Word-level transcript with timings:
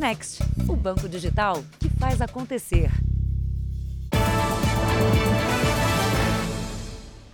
Next, 0.00 0.42
o 0.66 0.74
banco 0.74 1.06
digital 1.06 1.62
que 1.78 1.90
faz 1.90 2.22
acontecer. 2.22 2.90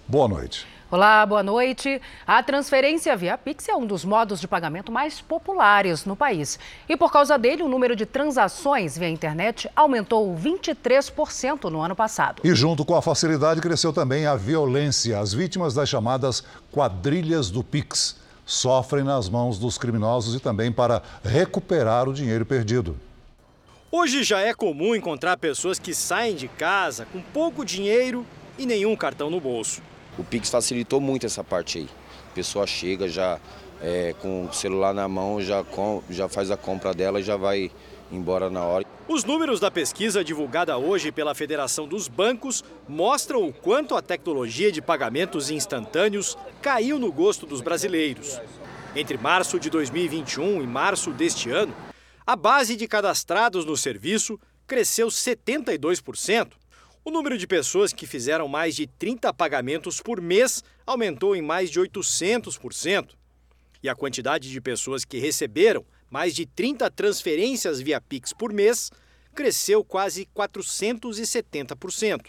Boa 0.09 0.27
noite. 0.27 0.67
Olá, 0.91 1.25
boa 1.25 1.45
noite. 1.45 2.03
A 2.27 2.43
transferência 2.43 3.17
via 3.17 3.39
Pix 3.39 3.69
é 3.69 3.77
um 3.77 3.87
dos 3.87 4.05
modos 4.05 4.41
de 4.41 4.49
pagamento 4.49 4.91
mais 4.91 5.21
populares 5.21 6.05
no 6.05 6.17
país. 6.17 6.59
E 6.89 6.97
por 6.97 7.13
causa 7.13 7.39
dele, 7.39 7.63
o 7.63 7.69
número 7.69 7.95
de 7.95 8.05
transações 8.05 8.99
via 8.99 9.09
internet 9.09 9.71
aumentou 9.77 10.37
23% 10.37 11.71
no 11.71 11.81
ano 11.81 11.95
passado. 11.95 12.43
E 12.43 12.53
junto 12.53 12.85
com 12.85 12.97
a 12.97 13.03
facilidade, 13.03 13.61
cresceu 13.61 13.93
também 13.93 14.27
a 14.27 14.35
violência. 14.35 15.21
As 15.21 15.33
vítimas 15.33 15.73
das 15.73 15.89
chamadas 15.89 16.43
quadrilhas 16.73 17.49
do 17.49 17.63
Pix 17.63 18.26
sofrem 18.47 19.03
nas 19.03 19.29
mãos 19.29 19.59
dos 19.59 19.77
criminosos 19.77 20.37
e 20.37 20.41
também 20.41 20.71
para 20.71 21.03
recuperar 21.25 22.09
o 22.09 22.15
dinheiro 22.15 22.47
perdido. 22.47 22.97
Hoje 23.91 24.23
já 24.23 24.41
é 24.41 24.55
comum 24.55 24.95
encontrar 24.95 25.37
pessoas 25.37 25.79
que 25.79 25.93
saem 25.93 26.37
de 26.37 26.47
casa 26.47 27.07
com 27.13 27.21
pouco 27.21 27.65
dinheiro 27.65 28.25
e 28.57 28.65
nenhum 28.65 28.95
cartão 28.97 29.29
no 29.29 29.41
bolso. 29.41 29.83
O 30.17 30.25
Pix 30.25 30.49
facilitou 30.49 31.01
muito 31.01 31.27
essa 31.27 31.43
parte 31.43 31.79
aí. 31.79 31.89
A 32.31 32.35
pessoa 32.35 32.67
chega 32.67 33.09
já 33.09 33.39
é, 33.83 34.15
com 34.21 34.47
o 34.47 34.53
celular 34.53 34.95
na 34.95 35.09
mão, 35.09 35.41
já, 35.41 35.63
com, 35.65 36.03
já 36.09 36.29
faz 36.29 36.51
a 36.51 36.57
compra 36.57 36.95
dela 36.95 37.21
e 37.21 37.23
já 37.23 37.37
vai 37.37 37.71
embora 38.11 38.49
na 38.51 38.65
hora. 38.65 38.85
Os 39.09 39.25
números 39.25 39.61
da 39.61 39.71
pesquisa 39.71 40.25
divulgada 40.25 40.77
hoje 40.79 41.13
pela 41.13 41.35
Federação 41.35 41.87
dos 41.87 42.09
Bancos 42.09 42.65
mostram 42.89 43.47
o 43.47 43.53
quanto 43.53 43.95
a 43.95 44.03
tecnologia 44.03 44.71
de 44.73 44.83
pagamentos 44.83 45.51
instantâneos 45.51 46.37
caiu 46.61 46.99
no 46.99 47.13
gosto 47.13 47.47
dos 47.47 47.61
brasileiros. 47.61 48.41
Entre 48.95 49.19
março 49.19 49.61
de 49.61 49.69
2021 49.71 50.63
e 50.63 50.67
março 50.67 51.11
deste 51.11 51.51
ano, 51.51 51.75
a 52.27 52.35
base 52.35 52.77
de 52.77 52.89
cadastrados 52.89 53.65
no 53.65 53.77
serviço 53.77 54.39
cresceu 54.67 55.09
72%. 55.09 56.53
O 57.05 57.11
número 57.11 57.39
de 57.39 57.47
pessoas 57.47 57.93
que 57.93 58.05
fizeram 58.05 58.49
mais 58.49 58.75
de 58.75 58.87
30 58.87 59.33
pagamentos 59.33 60.01
por 60.01 60.21
mês 60.21 60.65
aumentou 60.85 61.37
em 61.37 61.43
mais 61.43 61.71
de 61.71 61.79
800%. 61.79 63.11
E 63.81 63.89
a 63.89 63.95
quantidade 63.95 64.51
de 64.51 64.61
pessoas 64.61 65.05
que 65.05 65.19
receberam 65.19 65.85
mais 66.11 66.35
de 66.35 66.47
30 66.47 66.91
transferências 66.91 67.81
via 67.81 68.01
Pix 68.01 68.33
por 68.33 68.53
mês 68.53 68.91
cresceu 69.35 69.85
quase 69.85 70.27
470%. 70.35 72.27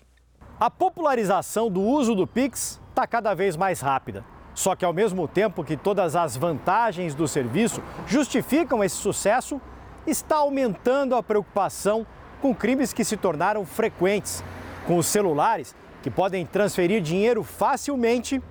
A 0.59 0.69
popularização 0.69 1.69
do 1.69 1.81
uso 1.81 2.15
do 2.15 2.27
Pix 2.27 2.81
está 2.89 3.07
cada 3.07 3.33
vez 3.33 3.55
mais 3.55 3.79
rápida. 3.79 4.25
Só 4.53 4.75
que, 4.75 4.83
ao 4.83 4.91
mesmo 4.91 5.27
tempo 5.27 5.63
que 5.63 5.77
todas 5.77 6.15
as 6.15 6.35
vantagens 6.35 7.13
do 7.13 7.27
serviço 7.27 7.81
justificam 8.07 8.83
esse 8.83 8.95
sucesso, 8.95 9.61
está 10.05 10.37
aumentando 10.37 11.15
a 11.15 11.21
preocupação 11.21 12.07
com 12.41 12.55
crimes 12.55 12.91
que 12.91 13.03
se 13.03 13.15
tornaram 13.15 13.65
frequentes 13.65 14.43
com 14.87 14.97
os 14.97 15.05
celulares 15.05 15.75
que 16.01 16.09
podem 16.09 16.45
transferir 16.45 17.01
dinheiro 17.01 17.43
facilmente 17.43 18.41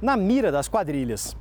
na 0.00 0.16
mira 0.16 0.52
das 0.52 0.68
quadrilhas. 0.68 1.36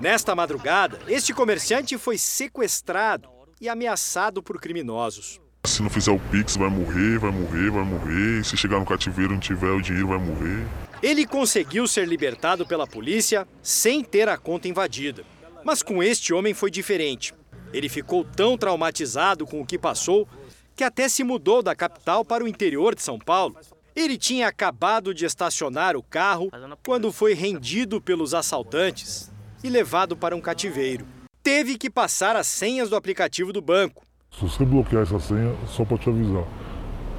Nesta 0.00 0.34
madrugada, 0.34 0.98
este 1.08 1.34
comerciante 1.34 1.98
foi 1.98 2.16
sequestrado 2.16 3.28
e 3.60 3.68
ameaçado 3.68 4.42
por 4.42 4.60
criminosos. 4.60 5.40
Se 5.64 5.82
não 5.82 5.90
fizer 5.90 6.12
o 6.12 6.18
Pix, 6.18 6.56
vai 6.56 6.70
morrer, 6.70 7.18
vai 7.18 7.30
morrer, 7.30 7.70
vai 7.70 7.84
morrer. 7.84 8.44
Se 8.44 8.56
chegar 8.56 8.78
no 8.78 8.86
cativeiro 8.86 9.32
e 9.32 9.34
não 9.34 9.40
tiver 9.40 9.70
o 9.70 9.80
dinheiro, 9.80 10.08
vai 10.08 10.18
morrer. 10.18 10.66
Ele 11.02 11.26
conseguiu 11.26 11.86
ser 11.86 12.06
libertado 12.06 12.66
pela 12.66 12.86
polícia 12.86 13.46
sem 13.62 14.02
ter 14.02 14.28
a 14.28 14.38
conta 14.38 14.68
invadida. 14.68 15.24
Mas 15.64 15.82
com 15.82 16.02
este 16.02 16.32
homem 16.32 16.54
foi 16.54 16.70
diferente. 16.70 17.34
Ele 17.72 17.88
ficou 17.88 18.24
tão 18.24 18.56
traumatizado 18.56 19.46
com 19.46 19.60
o 19.60 19.66
que 19.66 19.78
passou 19.78 20.28
que 20.74 20.84
até 20.84 21.08
se 21.08 21.24
mudou 21.24 21.60
da 21.62 21.74
capital 21.74 22.24
para 22.24 22.44
o 22.44 22.48
interior 22.48 22.94
de 22.94 23.02
São 23.02 23.18
Paulo. 23.18 23.56
Ele 23.96 24.16
tinha 24.16 24.46
acabado 24.46 25.12
de 25.12 25.24
estacionar 25.24 25.96
o 25.96 26.02
carro 26.02 26.50
quando 26.86 27.12
foi 27.12 27.34
rendido 27.34 28.00
pelos 28.00 28.32
assaltantes 28.32 29.30
e 29.62 29.68
levado 29.68 30.16
para 30.16 30.36
um 30.36 30.40
cativeiro. 30.40 31.06
Teve 31.42 31.78
que 31.78 31.88
passar 31.88 32.36
as 32.36 32.46
senhas 32.46 32.90
do 32.90 32.96
aplicativo 32.96 33.52
do 33.52 33.60
banco. 33.60 34.04
Se 34.30 34.42
você 34.42 34.64
bloquear 34.64 35.02
essa 35.02 35.18
senha, 35.18 35.54
só 35.66 35.84
para 35.84 35.98
te 35.98 36.08
avisar, 36.08 36.44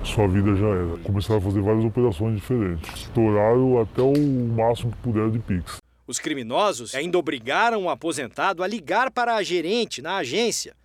sua 0.04 0.28
vida 0.28 0.56
já 0.56 0.68
era. 0.68 0.98
Começaram 1.04 1.40
a 1.40 1.42
fazer 1.42 1.62
várias 1.62 1.84
operações 1.84 2.36
diferentes. 2.36 3.02
Estouraram 3.02 3.82
até 3.82 4.02
o 4.02 4.14
máximo 4.56 4.92
que 4.92 4.98
puderam 4.98 5.32
de 5.32 5.40
Pix. 5.40 5.78
Os 6.08 6.20
criminosos 6.20 6.96
ainda 6.96 7.18
obrigaram 7.18 7.84
o 7.84 7.90
aposentado 7.90 8.64
a 8.64 8.68
ligar 8.68 9.12
para 9.12 9.36
a 9.36 9.44
gerente 9.44 10.02
na 10.02 10.18
agência 10.18 10.76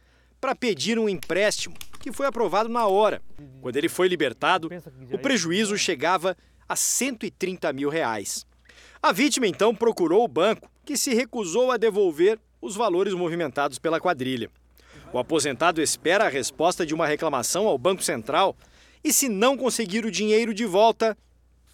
para 0.40 0.54
pedir 0.54 0.98
um 0.98 1.08
empréstimo 1.08 1.74
que 2.00 2.12
foi 2.12 2.26
aprovado 2.26 2.68
na 2.68 2.86
hora. 2.86 3.22
Quando 3.62 3.76
ele 3.76 3.88
foi 3.88 4.08
libertado, 4.08 4.68
o 5.10 5.18
prejuízo 5.18 5.78
chegava 5.78 6.36
a 6.68 6.76
130 6.76 7.72
mil 7.72 7.88
reais. 7.88 8.46
A 9.02 9.12
vítima 9.12 9.46
então 9.46 9.74
procurou 9.74 10.22
o 10.22 10.28
banco, 10.28 10.70
que 10.84 10.96
se 10.96 11.14
recusou 11.14 11.70
a 11.70 11.76
devolver 11.76 12.38
os 12.60 12.76
valores 12.76 13.14
movimentados 13.14 13.78
pela 13.78 14.00
quadrilha. 14.00 14.50
O 15.12 15.18
aposentado 15.18 15.80
espera 15.80 16.26
a 16.26 16.28
resposta 16.28 16.84
de 16.84 16.94
uma 16.94 17.06
reclamação 17.06 17.66
ao 17.66 17.78
Banco 17.78 18.02
Central 18.02 18.56
e, 19.02 19.12
se 19.12 19.28
não 19.28 19.56
conseguir 19.56 20.04
o 20.04 20.10
dinheiro 20.10 20.52
de 20.52 20.64
volta, 20.64 21.16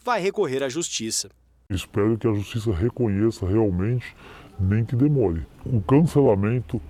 vai 0.05 0.21
recorrer 0.21 0.63
à 0.63 0.69
justiça. 0.69 1.31
Espero 1.69 2.19
que 2.19 2.27
a 2.27 2.35
justiça 2.35 2.73
reconheça 2.73 3.47
realmente, 3.47 4.15
nem 4.59 4.85
que 4.85 4.97
demore, 4.97 5.47
o 5.65 5.81
cancelamento 5.81 6.83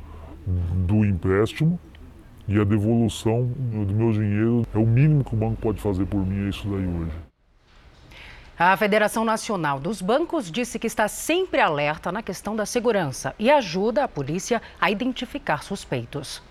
do 0.87 1.05
empréstimo 1.05 1.79
e 2.49 2.59
a 2.59 2.65
devolução 2.65 3.47
do 3.47 3.95
meu 3.95 4.11
dinheiro 4.13 4.67
é 4.75 4.79
o 4.79 4.87
mínimo 4.87 5.23
que 5.23 5.35
o 5.35 5.39
banco 5.39 5.61
pode 5.61 5.81
fazer 5.81 6.07
por 6.07 6.27
mim, 6.27 6.47
é 6.47 6.49
isso 6.49 6.67
daí 6.69 6.87
hoje. 6.87 7.30
A 8.63 8.77
Federação 8.77 9.25
Nacional 9.25 9.81
dos 9.81 10.03
Bancos 10.03 10.53
disse 10.53 10.79
que 10.79 10.87
está 10.87 11.09
sempre 11.09 11.63
alerta 11.63 12.13
na 12.13 12.23
questão 12.23 12.55
da 12.55 12.67
segurança 12.67 13.35
e 13.39 13.51
ajuda 13.51 14.05
a 14.05 14.09
polícia 14.09 14.61
a 14.79 14.91
identificar 14.91 15.65
suspeitos. 15.65 16.43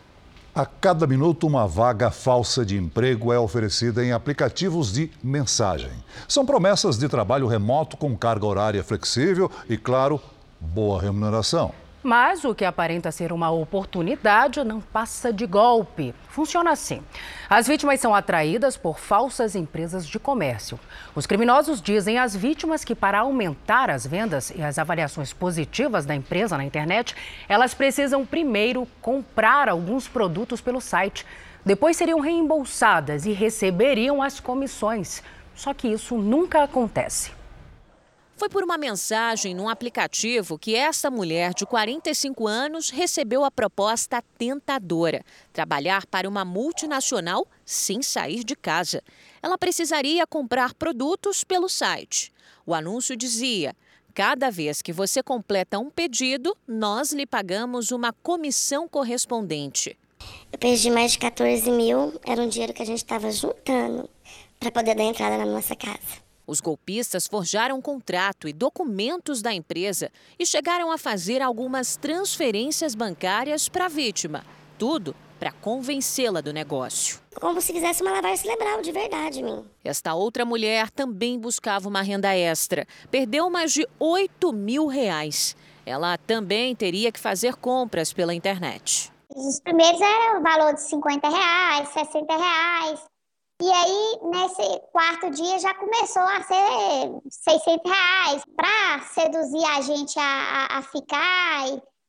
A 0.56 0.66
cada 0.66 1.06
minuto, 1.06 1.46
uma 1.46 1.68
vaga 1.68 2.09
falsa 2.09 2.66
de 2.66 2.75
emprego 2.75 3.31
é 3.31 3.38
oferecida 3.38 4.03
em 4.03 4.12
aplicativos 4.12 4.92
de 4.92 5.12
mensagem. 5.22 5.92
São 6.28 6.47
promessas 6.47 6.97
de 6.97 7.08
trabalho 7.08 7.46
remoto 7.46 7.96
com 7.96 8.18
carga 8.18 8.47
horária 8.47 8.84
flexível 8.84 9.52
e, 9.70 9.78
claro, 9.78 10.20
boa 10.59 11.00
remuneração. 11.00 11.76
Mas 12.02 12.46
o 12.46 12.56
que 12.56 12.64
aparenta 12.64 13.12
ser 13.12 13.34
uma 13.34 13.52
oportunidade 13.52 14.64
não 14.64 14.80
passa 14.80 15.34
de 15.34 15.46
golpe. 15.46 16.16
Funciona 16.30 16.72
assim: 16.72 17.04
as 17.50 17.68
vítimas 17.68 18.00
são 18.00 18.16
atraídas 18.16 18.78
por 18.78 18.98
falsas 18.98 19.54
empresas 19.54 20.08
de 20.08 20.18
comércio. 20.18 20.80
Os 21.14 21.26
criminosos 21.26 21.82
dizem 21.82 22.18
às 22.18 22.34
vítimas 22.34 22.86
que, 22.86 22.96
para 22.96 23.20
aumentar 23.20 23.90
as 23.90 24.08
vendas 24.08 24.50
e 24.56 24.62
as 24.62 24.80
avaliações 24.80 25.34
positivas 25.34 26.06
da 26.06 26.16
empresa 26.16 26.58
na 26.58 26.64
internet, 26.64 27.14
elas 27.50 27.74
precisam 27.74 28.26
primeiro 28.26 28.88
comprar 29.02 29.68
alguns 29.68 30.08
produtos 30.08 30.62
pelo 30.62 30.80
site. 30.80 31.26
Depois 31.66 31.98
seriam 31.98 32.22
reembolsadas 32.22 33.26
e 33.26 33.34
receberiam 33.34 34.22
as 34.22 34.40
comissões. 34.40 35.22
Só 35.54 35.74
que 35.74 35.90
isso 35.90 36.16
nunca 36.16 36.64
acontece. 36.64 37.39
Foi 38.40 38.48
por 38.48 38.64
uma 38.64 38.78
mensagem 38.78 39.54
num 39.54 39.68
aplicativo 39.68 40.58
que 40.58 40.74
esta 40.74 41.12
mulher 41.12 41.54
de 41.54 41.66
45 41.66 42.48
anos 42.48 42.90
recebeu 42.90 43.44
a 43.44 43.52
proposta 43.52 44.24
tentadora: 44.38 45.26
trabalhar 45.52 46.06
para 46.06 46.28
uma 46.28 46.46
multinacional 46.46 47.46
sem 47.66 48.02
sair 48.02 48.46
de 48.46 48.56
casa. 48.56 49.04
Ela 49.44 49.58
precisaria 49.58 50.26
comprar 50.26 50.74
produtos 50.74 51.44
pelo 51.44 51.68
site. 51.68 52.32
O 52.66 52.74
anúncio 52.74 53.14
dizia: 53.18 53.76
cada 54.14 54.50
vez 54.50 54.82
que 54.82 54.94
você 54.94 55.22
completa 55.22 55.78
um 55.78 55.90
pedido, 55.90 56.56
nós 56.66 57.12
lhe 57.12 57.26
pagamos 57.26 57.92
uma 57.92 58.14
comissão 58.24 58.88
correspondente. 58.88 59.98
Eu 60.50 60.58
perdi 60.58 60.90
mais 60.90 61.12
de 61.12 61.20
14 61.20 61.70
mil, 61.72 62.14
era 62.26 62.42
um 62.42 62.47
dinheiro 62.47 62.74
que 62.74 62.84
a 62.84 62.85
gente 62.85 63.00
estava 63.00 63.30
juntando 63.34 64.09
para 64.58 64.72
poder 64.72 64.96
dar 64.96 65.03
entrada 65.03 65.38
na 65.38 65.46
nossa 65.46 65.76
casa. 65.76 66.28
Os 66.49 66.59
golpistas 66.59 67.28
forjaram 67.28 67.78
um 67.78 67.81
contrato 67.81 68.47
e 68.47 68.53
documentos 68.53 69.40
da 69.40 69.53
empresa 69.53 70.11
e 70.40 70.47
chegaram 70.47 70.91
a 70.91 70.97
fazer 70.97 71.43
algumas 71.43 71.96
transferências 71.96 72.96
bancárias 72.96 73.69
para 73.69 73.85
a 73.85 73.87
vítima. 73.87 74.43
Tudo 74.75 75.16
para 75.40 75.51
convencê-la 75.51 76.41
do 76.41 76.51
negócio. 76.51 77.19
Como 77.40 77.61
se 77.61 77.72
quisesse 77.72 78.01
uma 78.01 78.13
lavagem 78.13 78.37
cerebral, 78.37 78.81
de 78.81 78.91
verdade, 78.91 79.43
mim. 79.43 79.63
Esta 79.85 80.16
outra 80.16 80.43
mulher 80.43 80.90
também 80.90 81.37
buscava 81.37 81.87
uma 81.87 82.01
renda 82.01 82.35
extra. 82.35 82.87
Perdeu 83.11 83.47
mais 83.51 83.72
de 83.72 83.87
8 83.99 84.51
mil 84.51 84.87
reais. 84.87 85.55
Ela 85.85 86.17
também 86.17 86.75
teria 86.75 87.11
que 87.11 87.19
fazer 87.19 87.57
compras 87.57 88.11
pela 88.11 88.34
internet. 88.34 89.11
Os 89.29 89.59
primeiros 89.59 90.01
eram 90.01 90.40
o 90.40 90.41
valor 90.41 90.73
de 90.73 90.81
50 90.81 91.29
reais, 91.29 91.90
60 91.90 92.35
reais. 92.35 93.19
E 93.61 93.70
aí, 93.70 94.20
nesse 94.23 94.82
quarto 94.94 95.29
dia, 95.32 95.59
já 95.59 95.73
começou 95.73 96.22
a 96.22 96.41
ser 96.44 97.29
600 97.29 97.91
reais 97.91 98.41
para 98.56 99.02
seduzir 99.14 99.66
a 99.66 99.82
gente 99.82 100.17
a, 100.17 100.23
a, 100.23 100.78
a 100.78 100.82
ficar. 100.82 101.66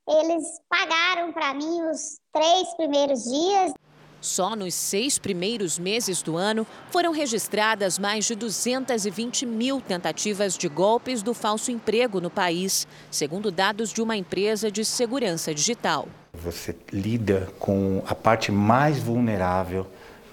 eles 0.08 0.44
pagaram 0.68 1.32
para 1.32 1.52
mim 1.54 1.82
os 1.90 2.20
três 2.32 2.72
primeiros 2.76 3.24
dias. 3.24 3.72
Só 4.20 4.54
nos 4.54 4.74
seis 4.74 5.18
primeiros 5.18 5.76
meses 5.76 6.22
do 6.22 6.36
ano 6.36 6.64
foram 6.88 7.10
registradas 7.10 7.98
mais 7.98 8.26
de 8.26 8.36
220 8.36 9.44
mil 9.44 9.80
tentativas 9.80 10.56
de 10.56 10.68
golpes 10.68 11.20
do 11.20 11.34
falso 11.34 11.72
emprego 11.72 12.20
no 12.20 12.30
país, 12.30 12.86
segundo 13.10 13.50
dados 13.50 13.92
de 13.92 14.00
uma 14.00 14.16
empresa 14.16 14.70
de 14.70 14.84
segurança 14.84 15.52
digital. 15.52 16.06
Você 16.32 16.76
lida 16.92 17.52
com 17.58 18.04
a 18.06 18.14
parte 18.14 18.52
mais 18.52 19.02
vulnerável 19.02 19.84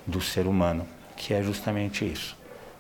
do 0.06 0.22
ser 0.22 0.46
humano, 0.46 0.88
que 1.18 1.34
é 1.34 1.42
justamente 1.42 2.10
isso. 2.10 2.38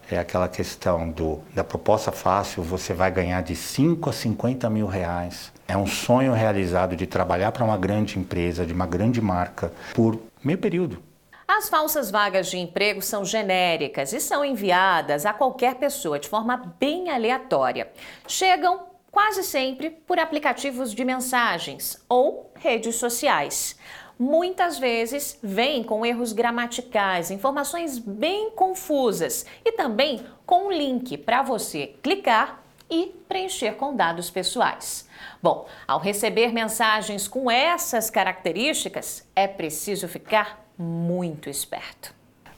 É 0.10 0.18
aquela 0.18 0.48
questão 0.48 1.10
do, 1.10 1.42
da 1.54 1.66
proposta 1.66 2.14
fácil, 2.14 2.64
você 2.64 2.94
vai 2.94 3.12
ganhar 3.12 3.42
de 3.42 3.56
5 3.56 4.10
a 4.10 4.14
50 4.14 4.70
mil 4.70 4.88
reais. 4.88 5.52
É 5.68 5.76
um 5.76 5.86
sonho 5.86 6.32
realizado 6.32 6.96
de 6.96 7.06
trabalhar 7.06 7.52
para 7.52 7.66
uma 7.66 7.78
grande 7.78 8.18
empresa, 8.18 8.66
de 8.66 8.72
uma 8.72 8.86
grande 8.88 9.20
marca, 9.20 9.74
por 9.94 10.18
meio 10.42 10.58
período. 10.58 11.04
As 11.46 11.68
falsas 11.68 12.10
vagas 12.10 12.48
de 12.48 12.58
emprego 12.58 13.02
são 13.02 13.26
genéricas 13.26 14.14
e 14.14 14.20
são 14.22 14.46
enviadas 14.46 15.26
a 15.26 15.34
qualquer 15.34 15.76
pessoa 15.76 16.20
de 16.20 16.30
forma 16.30 16.74
bem 16.80 17.10
aleatória. 17.10 17.90
Chegam 18.28 18.86
quase 19.12 19.44
sempre 19.44 19.90
por 19.90 20.20
aplicativos 20.20 20.94
de 20.94 21.04
mensagens 21.04 22.02
ou 22.08 22.52
redes 22.56 22.96
sociais. 22.96 23.78
Muitas 24.20 24.80
vezes 24.80 25.38
vêm 25.44 25.84
com 25.84 26.04
erros 26.04 26.34
gramaticais, 26.34 27.30
informações 27.30 28.00
bem 28.00 28.50
confusas 28.50 29.46
e 29.64 29.72
também 29.74 30.26
com 30.46 30.68
um 30.68 30.72
link 30.72 31.18
para 31.18 31.44
você 31.44 31.94
clicar 32.02 32.64
e 32.90 33.14
preencher 33.30 33.74
com 33.74 33.96
dados 33.96 34.30
pessoais. 34.30 35.08
Bom, 35.42 35.68
ao 35.88 36.00
receber 36.00 36.52
mensagens 36.52 37.28
com 37.28 37.52
essas 37.52 38.10
características, 38.10 39.24
é 39.36 39.48
preciso 39.48 40.08
ficar 40.08 40.66
muito 40.78 41.50
esperto. 41.50 42.14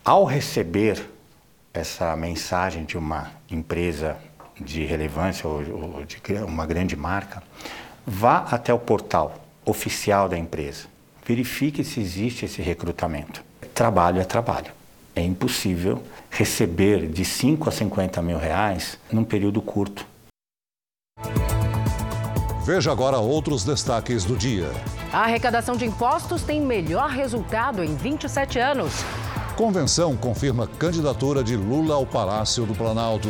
Ao 0.05 0.23
receber 0.23 1.09
essa 1.73 2.15
mensagem 2.15 2.85
de 2.85 2.97
uma 2.97 3.31
empresa 3.49 4.17
de 4.59 4.85
relevância 4.85 5.47
ou, 5.47 6.05
de 6.05 6.21
uma 6.45 6.65
grande 6.65 6.95
marca, 6.95 7.43
vá 8.05 8.45
até 8.49 8.73
o 8.73 8.79
portal 8.79 9.35
oficial 9.65 10.29
da 10.29 10.37
empresa. 10.37 10.87
Verifique 11.29 11.83
se 11.83 11.99
existe 12.01 12.45
esse 12.45 12.59
recrutamento. 12.59 13.43
Trabalho 13.75 14.19
é 14.19 14.23
trabalho. 14.23 14.71
É 15.15 15.21
impossível 15.21 16.01
receber 16.27 17.05
de 17.05 17.23
5 17.23 17.69
a 17.69 17.71
50 17.71 18.19
mil 18.23 18.39
reais 18.39 18.97
num 19.11 19.23
período 19.23 19.61
curto. 19.61 20.03
Veja 22.65 22.91
agora 22.91 23.19
outros 23.19 23.63
destaques 23.63 24.25
do 24.25 24.35
dia. 24.35 24.71
A 25.13 25.19
arrecadação 25.19 25.75
de 25.75 25.85
impostos 25.85 26.41
tem 26.41 26.59
melhor 26.59 27.11
resultado 27.11 27.83
em 27.83 27.95
27 27.95 28.57
anos. 28.57 28.91
Convenção 29.55 30.17
confirma 30.17 30.65
candidatura 30.65 31.43
de 31.43 31.55
Lula 31.55 31.93
ao 31.93 32.07
Palácio 32.07 32.65
do 32.65 32.73
Planalto. 32.73 33.29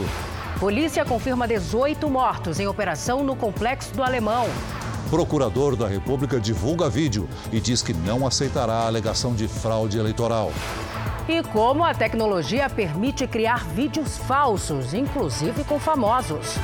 Polícia 0.57 1.03
confirma 1.03 1.45
18 1.45 2.09
mortos 2.09 2.61
em 2.61 2.67
operação 2.67 3.25
no 3.25 3.35
Complexo 3.35 3.93
do 3.93 4.01
Alemão. 4.01 4.47
Procurador 5.09 5.75
da 5.75 5.87
República 5.87 6.39
divulga 6.39 6.87
vídeo 6.87 7.27
e 7.51 7.59
diz 7.59 7.81
que 7.81 7.93
não 7.93 8.27
aceitará 8.27 8.73
a 8.73 8.85
alegação 8.85 9.33
de 9.33 9.47
fraude 9.47 9.97
eleitoral. 9.97 10.51
E 11.27 11.41
como 11.41 11.83
a 11.83 11.95
tecnologia 11.95 12.69
permite 12.69 13.25
criar 13.25 13.65
vídeos 13.65 14.17
falsos, 14.17 14.93
inclusive 14.93 15.63
com 15.63 15.79
famosos. 15.79 16.55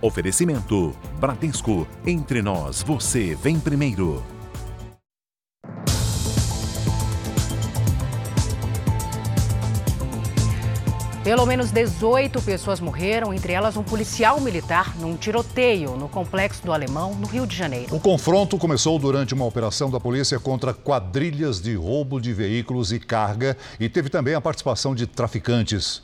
Oferecimento: 0.00 0.94
Bradesco. 1.18 1.88
Entre 2.06 2.40
nós, 2.40 2.82
você 2.82 3.34
vem 3.34 3.58
primeiro. 3.58 4.22
Pelo 11.24 11.46
menos 11.46 11.70
18 11.70 12.42
pessoas 12.42 12.80
morreram, 12.80 13.32
entre 13.32 13.52
elas 13.52 13.76
um 13.76 13.84
policial 13.84 14.40
militar, 14.40 14.96
num 14.98 15.16
tiroteio 15.16 15.96
no 15.96 16.08
Complexo 16.08 16.64
do 16.64 16.72
Alemão, 16.72 17.14
no 17.14 17.28
Rio 17.28 17.46
de 17.46 17.56
Janeiro. 17.56 17.94
O 17.94 18.00
confronto 18.00 18.58
começou 18.58 18.98
durante 18.98 19.32
uma 19.32 19.44
operação 19.44 19.88
da 19.88 20.00
polícia 20.00 20.40
contra 20.40 20.74
quadrilhas 20.74 21.62
de 21.62 21.76
roubo 21.76 22.20
de 22.20 22.32
veículos 22.32 22.90
e 22.90 22.98
carga 22.98 23.56
e 23.78 23.88
teve 23.88 24.10
também 24.10 24.34
a 24.34 24.40
participação 24.40 24.96
de 24.96 25.06
traficantes. 25.06 26.02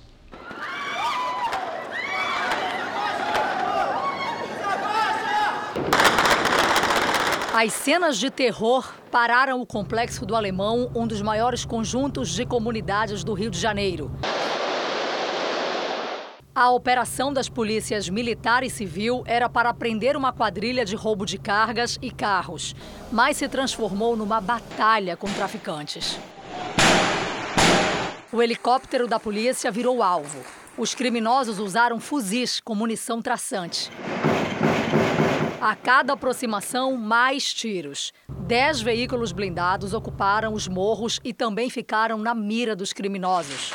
As 7.52 7.72
cenas 7.72 8.18
de 8.18 8.30
terror 8.30 8.88
pararam 9.10 9.60
o 9.60 9.66
complexo 9.66 10.24
do 10.24 10.36
Alemão, 10.36 10.92
um 10.94 11.08
dos 11.08 11.20
maiores 11.20 11.64
conjuntos 11.64 12.28
de 12.28 12.46
comunidades 12.46 13.24
do 13.24 13.34
Rio 13.34 13.50
de 13.50 13.58
Janeiro. 13.58 14.12
A 16.58 16.70
operação 16.70 17.32
das 17.32 17.48
polícias 17.48 18.08
militar 18.08 18.64
e 18.64 18.68
civil 18.68 19.22
era 19.26 19.48
para 19.48 19.72
prender 19.72 20.16
uma 20.16 20.32
quadrilha 20.32 20.84
de 20.84 20.96
roubo 20.96 21.24
de 21.24 21.38
cargas 21.38 21.96
e 22.02 22.10
carros, 22.10 22.74
mas 23.12 23.36
se 23.36 23.48
transformou 23.48 24.16
numa 24.16 24.40
batalha 24.40 25.16
com 25.16 25.32
traficantes. 25.32 26.18
O 28.32 28.42
helicóptero 28.42 29.06
da 29.06 29.20
polícia 29.20 29.70
virou 29.70 30.02
alvo. 30.02 30.40
Os 30.76 30.96
criminosos 30.96 31.60
usaram 31.60 32.00
fuzis 32.00 32.58
com 32.58 32.74
munição 32.74 33.22
traçante. 33.22 33.88
A 35.60 35.76
cada 35.76 36.14
aproximação, 36.14 36.96
mais 36.96 37.54
tiros. 37.54 38.12
Dez 38.28 38.80
veículos 38.80 39.30
blindados 39.30 39.94
ocuparam 39.94 40.52
os 40.54 40.66
morros 40.66 41.20
e 41.22 41.32
também 41.32 41.70
ficaram 41.70 42.18
na 42.18 42.34
mira 42.34 42.74
dos 42.74 42.92
criminosos. 42.92 43.72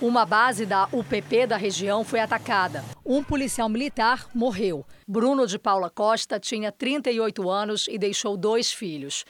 Uma 0.00 0.24
base 0.24 0.64
da 0.64 0.88
UPP 0.92 1.44
da 1.44 1.56
região 1.56 2.04
foi 2.04 2.20
atacada. 2.20 2.84
Um 3.04 3.20
policial 3.20 3.68
militar 3.68 4.28
morreu. 4.32 4.86
Bruno 5.08 5.44
de 5.44 5.58
Paula 5.58 5.90
Costa 5.90 6.38
tinha 6.38 6.70
38 6.70 7.50
anos 7.50 7.88
e 7.90 7.98
deixou 7.98 8.36
dois 8.36 8.70
filhos. 8.70 9.24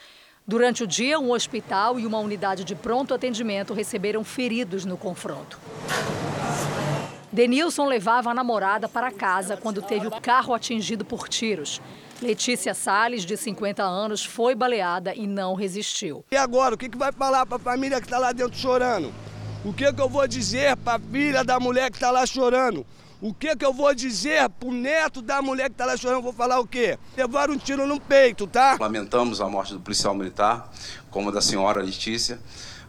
Durante 0.47 0.85
o 0.85 0.87
dia, 0.87 1.19
um 1.19 1.33
hospital 1.33 1.99
e 1.99 2.05
uma 2.05 2.19
unidade 2.19 2.65
de 2.65 2.75
pronto 2.75 3.15
atendimento 3.15 3.73
receberam 3.73 4.23
feridos 4.23 4.85
no 4.85 4.99
confronto. 4.99 5.59
Denilson 7.33 7.87
levava 7.87 8.31
a 8.31 8.35
namorada 8.35 8.87
para 8.91 9.11
casa 9.11 9.57
quando 9.57 9.81
teve 9.81 10.07
o 10.07 10.21
carro 10.21 10.53
atingido 10.53 11.03
por 11.03 11.31
tiros. 11.31 11.81
Letícia 12.21 12.75
Salles, 12.75 13.25
de 13.25 13.39
50 13.39 13.83
anos, 13.83 14.23
foi 14.23 14.55
baleada 14.55 15.15
e 15.15 15.27
não 15.27 15.55
resistiu. 15.55 16.23
E 16.31 16.37
agora, 16.37 16.75
o 16.75 16.79
que, 16.79 16.91
vai 16.95 17.13
falar 17.13 17.47
para 17.47 17.57
a 17.57 17.61
família 17.61 18.01
que 18.01 18.07
está 18.07 18.19
lá 18.19 18.33
dentro 18.33 18.59
chorando? 18.59 19.15
O 19.69 19.73
que, 19.75 19.93
que 19.93 20.01
eu 20.01 20.09
vou 20.09 20.27
dizer 20.27 20.75
para 20.79 20.95
a 20.95 20.99
filha 20.99 21.45
da 21.45 21.61
mulher 21.61 21.91
que 21.91 21.99
está 21.99 22.11
lá 22.11 22.25
chorando? 22.25 22.87
O 23.21 23.35
que, 23.35 23.55
que 23.55 23.67
eu 23.67 23.71
vou 23.71 23.95
dizer 23.95 24.49
pro 24.49 24.73
neto 24.73 25.21
da 25.21 25.43
mulher 25.43 25.65
que 25.65 25.75
está 25.75 25.85
lá 25.85 25.95
chorando? 25.95 26.23
Vou 26.23 26.33
falar 26.33 26.59
o 26.59 26.67
quê? 26.67 26.99
Levaram 27.15 27.53
um 27.53 27.59
tiro 27.59 27.87
no 27.87 28.01
peito, 28.01 28.47
tá? 28.47 28.79
Lamentamos 28.81 29.43
a 29.43 29.49
morte 29.49 29.75
do 29.75 29.81
policial 29.81 30.15
militar, 30.15 30.73
como 31.11 31.31
da 31.31 31.43
senhora 31.43 31.83
Letícia 31.83 32.41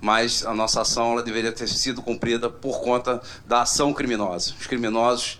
mas 0.01 0.45
a 0.45 0.53
nossa 0.53 0.79
ação 0.79 1.12
ela 1.12 1.21
deveria 1.21 1.51
ter 1.51 1.67
sido 1.67 2.01
cumprida 2.01 2.50
por 2.50 2.79
conta 2.79 3.21
da 3.45 3.63
ação 3.63 3.91
criminosa. 3.91 4.53
Os 4.57 4.65
criminosos 4.65 5.38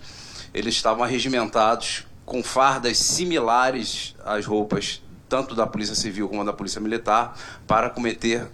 eles 0.52 0.74
estavam 0.74 1.02
arregimentados 1.02 2.04
com 2.26 2.42
fardas 2.42 2.98
similares 2.98 4.14
às 4.22 4.44
roupas 4.44 5.00
tanto 5.30 5.54
da 5.54 5.66
Polícia 5.66 5.94
Civil 5.94 6.28
como 6.28 6.44
da 6.44 6.52
Polícia 6.52 6.78
Militar 6.78 7.34
para 7.66 7.88
cometer 7.88 8.46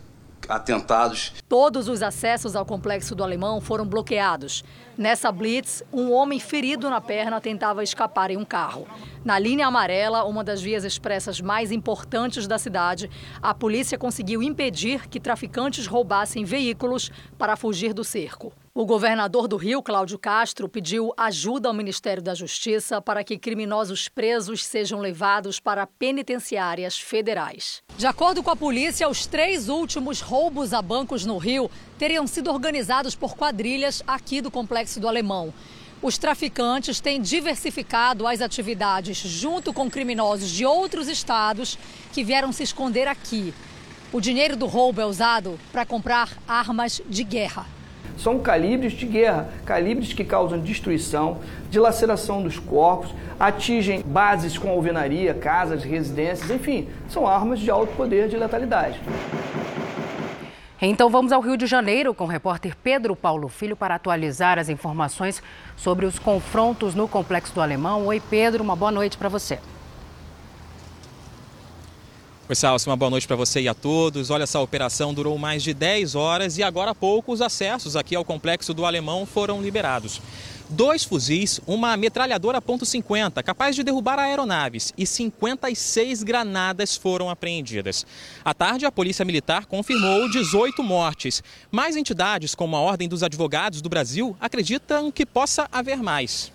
atentados. 0.48 1.34
Todos 1.48 1.88
os 1.88 2.02
acessos 2.02 2.56
ao 2.56 2.64
complexo 2.64 3.14
do 3.14 3.22
Alemão 3.24 3.60
foram 3.60 3.86
bloqueados. 3.86 4.64
Nessa 4.96 5.30
blitz, 5.30 5.82
um 5.92 6.12
homem 6.12 6.40
ferido 6.40 6.88
na 6.88 7.00
perna 7.00 7.40
tentava 7.40 7.82
escapar 7.82 8.30
em 8.30 8.36
um 8.36 8.44
carro. 8.44 8.86
Na 9.24 9.38
linha 9.38 9.66
amarela, 9.66 10.24
uma 10.24 10.42
das 10.42 10.62
vias 10.62 10.84
expressas 10.84 11.40
mais 11.40 11.70
importantes 11.70 12.46
da 12.46 12.58
cidade, 12.58 13.10
a 13.42 13.52
polícia 13.52 13.98
conseguiu 13.98 14.42
impedir 14.42 15.08
que 15.08 15.20
traficantes 15.20 15.86
roubassem 15.86 16.44
veículos 16.44 17.10
para 17.38 17.56
fugir 17.56 17.92
do 17.92 18.04
cerco. 18.04 18.52
O 18.78 18.84
governador 18.84 19.48
do 19.48 19.56
Rio, 19.56 19.82
Cláudio 19.82 20.18
Castro, 20.18 20.68
pediu 20.68 21.10
ajuda 21.16 21.66
ao 21.66 21.72
Ministério 21.72 22.22
da 22.22 22.34
Justiça 22.34 23.00
para 23.00 23.24
que 23.24 23.38
criminosos 23.38 24.06
presos 24.06 24.66
sejam 24.66 25.00
levados 25.00 25.58
para 25.58 25.86
penitenciárias 25.86 27.00
federais. 27.00 27.82
De 27.96 28.06
acordo 28.06 28.42
com 28.42 28.50
a 28.50 28.54
polícia, 28.54 29.08
os 29.08 29.24
três 29.24 29.70
últimos 29.70 30.20
roubos 30.20 30.74
a 30.74 30.82
bancos 30.82 31.24
no 31.24 31.38
Rio 31.38 31.70
teriam 31.98 32.26
sido 32.26 32.52
organizados 32.52 33.14
por 33.14 33.34
quadrilhas 33.34 34.02
aqui 34.06 34.42
do 34.42 34.50
Complexo 34.50 35.00
do 35.00 35.08
Alemão. 35.08 35.54
Os 36.02 36.18
traficantes 36.18 37.00
têm 37.00 37.18
diversificado 37.18 38.26
as 38.26 38.42
atividades 38.42 39.16
junto 39.16 39.72
com 39.72 39.90
criminosos 39.90 40.50
de 40.50 40.66
outros 40.66 41.08
estados 41.08 41.78
que 42.12 42.22
vieram 42.22 42.52
se 42.52 42.64
esconder 42.64 43.08
aqui. 43.08 43.54
O 44.12 44.20
dinheiro 44.20 44.54
do 44.54 44.66
roubo 44.66 45.00
é 45.00 45.06
usado 45.06 45.58
para 45.72 45.86
comprar 45.86 46.36
armas 46.46 47.00
de 47.08 47.24
guerra. 47.24 47.74
São 48.16 48.38
calibres 48.38 48.92
de 48.92 49.06
guerra, 49.06 49.48
calibres 49.64 50.12
que 50.12 50.24
causam 50.24 50.58
destruição, 50.58 51.38
dilaceração 51.70 52.42
dos 52.42 52.58
corpos, 52.58 53.14
atingem 53.38 54.02
bases 54.02 54.56
com 54.56 54.70
alvenaria, 54.70 55.34
casas, 55.34 55.84
residências, 55.84 56.50
enfim, 56.50 56.88
são 57.08 57.26
armas 57.26 57.60
de 57.60 57.70
alto 57.70 57.94
poder 57.94 58.28
de 58.28 58.36
letalidade. 58.36 59.00
Então 60.80 61.08
vamos 61.08 61.32
ao 61.32 61.40
Rio 61.40 61.56
de 61.56 61.66
Janeiro 61.66 62.12
com 62.12 62.24
o 62.24 62.28
repórter 62.28 62.76
Pedro 62.76 63.16
Paulo 63.16 63.48
Filho 63.48 63.74
para 63.74 63.94
atualizar 63.94 64.58
as 64.58 64.68
informações 64.68 65.42
sobre 65.74 66.04
os 66.04 66.18
confrontos 66.18 66.94
no 66.94 67.08
Complexo 67.08 67.54
do 67.54 67.62
Alemão. 67.62 68.06
Oi, 68.06 68.20
Pedro, 68.20 68.62
uma 68.62 68.76
boa 68.76 68.92
noite 68.92 69.16
para 69.16 69.28
você. 69.28 69.58
Salso, 72.54 72.88
uma 72.88 72.96
boa 72.96 73.10
noite 73.10 73.26
para 73.26 73.34
você 73.34 73.60
e 73.60 73.68
a 73.68 73.74
todos. 73.74 74.30
Olha, 74.30 74.44
essa 74.44 74.60
operação 74.60 75.12
durou 75.12 75.36
mais 75.36 75.62
de 75.62 75.74
10 75.74 76.14
horas 76.14 76.58
e 76.58 76.62
agora 76.62 76.92
há 76.92 76.94
pouco 76.94 77.32
os 77.32 77.40
acessos 77.40 77.96
aqui 77.96 78.14
ao 78.14 78.24
Complexo 78.24 78.72
do 78.72 78.84
Alemão 78.86 79.26
foram 79.26 79.60
liberados 79.60 80.20
dois 80.68 81.04
fuzis, 81.04 81.60
uma 81.66 81.96
metralhadora 81.96 82.60
.50, 82.60 83.42
capaz 83.42 83.76
de 83.76 83.82
derrubar 83.82 84.18
aeronaves, 84.18 84.92
e 84.96 85.06
56 85.06 86.22
granadas 86.22 86.96
foram 86.96 87.30
apreendidas. 87.30 88.04
À 88.44 88.52
tarde, 88.52 88.86
a 88.86 88.92
Polícia 88.92 89.24
Militar 89.24 89.66
confirmou 89.66 90.28
18 90.28 90.82
mortes. 90.82 91.42
Mais 91.70 91.96
entidades, 91.96 92.54
como 92.54 92.76
a 92.76 92.80
Ordem 92.80 93.08
dos 93.08 93.22
Advogados 93.22 93.80
do 93.80 93.88
Brasil, 93.88 94.36
acreditam 94.40 95.10
que 95.10 95.24
possa 95.24 95.68
haver 95.70 95.98
mais. 95.98 96.52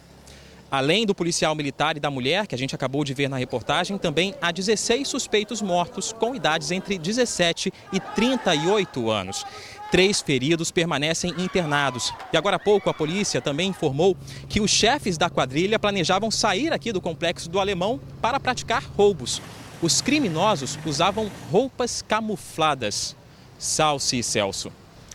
Além 0.71 1.05
do 1.05 1.13
policial 1.13 1.53
militar 1.53 1.97
e 1.97 1.99
da 1.99 2.09
mulher, 2.09 2.47
que 2.47 2.55
a 2.55 2.57
gente 2.57 2.73
acabou 2.73 3.03
de 3.03 3.13
ver 3.13 3.29
na 3.29 3.35
reportagem, 3.35 3.97
também 3.97 4.33
há 4.41 4.53
16 4.53 5.05
suspeitos 5.05 5.61
mortos 5.61 6.13
com 6.13 6.33
idades 6.33 6.71
entre 6.71 6.97
17 6.97 7.73
e 7.91 7.99
38 7.99 9.11
anos. 9.11 9.45
Três 9.91 10.21
feridos 10.21 10.71
permanecem 10.71 11.31
internados. 11.37 12.13
E 12.31 12.37
agora 12.37 12.55
há 12.55 12.59
pouco 12.59 12.89
a 12.89 12.93
polícia 12.93 13.41
também 13.41 13.67
informou 13.67 14.15
que 14.47 14.61
os 14.61 14.71
chefes 14.71 15.17
da 15.17 15.29
quadrilha 15.29 15.77
planejavam 15.77 16.31
sair 16.31 16.71
aqui 16.71 16.93
do 16.93 17.01
complexo 17.01 17.49
do 17.49 17.59
Alemão 17.59 17.99
para 18.21 18.39
praticar 18.39 18.81
roubos. 18.95 19.41
Os 19.81 19.99
criminosos 19.99 20.79
usavam 20.85 21.29
roupas 21.51 22.01
camufladas. 22.01 23.13
Salce 23.59 24.19
e 24.19 24.23
Celso. 24.23 24.71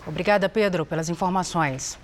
Obrigada, 0.06 0.50
Pedro, 0.50 0.84
pelas 0.84 1.08
informações. 1.08 1.98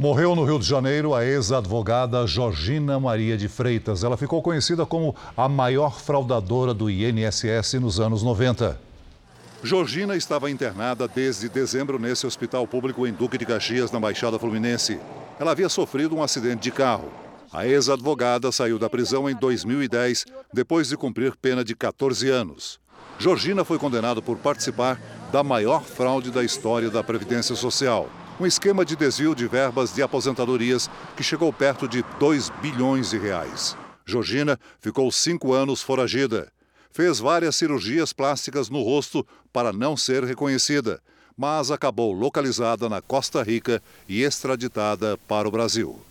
Morreu 0.00 0.36
no 0.36 0.44
Rio 0.44 0.60
de 0.60 0.64
Janeiro 0.64 1.12
a 1.12 1.24
ex-advogada 1.24 2.24
Georgina 2.24 3.00
Maria 3.00 3.36
de 3.36 3.48
Freitas. 3.48 4.04
Ela 4.04 4.16
ficou 4.16 4.40
conhecida 4.40 4.86
como 4.86 5.12
a 5.36 5.48
maior 5.48 6.00
fraudadora 6.00 6.72
do 6.72 6.88
INSS 6.88 7.74
nos 7.80 7.98
anos 7.98 8.22
90. 8.22 8.78
Georgina 9.60 10.14
estava 10.14 10.48
internada 10.48 11.08
desde 11.08 11.48
dezembro 11.48 11.98
nesse 11.98 12.28
hospital 12.28 12.64
público 12.64 13.08
em 13.08 13.12
Duque 13.12 13.36
de 13.36 13.44
Caxias, 13.44 13.90
na 13.90 13.98
Baixada 13.98 14.38
Fluminense. 14.38 15.00
Ela 15.36 15.50
havia 15.50 15.68
sofrido 15.68 16.14
um 16.14 16.22
acidente 16.22 16.62
de 16.62 16.70
carro. 16.70 17.10
A 17.52 17.66
ex-advogada 17.66 18.52
saiu 18.52 18.78
da 18.78 18.88
prisão 18.88 19.28
em 19.28 19.34
2010, 19.34 20.26
depois 20.54 20.88
de 20.88 20.96
cumprir 20.96 21.34
pena 21.34 21.64
de 21.64 21.74
14 21.74 22.30
anos. 22.30 22.78
Georgina 23.18 23.64
foi 23.64 23.80
condenada 23.80 24.22
por 24.22 24.36
participar 24.36 25.00
da 25.32 25.42
maior 25.42 25.82
fraude 25.82 26.30
da 26.30 26.44
história 26.44 26.88
da 26.88 27.02
Previdência 27.02 27.56
Social. 27.56 28.08
Um 28.40 28.46
esquema 28.46 28.84
de 28.84 28.94
desvio 28.94 29.34
de 29.34 29.46
verbas 29.46 29.94
de 29.94 30.02
aposentadorias 30.02 30.88
que 31.16 31.22
chegou 31.22 31.52
perto 31.52 31.88
de 31.88 32.04
2 32.20 32.50
bilhões 32.62 33.10
de 33.10 33.18
reais. 33.18 33.76
Georgina 34.06 34.58
ficou 34.80 35.10
cinco 35.10 35.52
anos 35.52 35.82
foragida 35.82 36.50
fez 36.98 37.18
várias 37.18 37.56
cirurgias 37.56 38.12
plásticas 38.12 38.68
no 38.68 38.82
rosto 38.82 39.26
para 39.52 39.72
não 39.72 39.96
ser 39.96 40.24
reconhecida, 40.24 41.00
mas 41.36 41.70
acabou 41.70 42.12
localizada 42.12 42.88
na 42.88 43.00
Costa 43.00 43.42
Rica 43.42 43.82
e 44.08 44.22
extraditada 44.24 45.16
para 45.28 45.46
o 45.46 45.50
Brasil. 45.50 46.07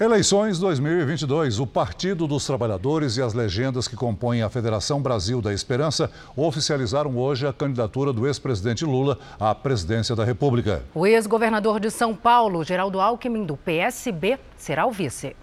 Eleições 0.00 0.58
2022. 0.58 1.60
O 1.60 1.66
Partido 1.66 2.26
dos 2.26 2.46
Trabalhadores 2.46 3.18
e 3.18 3.22
as 3.22 3.34
legendas 3.34 3.86
que 3.86 3.94
compõem 3.94 4.40
a 4.40 4.48
Federação 4.48 5.02
Brasil 5.02 5.42
da 5.42 5.52
Esperança 5.52 6.10
oficializaram 6.34 7.18
hoje 7.18 7.46
a 7.46 7.52
candidatura 7.52 8.10
do 8.10 8.26
ex-presidente 8.26 8.82
Lula 8.82 9.18
à 9.38 9.54
presidência 9.54 10.16
da 10.16 10.24
República. 10.24 10.82
O 10.94 11.06
ex-governador 11.06 11.78
de 11.78 11.90
São 11.90 12.16
Paulo, 12.16 12.64
Geraldo 12.64 12.98
Alckmin, 12.98 13.44
do 13.44 13.58
PSB, 13.58 14.38
será 14.56 14.86
o 14.86 14.90
vice. 14.90 15.36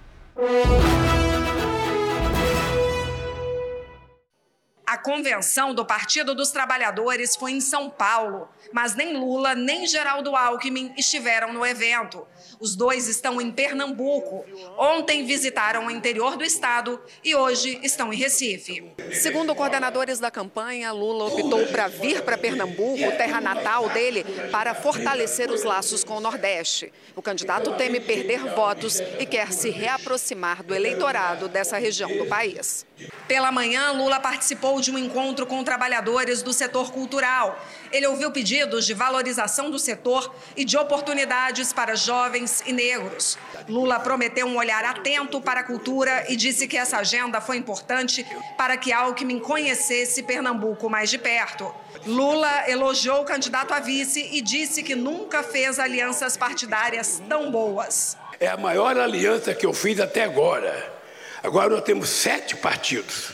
A 4.90 4.98
convenção 4.98 5.76
do 5.76 5.86
Partido 5.86 6.34
dos 6.34 6.50
Trabalhadores 6.50 7.36
foi 7.36 7.52
em 7.52 7.60
São 7.60 7.90
Paulo, 7.90 8.48
mas 8.72 8.96
nem 8.96 9.18
Lula 9.18 9.54
nem 9.54 9.86
Geraldo 9.86 10.34
Alckmin 10.34 10.94
estiveram 10.98 11.52
no 11.52 11.66
evento. 11.66 12.26
Os 12.60 12.76
dois 12.76 13.08
estão 13.08 13.40
em 13.40 13.52
Pernambuco. 13.52 14.44
Ontem 14.78 15.26
visitaram 15.26 15.88
o 15.88 15.92
interior 15.92 16.36
do 16.36 16.44
estado 16.44 17.00
e 17.24 17.36
hoje 17.36 17.80
estão 17.84 18.12
em 18.12 18.18
Recife. 18.18 18.84
Segundo 19.14 19.54
coordenadores 19.54 20.20
da 20.20 20.32
campanha, 20.32 20.92
Lula 20.92 21.26
optou 21.26 21.66
para 21.68 21.88
vir 21.88 22.24
para 22.24 22.38
Pernambuco, 22.38 23.12
terra 23.18 23.40
natal 23.40 23.90
dele, 23.90 24.26
para 24.52 24.74
fortalecer 24.74 25.52
os 25.52 25.64
laços 25.64 26.04
com 26.04 26.18
o 26.18 26.20
Nordeste. 26.20 26.92
O 27.16 27.22
candidato 27.22 27.76
teme 27.76 28.00
perder 28.00 28.40
votos 28.56 29.00
e 29.20 29.26
quer 29.26 29.54
se 29.54 29.70
reaproximar 29.70 30.64
do 30.64 30.74
eleitorado 30.74 31.48
dessa 31.48 31.78
região 31.78 32.10
do 32.18 32.26
país. 32.26 32.86
Pela 33.28 33.52
manhã, 33.52 33.92
Lula 33.92 34.20
participou 34.20 34.82
de 34.82 34.90
um 34.90 34.98
encontro 34.98 35.46
com 35.46 35.64
trabalhadores 35.64 36.42
do 36.42 36.52
setor 36.52 36.92
cultural. 36.92 37.64
Ele 37.92 38.08
ouviu 38.08 38.32
pedidos 38.32 38.86
de 38.86 38.94
valorização 38.94 39.70
do 39.70 39.78
setor 39.78 40.34
e 40.56 40.66
de 40.66 40.78
oportunidades 40.78 41.72
para 41.72 41.96
jovens 41.96 42.47
e 42.66 42.74
negros. 42.74 43.38
Lula 43.68 44.00
prometeu 44.00 44.46
um 44.46 44.58
olhar 44.58 44.84
atento 44.84 45.40
para 45.42 45.62
a 45.62 45.64
cultura 45.64 46.26
e 46.30 46.36
disse 46.36 46.68
que 46.68 46.78
essa 46.78 46.98
agenda 46.98 47.40
foi 47.42 47.58
importante 47.58 48.26
para 48.58 48.78
que 48.78 48.92
Alckmin 48.92 49.40
conhecesse 49.40 50.24
Pernambuco 50.24 50.90
mais 50.90 51.10
de 51.10 51.18
perto. 51.18 51.74
Lula 52.06 52.70
elogiou 52.70 53.22
o 53.22 53.26
candidato 53.26 53.74
a 53.74 53.80
vice 53.80 54.30
e 54.32 54.42
disse 54.42 54.84
que 54.84 54.96
nunca 54.96 55.44
fez 55.44 55.80
alianças 55.80 56.38
partidárias 56.38 57.22
tão 57.28 57.52
boas. 57.52 58.18
É 58.40 58.48
a 58.48 58.58
maior 58.58 58.98
aliança 58.98 59.54
que 59.54 59.66
eu 59.66 59.74
fiz 59.74 60.00
até 60.00 60.24
agora 60.24 60.98
Agora 61.44 61.70
nós 61.70 61.84
temos 61.84 62.10
sete 62.10 62.56
partidos. 62.56 63.32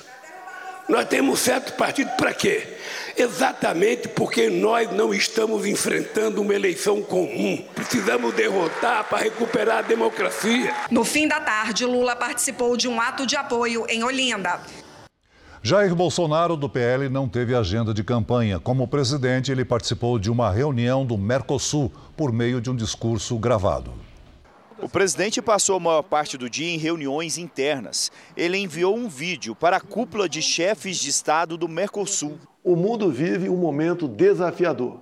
Nós 0.88 1.06
temos 1.06 1.40
sete 1.40 1.72
partidos 1.72 2.14
para 2.14 2.34
quê? 2.34 2.78
Exatamente 3.16 4.08
porque 4.08 4.50
nós 4.50 4.92
não 4.92 5.14
estamos 5.14 5.66
enfrentando 5.66 6.42
uma 6.42 6.54
eleição 6.54 7.02
comum. 7.02 7.64
Precisamos 7.76 8.34
derrotar 8.34 9.08
para 9.08 9.20
recuperar 9.20 9.78
a 9.78 9.82
democracia. 9.82 10.74
No 10.90 11.04
fim 11.04 11.28
da 11.28 11.40
tarde, 11.40 11.86
Lula 11.86 12.16
participou 12.16 12.76
de 12.76 12.88
um 12.88 13.00
ato 13.00 13.26
de 13.26 13.36
apoio 13.36 13.86
em 13.88 14.04
Olinda. 14.04 14.60
Jair 15.66 15.96
Bolsonaro, 15.96 16.58
do 16.58 16.68
PL, 16.68 17.08
não 17.08 17.30
teve 17.30 17.56
agenda 17.56 17.94
de 17.94 18.04
campanha. 18.04 18.60
Como 18.60 18.86
presidente, 18.86 19.50
ele 19.50 19.64
participou 19.64 20.20
de 20.20 20.30
uma 20.30 20.52
reunião 20.52 21.06
do 21.06 21.18
Mercosul 21.18 21.90
por 22.18 22.34
meio 22.34 22.60
de 22.60 22.70
um 22.70 22.76
discurso 22.76 23.38
gravado. 23.38 23.94
O 24.84 24.90
presidente 24.90 25.42
passou 25.42 25.78
a 25.78 25.80
maior 25.80 26.02
parte 26.02 26.38
do 26.38 26.50
dia 26.50 26.70
em 26.70 26.78
reuniões 26.78 27.38
internas. 27.38 28.12
Ele 28.36 28.58
enviou 28.58 28.98
um 28.98 29.08
vídeo 29.08 29.56
para 29.56 29.78
a 29.78 29.80
cúpula 29.80 30.28
de 30.28 30.42
chefes 30.42 30.98
de 30.98 31.10
Estado 31.10 31.56
do 31.56 31.70
Mercosul. 31.70 32.38
O 32.62 32.76
mundo 32.76 33.10
vive 33.10 33.48
um 33.48 33.56
momento 33.56 34.10
desafiador, 34.10 35.00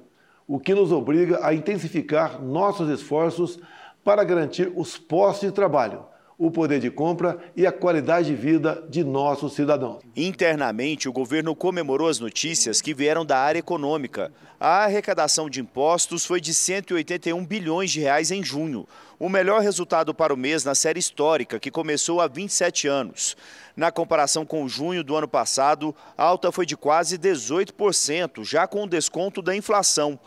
o 0.47 0.59
que 0.59 0.75
nos 0.75 0.91
obriga 0.91 1.39
a 1.41 1.51
intensificar 1.51 2.39
nossos 2.39 2.91
esforços 2.91 3.57
para 4.03 4.23
garantir 4.23 4.71
os 4.75 4.99
postos 4.99 5.49
de 5.49 5.55
trabalho 5.55 6.10
o 6.41 6.49
poder 6.49 6.79
de 6.79 6.89
compra 6.89 7.37
e 7.55 7.67
a 7.67 7.71
qualidade 7.71 8.29
de 8.29 8.35
vida 8.35 8.83
de 8.89 9.03
nossos 9.03 9.53
cidadãos. 9.53 10.01
Internamente, 10.15 11.07
o 11.07 11.13
governo 11.13 11.55
comemorou 11.55 12.07
as 12.07 12.19
notícias 12.19 12.81
que 12.81 12.95
vieram 12.95 13.23
da 13.23 13.37
área 13.37 13.59
econômica. 13.59 14.33
A 14.59 14.85
arrecadação 14.85 15.47
de 15.47 15.61
impostos 15.61 16.25
foi 16.25 16.41
de 16.41 16.51
181 16.51 17.45
bilhões 17.45 17.91
de 17.91 17.99
reais 17.99 18.31
em 18.31 18.43
junho, 18.43 18.87
o 19.19 19.29
melhor 19.29 19.61
resultado 19.61 20.15
para 20.15 20.33
o 20.33 20.37
mês 20.37 20.63
na 20.63 20.73
série 20.73 20.99
histórica, 20.99 21.59
que 21.59 21.69
começou 21.69 22.19
há 22.19 22.27
27 22.27 22.87
anos. 22.87 23.37
Na 23.75 23.91
comparação 23.91 24.43
com 24.43 24.67
junho 24.67 25.03
do 25.03 25.15
ano 25.15 25.27
passado, 25.27 25.95
a 26.17 26.23
alta 26.23 26.51
foi 26.51 26.65
de 26.65 26.75
quase 26.75 27.19
18%, 27.19 28.43
já 28.43 28.65
com 28.65 28.83
o 28.83 28.89
desconto 28.89 29.43
da 29.43 29.55
inflação. 29.55 30.19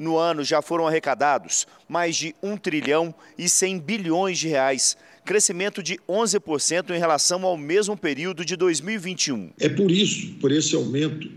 No 0.00 0.16
ano 0.16 0.42
já 0.42 0.62
foram 0.62 0.88
arrecadados 0.88 1.66
mais 1.86 2.16
de 2.16 2.34
1 2.42 2.56
trilhão 2.56 3.14
e 3.36 3.50
100 3.50 3.80
bilhões 3.80 4.38
de 4.38 4.48
reais, 4.48 4.96
crescimento 5.30 5.80
de 5.80 5.96
11% 6.08 6.90
em 6.90 6.98
relação 6.98 7.44
ao 7.44 7.56
mesmo 7.56 7.96
período 7.96 8.44
de 8.44 8.56
2021. 8.56 9.52
É 9.60 9.68
por 9.68 9.88
isso, 9.88 10.34
por 10.40 10.50
esse 10.50 10.74
aumento 10.74 11.30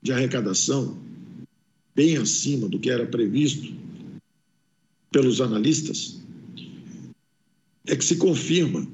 de 0.00 0.12
arrecadação, 0.12 0.96
bem 1.96 2.16
acima 2.16 2.68
do 2.68 2.78
que 2.78 2.88
era 2.88 3.04
previsto 3.04 3.74
pelos 5.10 5.40
analistas, 5.40 6.20
é 7.88 7.96
que 7.96 8.04
se 8.04 8.14
confirma 8.14 8.86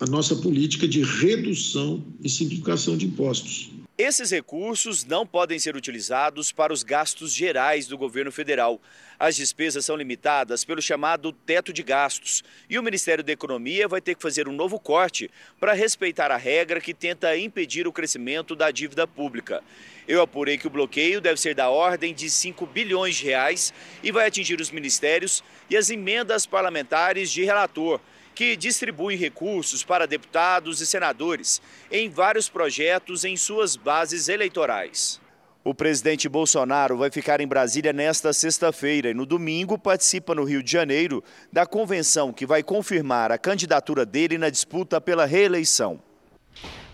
a 0.00 0.06
nossa 0.06 0.34
política 0.34 0.88
de 0.88 1.00
redução 1.00 2.04
e 2.20 2.28
simplificação 2.28 2.96
de 2.96 3.06
impostos. 3.06 3.70
Esses 3.96 4.32
recursos 4.32 5.04
não 5.04 5.24
podem 5.24 5.56
ser 5.56 5.76
utilizados 5.76 6.50
para 6.50 6.72
os 6.72 6.82
gastos 6.82 7.32
gerais 7.32 7.86
do 7.86 7.96
governo 7.96 8.32
federal. 8.32 8.80
As 9.16 9.36
despesas 9.36 9.84
são 9.84 9.94
limitadas 9.94 10.64
pelo 10.64 10.82
chamado 10.82 11.30
teto 11.30 11.72
de 11.72 11.80
gastos 11.80 12.42
e 12.68 12.76
o 12.76 12.82
Ministério 12.82 13.22
da 13.22 13.30
Economia 13.30 13.86
vai 13.86 14.00
ter 14.00 14.16
que 14.16 14.22
fazer 14.22 14.48
um 14.48 14.52
novo 14.52 14.80
corte 14.80 15.30
para 15.60 15.74
respeitar 15.74 16.32
a 16.32 16.36
regra 16.36 16.80
que 16.80 16.92
tenta 16.92 17.38
impedir 17.38 17.86
o 17.86 17.92
crescimento 17.92 18.56
da 18.56 18.72
dívida 18.72 19.06
pública. 19.06 19.62
Eu 20.08 20.20
apurei 20.20 20.58
que 20.58 20.66
o 20.66 20.70
bloqueio 20.70 21.20
deve 21.20 21.40
ser 21.40 21.54
da 21.54 21.70
ordem 21.70 22.12
de 22.12 22.28
5 22.28 22.66
bilhões 22.66 23.14
de 23.14 23.26
reais 23.26 23.72
e 24.02 24.10
vai 24.10 24.26
atingir 24.26 24.60
os 24.60 24.72
ministérios 24.72 25.44
e 25.70 25.76
as 25.76 25.88
emendas 25.88 26.46
parlamentares 26.46 27.30
de 27.30 27.44
relator 27.44 28.00
que 28.34 28.56
distribui 28.56 29.16
recursos 29.16 29.84
para 29.84 30.06
deputados 30.06 30.80
e 30.80 30.86
senadores 30.86 31.62
em 31.90 32.10
vários 32.10 32.48
projetos 32.48 33.24
em 33.24 33.36
suas 33.36 33.76
bases 33.76 34.28
eleitorais. 34.28 35.20
O 35.62 35.74
presidente 35.74 36.28
Bolsonaro 36.28 36.98
vai 36.98 37.10
ficar 37.10 37.40
em 37.40 37.46
Brasília 37.46 37.90
nesta 37.90 38.34
sexta-feira 38.34 39.08
e 39.08 39.14
no 39.14 39.24
domingo 39.24 39.78
participa 39.78 40.34
no 40.34 40.44
Rio 40.44 40.62
de 40.62 40.70
Janeiro 40.70 41.24
da 41.50 41.64
convenção 41.64 42.34
que 42.34 42.44
vai 42.44 42.62
confirmar 42.62 43.32
a 43.32 43.38
candidatura 43.38 44.04
dele 44.04 44.36
na 44.36 44.50
disputa 44.50 45.00
pela 45.00 45.24
reeleição. 45.24 45.98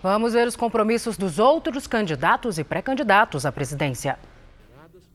Vamos 0.00 0.34
ver 0.34 0.46
os 0.46 0.54
compromissos 0.54 1.16
dos 1.16 1.40
outros 1.40 1.88
candidatos 1.88 2.58
e 2.60 2.64
pré-candidatos 2.64 3.44
à 3.44 3.50
presidência. 3.50 4.16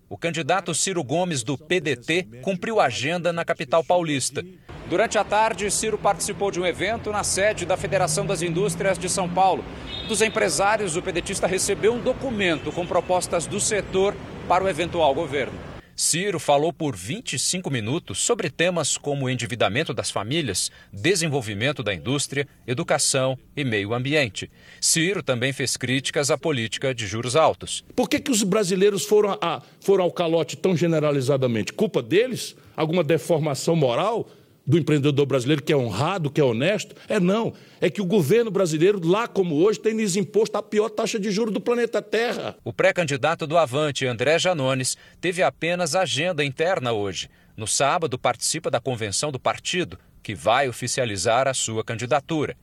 O 0.07 0.17
candidato 0.17 0.74
Ciro 0.75 1.03
Gomes, 1.03 1.43
do 1.43 1.57
PDT, 1.57 2.41
cumpriu 2.43 2.79
a 2.79 2.85
agenda 2.85 3.33
na 3.33 3.43
capital 3.43 3.83
paulista. 3.83 4.45
Durante 4.88 5.17
a 5.17 5.24
tarde, 5.24 5.71
Ciro 5.71 5.97
participou 5.97 6.51
de 6.51 6.59
um 6.59 6.65
evento 6.65 7.12
na 7.12 7.24
sede 7.24 7.65
da 7.65 7.75
Federação 7.75 8.24
das 8.24 8.43
Indústrias 8.43 9.00
de 9.00 9.09
São 9.09 9.27
Paulo. 9.27 9.65
Dos 10.07 10.21
empresários, 10.21 10.95
o 10.95 11.01
pedetista 11.01 11.47
recebeu 11.47 11.91
um 11.91 12.01
documento 12.01 12.71
com 12.71 12.85
propostas 12.85 13.47
do 13.47 13.59
setor 13.59 14.15
para 14.47 14.63
o 14.63 14.69
eventual 14.69 15.12
governo. 15.15 15.75
Ciro 15.96 16.42
falou 16.42 16.74
por 16.74 16.94
25 16.94 17.72
minutos 17.72 18.20
sobre 18.20 18.50
temas 18.50 18.98
como 18.98 19.30
endividamento 19.30 19.94
das 19.94 20.12
famílias, 20.12 20.70
desenvolvimento 20.92 21.82
da 21.82 21.94
indústria, 21.94 22.46
educação 22.68 23.40
e 23.56 23.64
meio 23.64 23.94
ambiente. 23.94 24.52
Ciro 24.82 25.24
também 25.24 25.54
fez 25.54 25.78
críticas 25.78 26.30
à 26.30 26.38
política 26.38 26.94
de 26.94 27.08
juros 27.08 27.38
altos. 27.38 27.86
Por 27.96 28.10
que, 28.10 28.20
que 28.20 28.30
os 28.30 28.44
brasileiros 28.44 29.06
foram, 29.06 29.38
a, 29.42 29.62
foram 29.80 30.04
ao 30.04 30.12
calote 30.12 30.58
tão 30.58 30.75
generalizadamente? 30.75 31.72
Culpa 31.72 32.02
deles? 32.02 32.58
Alguma 32.75 33.02
deformação 33.02 33.74
moral? 33.74 34.30
Do 34.65 34.77
empreendedor 34.77 35.25
brasileiro 35.25 35.62
que 35.62 35.72
é 35.72 35.77
honrado, 35.77 36.29
que 36.29 36.41
é 36.41 36.43
honesto? 36.43 36.95
É 37.07 37.19
não. 37.19 37.53
É 37.79 37.89
que 37.89 38.01
o 38.01 38.05
governo 38.05 38.50
brasileiro, 38.50 39.00
lá 39.05 39.27
como 39.27 39.55
hoje, 39.55 39.79
tem 39.79 39.95
lhes 39.95 40.15
imposto 40.15 40.57
a 40.57 40.63
pior 40.63 40.89
taxa 40.89 41.19
de 41.19 41.29
juros 41.29 41.53
do 41.53 41.62
planeta 41.62 42.01
Terra. 42.01 42.55
O 42.63 42.74
pré-candidato 42.74 43.45
do 43.45 43.57
Avante, 43.57 44.05
André 44.05 44.39
Janones, 44.39 44.98
teve 45.22 45.43
apenas 45.43 45.95
agenda 45.95 46.43
interna 46.43 46.91
hoje. 46.91 47.29
No 47.55 47.67
sábado, 47.67 48.17
participa 48.17 48.72
da 48.72 48.79
convenção 48.79 49.31
do 49.31 49.39
partido, 49.39 50.00
que 50.24 50.34
vai 50.34 50.67
oficializar 50.67 51.48
a 51.48 51.53
sua 51.53 51.84
candidatura. 51.84 52.57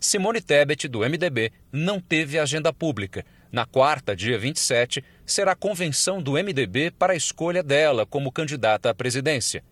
Simone 0.00 0.40
Tebet, 0.40 0.88
do 0.88 1.00
MDB, 1.00 1.52
não 1.72 2.00
teve 2.00 2.38
agenda 2.38 2.72
pública. 2.72 3.24
Na 3.52 3.64
quarta, 3.64 4.16
dia 4.16 4.36
27, 4.36 5.04
será 5.24 5.52
a 5.52 5.56
convenção 5.56 6.20
do 6.20 6.32
MDB 6.32 6.90
para 6.90 7.12
a 7.12 7.16
escolha 7.16 7.62
dela 7.62 8.04
como 8.04 8.32
candidata 8.32 8.90
à 8.90 8.94
presidência. 8.94 9.62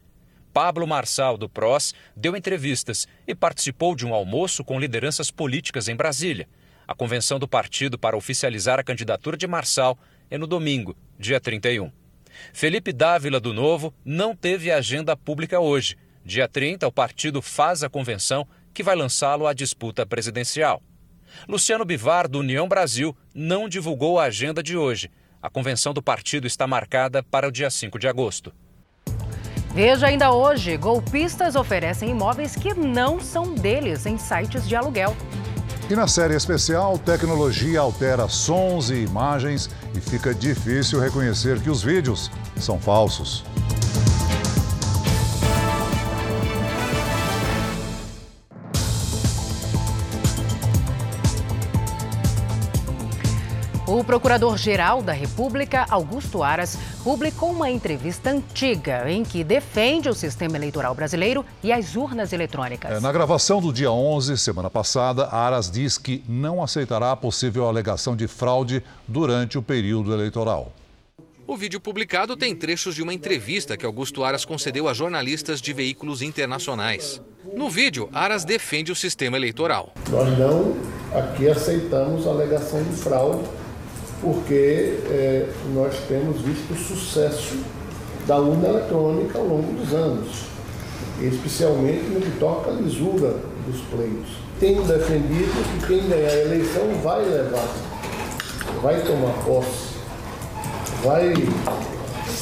Pablo 0.52 0.87
Marçal, 0.87 1.38
do 1.38 1.49
PROS, 1.49 1.94
deu 2.14 2.37
entrevistas 2.37 3.09
e 3.26 3.35
participou 3.35 3.97
de 3.97 4.06
um 4.06 4.12
almoço 4.12 4.62
com 4.62 4.78
lideranças 4.78 5.30
políticas 5.30 5.88
em 5.88 5.97
Brasília. 5.97 6.47
A 6.87 6.94
convenção 6.94 7.38
do 7.38 7.49
partido 7.49 7.99
para 7.99 8.16
oficializar 8.16 8.78
a 8.78 8.85
candidatura 8.85 9.37
de 9.37 9.47
Marçal 9.47 9.99
é 10.30 10.37
no 10.37 10.47
domingo, 10.47 10.94
dia 11.18 11.40
31. 11.40 11.90
Felipe 12.52 12.92
Dávila, 12.92 13.40
do 13.40 13.54
Novo, 13.54 13.94
não 14.04 14.37
teve 14.37 14.71
agenda 14.71 15.16
pública 15.16 15.59
hoje. 15.59 15.97
Dia 16.25 16.47
30, 16.47 16.87
o 16.87 16.92
partido 16.92 17.40
faz 17.40 17.82
a 17.82 17.88
convenção 17.88 18.47
que 18.75 18.82
vai 18.82 18.94
lançá-lo 18.94 19.47
à 19.47 19.54
disputa 19.54 20.04
presidencial. 20.04 20.82
Luciano 21.49 21.85
Bivar, 21.85 22.29
do 22.29 22.40
União 22.40 22.68
Brasil, 22.68 23.16
não 23.35 23.68
divulgou 23.68 24.18
a 24.18 24.24
agenda 24.24 24.62
de 24.62 24.76
hoje. 24.76 25.11
A 25.40 25.48
convenção 25.48 25.94
do 25.94 26.03
partido 26.03 26.46
está 26.46 26.66
marcada 26.66 27.22
para 27.22 27.48
o 27.48 27.50
dia 27.50 27.70
5 27.70 27.98
de 27.98 28.07
agosto. 28.07 28.53
Veja 29.74 30.06
ainda 30.06 30.32
hoje: 30.32 30.76
golpistas 30.76 31.56
oferecem 31.56 32.11
imóveis 32.11 32.54
que 32.54 32.74
não 32.74 33.18
são 33.18 33.54
deles 33.54 34.04
em 34.04 34.18
sites 34.18 34.68
de 34.68 34.76
aluguel. 34.76 35.16
E 35.88 35.94
na 35.94 36.06
série 36.06 36.35
especial, 36.35 36.98
tecnologia 36.98 37.80
altera 37.80 38.28
sons 38.28 38.90
e 38.90 38.96
imagens 38.96 39.68
e 39.94 40.00
fica 40.00 40.35
difícil 40.35 41.00
reconhecer 41.00 41.61
que 41.61 41.70
os 41.70 41.82
vídeos 41.82 42.30
são 42.56 42.78
falsos. 42.78 43.44
O 53.92 54.02
Procurador-Geral 54.02 55.02
da 55.02 55.12
República, 55.12 55.85
Augusto 55.90 56.42
Aras, 56.42 56.78
publicou 57.05 57.50
uma 57.50 57.68
entrevista 57.68 58.31
antiga 58.31 59.11
em 59.11 59.22
que 59.22 59.44
defende 59.44 60.09
o 60.09 60.14
sistema 60.14 60.57
eleitoral 60.57 60.94
brasileiro 60.94 61.44
e 61.62 61.70
as 61.70 61.94
urnas 61.94 62.33
eletrônicas. 62.33 62.90
É, 62.90 63.00
na 63.00 63.12
gravação 63.12 63.61
do 63.61 63.70
dia 63.70 63.92
11, 63.92 64.38
semana 64.38 64.70
passada, 64.70 65.28
Aras 65.28 65.70
diz 65.70 65.98
que 65.98 66.24
não 66.26 66.62
aceitará 66.62 67.12
a 67.12 67.16
possível 67.16 67.66
alegação 67.66 68.16
de 68.16 68.26
fraude 68.26 68.83
durante 69.07 69.59
o 69.59 69.62
período 69.62 70.14
eleitoral. 70.14 70.72
O 71.46 71.55
vídeo 71.55 71.78
publicado 71.78 72.35
tem 72.35 72.57
trechos 72.57 72.94
de 72.94 73.02
uma 73.02 73.12
entrevista 73.12 73.76
que 73.76 73.85
Augusto 73.85 74.24
Aras 74.24 74.46
concedeu 74.46 74.88
a 74.88 74.94
jornalistas 74.94 75.61
de 75.61 75.70
veículos 75.74 76.22
internacionais. 76.22 77.20
No 77.55 77.68
vídeo, 77.68 78.09
Aras 78.14 78.42
defende 78.42 78.90
o 78.90 78.96
sistema 78.96 79.37
eleitoral. 79.37 79.92
Nós 80.09 80.38
não 80.38 80.78
aqui 81.14 81.46
aceitamos 81.46 82.26
a 82.26 82.31
alegação 82.31 82.83
de 82.83 82.96
fraude 82.96 83.62
porque 84.22 84.98
é, 85.11 85.48
nós 85.74 85.94
temos 86.08 86.40
visto 86.40 86.72
o 86.72 86.76
sucesso 86.76 87.58
da 88.26 88.38
urna 88.38 88.68
eletrônica 88.68 89.37
ao 89.37 89.44
longo 89.44 89.72
dos 89.72 89.92
anos, 89.92 90.44
especialmente 91.20 92.04
no 92.04 92.20
que 92.20 92.38
toca 92.38 92.70
à 92.70 92.74
lisura 92.74 93.35
dos 93.66 93.80
pleitos. 93.90 94.37
Tenho 94.61 94.85
defendido 94.85 95.80
que 95.80 95.87
quem 95.88 96.08
ganhar 96.08 96.30
a 96.30 96.40
eleição 96.40 96.85
vai 97.02 97.24
levar, 97.24 97.68
vai 98.80 99.00
tomar 99.02 99.32
posse, 99.44 99.96
vai 101.02 101.35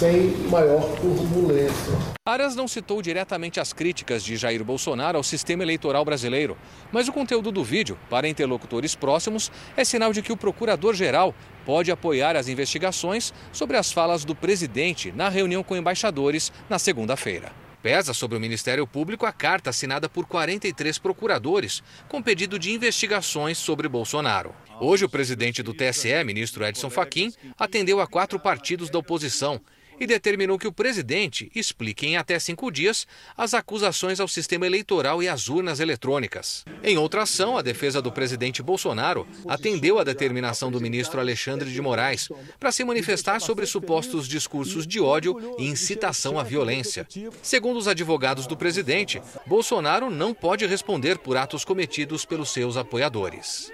sem 0.01 0.31
maior 0.49 0.81
turbulência. 0.99 1.93
Arias 2.25 2.57
não 2.57 2.67
citou 2.67 3.03
diretamente 3.03 3.61
as 3.61 3.75
críticas 3.75 4.25
de 4.25 4.35
Jair 4.35 4.65
Bolsonaro 4.65 5.19
ao 5.19 5.23
sistema 5.23 5.63
eleitoral 5.63 6.07
brasileiro, 6.07 6.57
mas 6.91 7.07
o 7.07 7.13
conteúdo 7.13 7.53
do 7.53 7.63
vídeo, 7.63 7.99
para 8.09 8.27
interlocutores 8.27 8.95
próximos, 8.95 9.53
é 9.77 9.85
sinal 9.85 10.11
de 10.11 10.23
que 10.23 10.33
o 10.33 10.39
procurador-geral 10.39 11.35
pode 11.67 11.93
apoiar 11.93 12.35
as 12.35 12.49
investigações 12.49 13.35
sobre 13.53 13.77
as 13.77 13.93
falas 13.93 14.25
do 14.25 14.35
presidente 14.35 15.13
na 15.13 15.29
reunião 15.29 15.63
com 15.63 15.77
embaixadores 15.77 16.51
na 16.67 16.79
segunda-feira. 16.79 17.53
Pesa 17.83 18.15
sobre 18.15 18.39
o 18.39 18.41
Ministério 18.41 18.87
Público 18.87 19.27
a 19.27 19.33
carta 19.33 19.69
assinada 19.69 20.09
por 20.09 20.25
43 20.25 20.97
procuradores 20.97 21.83
com 22.09 22.23
pedido 22.23 22.59
de 22.59 22.73
investigações 22.73 23.59
sobre 23.59 23.87
Bolsonaro. 23.87 24.55
Hoje, 24.81 25.05
o 25.05 25.11
presidente 25.11 25.63
do 25.63 25.75
TSE, 25.75 26.25
ministro 26.25 26.65
Edson 26.65 26.89
Fachin, 26.89 27.35
atendeu 27.59 28.01
a 28.01 28.07
quatro 28.07 28.41
partidos 28.41 28.89
da 28.89 28.99
oposição 28.99 29.61
e 30.01 30.07
determinou 30.07 30.59
que 30.59 30.67
o 30.67 30.73
presidente 30.73 31.53
explique 31.55 32.07
em 32.07 32.17
até 32.17 32.39
cinco 32.39 32.71
dias 32.71 33.07
as 33.37 33.53
acusações 33.53 34.19
ao 34.19 34.27
sistema 34.27 34.67
eleitoral 34.67 35.23
e 35.23 35.29
às 35.29 35.49
urnas 35.49 35.79
eletrônicas. 35.79 36.65
Em 36.83 36.97
outra 36.97 37.23
ação, 37.23 37.59
a 37.59 37.63
defesa 37.63 38.01
do 38.01 38.11
presidente 38.11 38.63
Bolsonaro 38.63 39.29
atendeu 39.47 39.99
a 39.99 40.05
determinação 40.05 40.71
do 40.71 40.81
ministro 40.81 41.21
Alexandre 41.21 41.71
de 41.71 41.81
Moraes 41.83 42.29
para 42.59 42.73
se 42.73 42.83
manifestar 42.83 43.41
sobre 43.41 43.67
supostos 43.67 44.27
discursos 44.27 44.87
de 44.87 45.01
ódio 45.01 45.55
e 45.59 45.67
incitação 45.67 46.39
à 46.39 46.43
violência. 46.43 47.07
Segundo 47.43 47.77
os 47.77 47.87
advogados 47.87 48.47
do 48.47 48.57
presidente, 48.57 49.21
Bolsonaro 49.47 50.09
não 50.09 50.33
pode 50.33 50.67
responder 50.67 51.19
por 51.19 51.37
atos 51.37 51.65
cometidos 51.65 52.25
pelos 52.25 52.51
seus 52.51 52.77
apoiadores. 52.77 53.71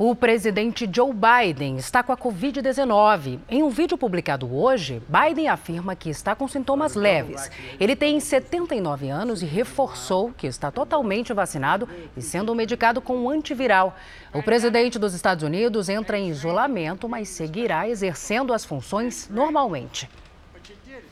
O 0.00 0.14
presidente 0.14 0.88
Joe 0.94 1.12
Biden 1.12 1.76
está 1.76 2.04
com 2.04 2.12
a 2.12 2.16
Covid-19. 2.16 3.40
Em 3.48 3.64
um 3.64 3.68
vídeo 3.68 3.98
publicado 3.98 4.48
hoje, 4.54 5.02
Biden 5.08 5.48
afirma 5.48 5.96
que 5.96 6.08
está 6.08 6.36
com 6.36 6.46
sintomas 6.46 6.94
leves. 6.94 7.50
Ele 7.80 7.96
tem 7.96 8.20
79 8.20 9.08
anos 9.08 9.42
e 9.42 9.44
reforçou 9.44 10.32
que 10.32 10.46
está 10.46 10.70
totalmente 10.70 11.32
vacinado 11.32 11.88
e 12.16 12.22
sendo 12.22 12.54
medicado 12.54 13.00
com 13.00 13.16
um 13.16 13.28
antiviral. 13.28 13.96
O 14.32 14.40
presidente 14.40 15.00
dos 15.00 15.14
Estados 15.14 15.42
Unidos 15.42 15.88
entra 15.88 16.16
em 16.16 16.28
isolamento, 16.28 17.08
mas 17.08 17.28
seguirá 17.30 17.88
exercendo 17.88 18.52
as 18.52 18.64
funções 18.64 19.28
normalmente. 19.28 20.08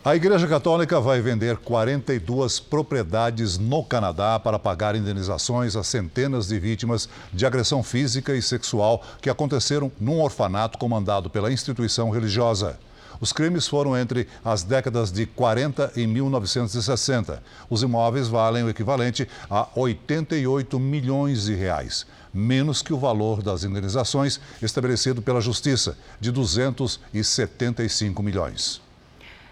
A 0.05 0.15
Igreja 0.15 0.47
Católica 0.47 1.01
vai 1.01 1.21
vender 1.21 1.57
42 1.57 2.61
propriedades 2.61 3.59
no 3.59 3.83
Canadá 3.83 4.39
para 4.39 4.59
pagar 4.59 4.95
indenizações 4.95 5.75
a 5.75 5.83
centenas 5.83 6.47
de 6.47 6.59
vítimas 6.59 7.09
de 7.33 7.45
agressão 7.45 7.83
física 7.83 8.35
e 8.35 8.41
sexual 8.41 9.03
que 9.21 9.29
aconteceram 9.29 9.91
num 9.99 10.21
orfanato 10.21 10.79
comandado 10.79 11.29
pela 11.29 11.53
instituição 11.53 12.11
religiosa. 12.11 12.79
Os 13.21 13.33
crimes 13.33 13.67
foram 13.67 13.97
entre 13.97 14.29
as 14.45 14.63
décadas 14.63 15.11
de 15.11 15.27
40 15.27 15.93
e 15.97 16.07
1960. 16.07 17.43
Os 17.69 17.83
imóveis 17.83 18.29
valem 18.29 18.63
o 18.63 18.69
equivalente 18.69 19.27
a 19.51 19.69
88 19.75 20.79
milhões 20.79 21.45
de 21.47 21.55
reais, 21.55 22.07
menos 22.33 22.83
que 22.83 22.93
o 22.93 22.99
valor 22.99 23.43
das 23.43 23.65
indenizações 23.65 24.39
estabelecido 24.61 25.23
pela 25.23 25.41
Justiça, 25.41 25.97
de 26.21 26.31
275 26.31 28.23
milhões. 28.23 28.86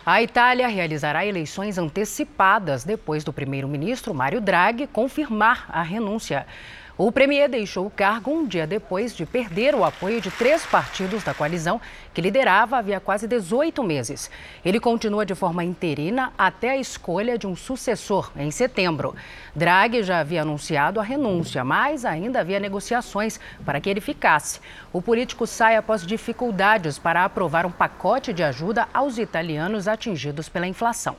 A 0.07 0.21
Itália 0.21 0.69
realizará 0.69 1.25
eleições 1.25 1.79
antecipadas 1.79 2.85
depois 2.85 3.25
do 3.25 3.33
primeiro-ministro 3.33 4.13
Mário 4.13 4.39
Draghi 4.39 4.87
confirmar 4.87 5.65
a 5.71 5.81
renúncia. 5.81 6.47
O 6.97 7.11
premier 7.11 7.49
deixou 7.49 7.87
o 7.87 7.91
cargo 7.91 8.31
um 8.31 8.47
dia 8.47 8.69
depois 8.69 9.17
de 9.17 9.27
perder 9.27 9.75
o 9.75 9.83
apoio 9.83 10.21
de 10.21 10.31
três 10.31 10.65
partidos 10.65 11.25
da 11.25 11.35
coalizão 11.35 11.81
que 12.15 12.21
liderava 12.21 12.77
havia 12.79 13.01
quase 13.01 13.27
18 13.27 13.83
meses. 13.83 14.31
Ele 14.65 14.79
continua 14.79 15.27
de 15.27 15.35
forma 15.35 15.65
interina 15.65 16.33
até 16.39 16.71
a 16.71 16.77
escolha 16.77 17.37
de 17.37 17.49
um 17.49 17.57
sucessor 17.57 18.31
em 18.37 18.49
setembro. 18.53 19.17
Draghi 19.57 20.05
já 20.05 20.21
havia 20.21 20.43
anunciado 20.43 21.01
a 21.01 21.03
renúncia, 21.03 21.65
mas 21.65 22.05
ainda 22.05 22.39
havia 22.39 22.61
negociações 22.61 23.41
para 23.65 23.81
que 23.81 23.91
ele 23.91 24.01
ficasse. 24.01 24.61
O 24.93 25.03
político 25.03 25.49
sai 25.49 25.75
após 25.75 26.07
dificuldades 26.07 26.97
para 26.97 27.25
aprovar 27.25 27.67
um 27.67 27.73
pacote 27.73 28.33
de 28.33 28.45
ajuda 28.45 28.87
aos 28.95 29.19
italianos 29.19 29.89
atingidos 29.89 30.49
pela 30.49 30.69
inflação. 30.69 31.17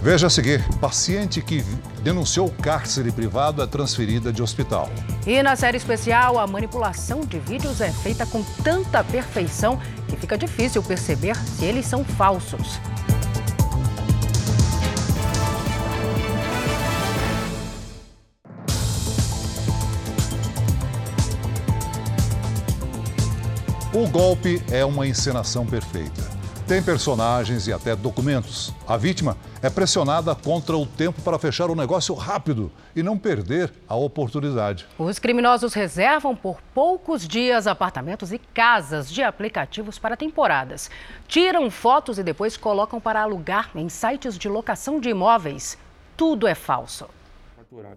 Veja 0.00 0.28
a 0.28 0.30
seguir: 0.30 0.62
paciente 0.78 1.42
que 1.42 1.62
denunciou 2.02 2.50
cárcere 2.50 3.10
privado 3.10 3.62
é 3.62 3.66
transferida 3.66 4.32
de 4.32 4.42
hospital. 4.42 4.88
E 5.26 5.42
na 5.42 5.56
série 5.56 5.76
especial, 5.76 6.38
a 6.38 6.46
manipulação 6.46 7.20
de 7.20 7.38
vídeos 7.38 7.80
é 7.80 7.90
feita 7.90 8.24
com 8.24 8.42
tanta 8.62 9.02
perfeição 9.02 9.78
que 10.08 10.16
fica 10.16 10.38
difícil 10.38 10.82
perceber 10.82 11.36
se 11.36 11.64
eles 11.64 11.84
são 11.84 12.04
falsos. 12.04 12.78
O 23.92 24.06
golpe 24.06 24.62
é 24.70 24.84
uma 24.84 25.08
encenação 25.08 25.66
perfeita. 25.66 26.27
Tem 26.68 26.82
personagens 26.82 27.66
e 27.66 27.72
até 27.72 27.96
documentos. 27.96 28.74
A 28.86 28.94
vítima 28.98 29.38
é 29.62 29.70
pressionada 29.70 30.34
contra 30.34 30.76
o 30.76 30.84
tempo 30.84 31.22
para 31.22 31.38
fechar 31.38 31.70
o 31.70 31.74
negócio 31.74 32.14
rápido 32.14 32.70
e 32.94 33.02
não 33.02 33.16
perder 33.16 33.72
a 33.88 33.96
oportunidade. 33.96 34.86
Os 34.98 35.18
criminosos 35.18 35.72
reservam 35.72 36.36
por 36.36 36.60
poucos 36.74 37.26
dias 37.26 37.66
apartamentos 37.66 38.32
e 38.32 38.38
casas 38.38 39.10
de 39.10 39.22
aplicativos 39.22 39.98
para 39.98 40.14
temporadas. 40.14 40.90
Tiram 41.26 41.70
fotos 41.70 42.18
e 42.18 42.22
depois 42.22 42.58
colocam 42.58 43.00
para 43.00 43.22
alugar 43.22 43.70
em 43.74 43.88
sites 43.88 44.36
de 44.36 44.46
locação 44.46 45.00
de 45.00 45.08
imóveis. 45.08 45.78
Tudo 46.18 46.46
é 46.46 46.54
falso. 46.54 47.06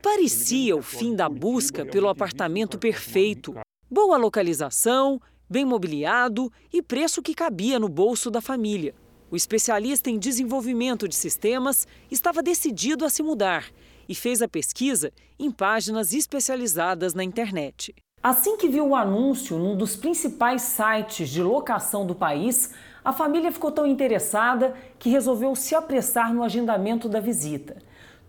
Parecia 0.02 0.78
o 0.78 0.82
fim 0.82 1.14
da 1.14 1.28
busca 1.28 1.86
pelo 1.86 2.08
apartamento 2.08 2.78
perfeito. 2.78 3.54
Boa 3.90 4.16
localização, 4.16 5.20
bem 5.52 5.66
mobiliado 5.66 6.50
e 6.72 6.82
preço 6.82 7.22
que 7.22 7.36
cabia 7.36 7.78
no 7.78 7.90
bolso 7.90 8.32
da 8.32 8.40
família. 8.40 8.96
O 9.30 9.36
especialista 9.36 10.10
em 10.10 10.18
desenvolvimento 10.18 11.10
de 11.10 11.16
sistemas 11.16 11.86
estava 12.10 12.42
decidido 12.42 13.04
a 13.04 13.10
se 13.10 13.22
mudar 13.22 13.66
e 14.08 14.16
fez 14.16 14.42
a 14.42 14.48
pesquisa 14.48 15.12
em 15.38 15.52
páginas 15.52 16.14
especializadas 16.14 17.14
na 17.14 17.22
internet. 17.22 17.94
Assim 18.24 18.56
que 18.56 18.70
viu 18.70 18.88
o 18.88 18.96
anúncio 18.96 19.58
num 19.58 19.76
dos 19.76 19.94
principais 19.94 20.62
sites 20.62 21.30
de 21.30 21.44
locação 21.44 22.06
do 22.06 22.16
país, 22.16 22.74
a 23.04 23.12
família 23.12 23.52
ficou 23.52 23.72
tão 23.72 23.86
interessada 23.86 24.74
que 24.98 25.10
resolveu 25.10 25.54
se 25.54 25.76
apressar 25.76 26.34
no 26.34 26.44
agendamento 26.44 27.10
da 27.10 27.20
visita. 27.20 27.78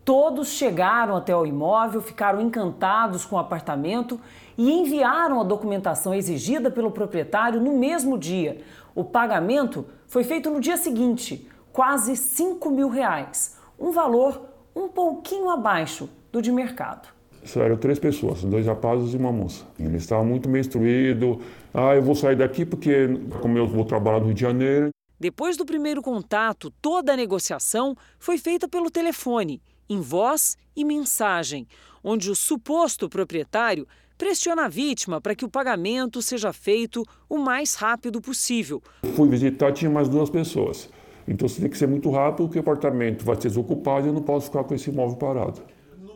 Todos 0.05 0.49
chegaram 0.49 1.15
até 1.15 1.37
o 1.37 1.47
imóvel, 1.47 2.03
ficaram 2.03 2.41
encantados 2.41 3.25
com 3.25 3.37
o 3.37 3.39
apartamento 3.39 4.21
e 4.57 4.71
enviaram 4.71 5.41
a 5.41 5.45
documentação 5.45 6.15
exigida 6.15 6.71
pelo 6.71 6.91
proprietário 6.91 7.61
no 7.61 7.79
mesmo 7.79 8.19
dia. 8.19 8.61
O 8.95 9.05
pagamento 9.05 9.87
foi 10.07 10.25
feito 10.25 10.51
no 10.51 10.61
dia 10.61 10.77
seguinte, 10.77 11.49
quase 11.73 12.17
5 12.17 12.71
mil 12.71 12.89
reais, 12.89 13.57
um 13.79 13.91
valor 13.91 14.43
um 14.75 14.89
pouquinho 14.89 15.51
abaixo 15.51 16.09
do 16.31 16.41
de 16.41 16.53
mercado. 16.53 17.09
Isso 17.43 17.59
eram 17.61 17.77
três 17.77 17.99
pessoas, 17.99 18.45
dois 18.45 18.67
rapazes 18.67 19.15
e 19.15 19.17
uma 19.17 19.33
moça. 19.33 19.65
Ele 19.79 19.97
estava 19.97 20.23
muito 20.23 20.49
meio 20.49 20.61
instruído. 20.61 21.41
Ah, 21.75 21.95
eu 21.95 22.03
vou 22.03 22.15
sair 22.15 22.37
daqui 22.37 22.65
porque, 22.65 23.09
como 23.41 23.59
eu 23.59 23.67
vou 23.67 23.85
trabalhar 23.85 24.21
no 24.21 24.27
Rio 24.27 24.35
de 24.35 24.41
Janeiro. 24.41 24.91
Depois 25.19 25.57
do 25.57 25.67
primeiro 25.67 26.03
contato, 26.03 26.73
toda 26.81 27.13
a 27.13 27.17
negociação 27.17 27.97
foi 28.19 28.39
feita 28.39 28.69
pelo 28.69 28.91
telefone 28.91 29.61
em 29.89 30.01
voz 30.01 30.57
e 30.75 30.85
mensagem, 30.85 31.67
onde 32.03 32.31
o 32.31 32.35
suposto 32.35 33.09
proprietário 33.09 33.87
pressiona 34.17 34.67
a 34.67 34.69
vítima 34.69 35.21
para 35.21 35.35
que 35.35 35.45
o 35.45 35.51
pagamento 35.51 36.23
seja 36.23 36.53
feito 36.53 37.05
o 37.29 37.39
mais 37.39 37.75
rápido 37.75 38.21
possível. 38.21 38.83
Fui 39.17 39.29
visitar, 39.29 39.73
tinha 39.73 39.91
mais 39.91 40.09
duas 40.09 40.31
pessoas. 40.31 40.89
Então 41.27 41.49
você 41.49 41.61
tem 41.61 41.71
que 41.71 41.79
ser 41.79 41.87
muito 41.87 42.11
rápido, 42.11 42.47
porque 42.47 42.59
o 42.59 42.63
apartamento 42.63 43.25
vai 43.25 43.37
ser 43.37 43.49
desocupado 43.49 44.07
e 44.07 44.11
eu 44.11 44.13
não 44.13 44.23
posso 44.23 44.47
ficar 44.47 44.65
com 44.65 44.75
esse 44.75 44.91
imóvel 44.91 45.17
parado. 45.17 45.63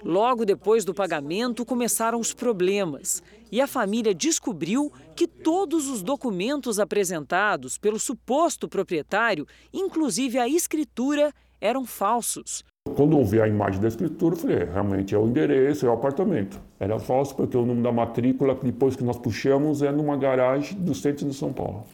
Logo 0.04 0.44
depois 0.44 0.84
do 0.84 0.94
pagamento, 0.94 1.64
começaram 1.64 2.20
os 2.20 2.32
problemas 2.32 3.22
e 3.50 3.60
a 3.60 3.66
família 3.66 4.14
descobriu 4.14 4.92
que 5.16 5.26
todos 5.26 5.88
os 5.88 6.00
documentos 6.00 6.78
apresentados 6.78 7.76
pelo 7.76 7.98
suposto 7.98 8.68
proprietário, 8.68 9.46
inclusive 9.72 10.38
a 10.38 10.48
escritura, 10.48 11.32
eram 11.60 11.84
falsos. 11.84 12.62
Quando 12.94 13.18
eu 13.18 13.24
vi 13.24 13.40
a 13.40 13.48
imagem 13.48 13.80
da 13.80 13.88
escritura, 13.88 14.34
eu 14.34 14.38
falei, 14.38 14.56
é, 14.58 14.64
realmente 14.64 15.14
é 15.14 15.18
o 15.18 15.26
endereço, 15.26 15.84
é 15.84 15.88
o 15.88 15.92
apartamento. 15.92 16.60
Era 16.78 16.98
falso 16.98 17.34
porque 17.34 17.56
o 17.56 17.62
número 17.62 17.82
da 17.82 17.92
matrícula, 17.92 18.54
depois 18.54 18.94
que 18.94 19.02
nós 19.02 19.18
puxamos, 19.18 19.82
é 19.82 19.90
numa 19.90 20.16
garagem 20.16 20.78
do 20.78 20.94
centro 20.94 21.26
de 21.26 21.34
São 21.34 21.52
Paulo. 21.52 21.84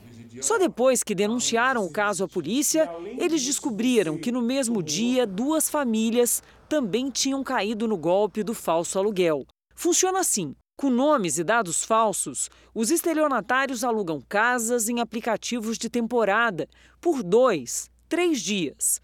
Só 0.40 0.58
depois 0.58 1.02
que 1.02 1.14
denunciaram 1.14 1.84
o 1.84 1.90
caso 1.90 2.24
à 2.24 2.28
polícia, 2.28 2.88
eles 3.18 3.44
descobriram 3.44 4.16
que 4.16 4.32
no 4.32 4.42
mesmo 4.42 4.82
dia 4.82 5.26
duas 5.26 5.68
famílias 5.68 6.42
também 6.68 7.10
tinham 7.10 7.42
caído 7.42 7.86
no 7.86 7.96
golpe 7.96 8.42
do 8.42 8.54
falso 8.54 8.98
aluguel. 8.98 9.44
Funciona 9.74 10.20
assim: 10.20 10.54
com 10.76 10.88
nomes 10.90 11.38
e 11.38 11.44
dados 11.44 11.84
falsos, 11.84 12.48
os 12.74 12.90
estelionatários 12.90 13.84
alugam 13.84 14.20
casas 14.28 14.88
em 14.88 15.00
aplicativos 15.00 15.78
de 15.78 15.88
temporada 15.88 16.68
por 17.00 17.22
dois, 17.22 17.90
três 18.08 18.40
dias 18.40 19.00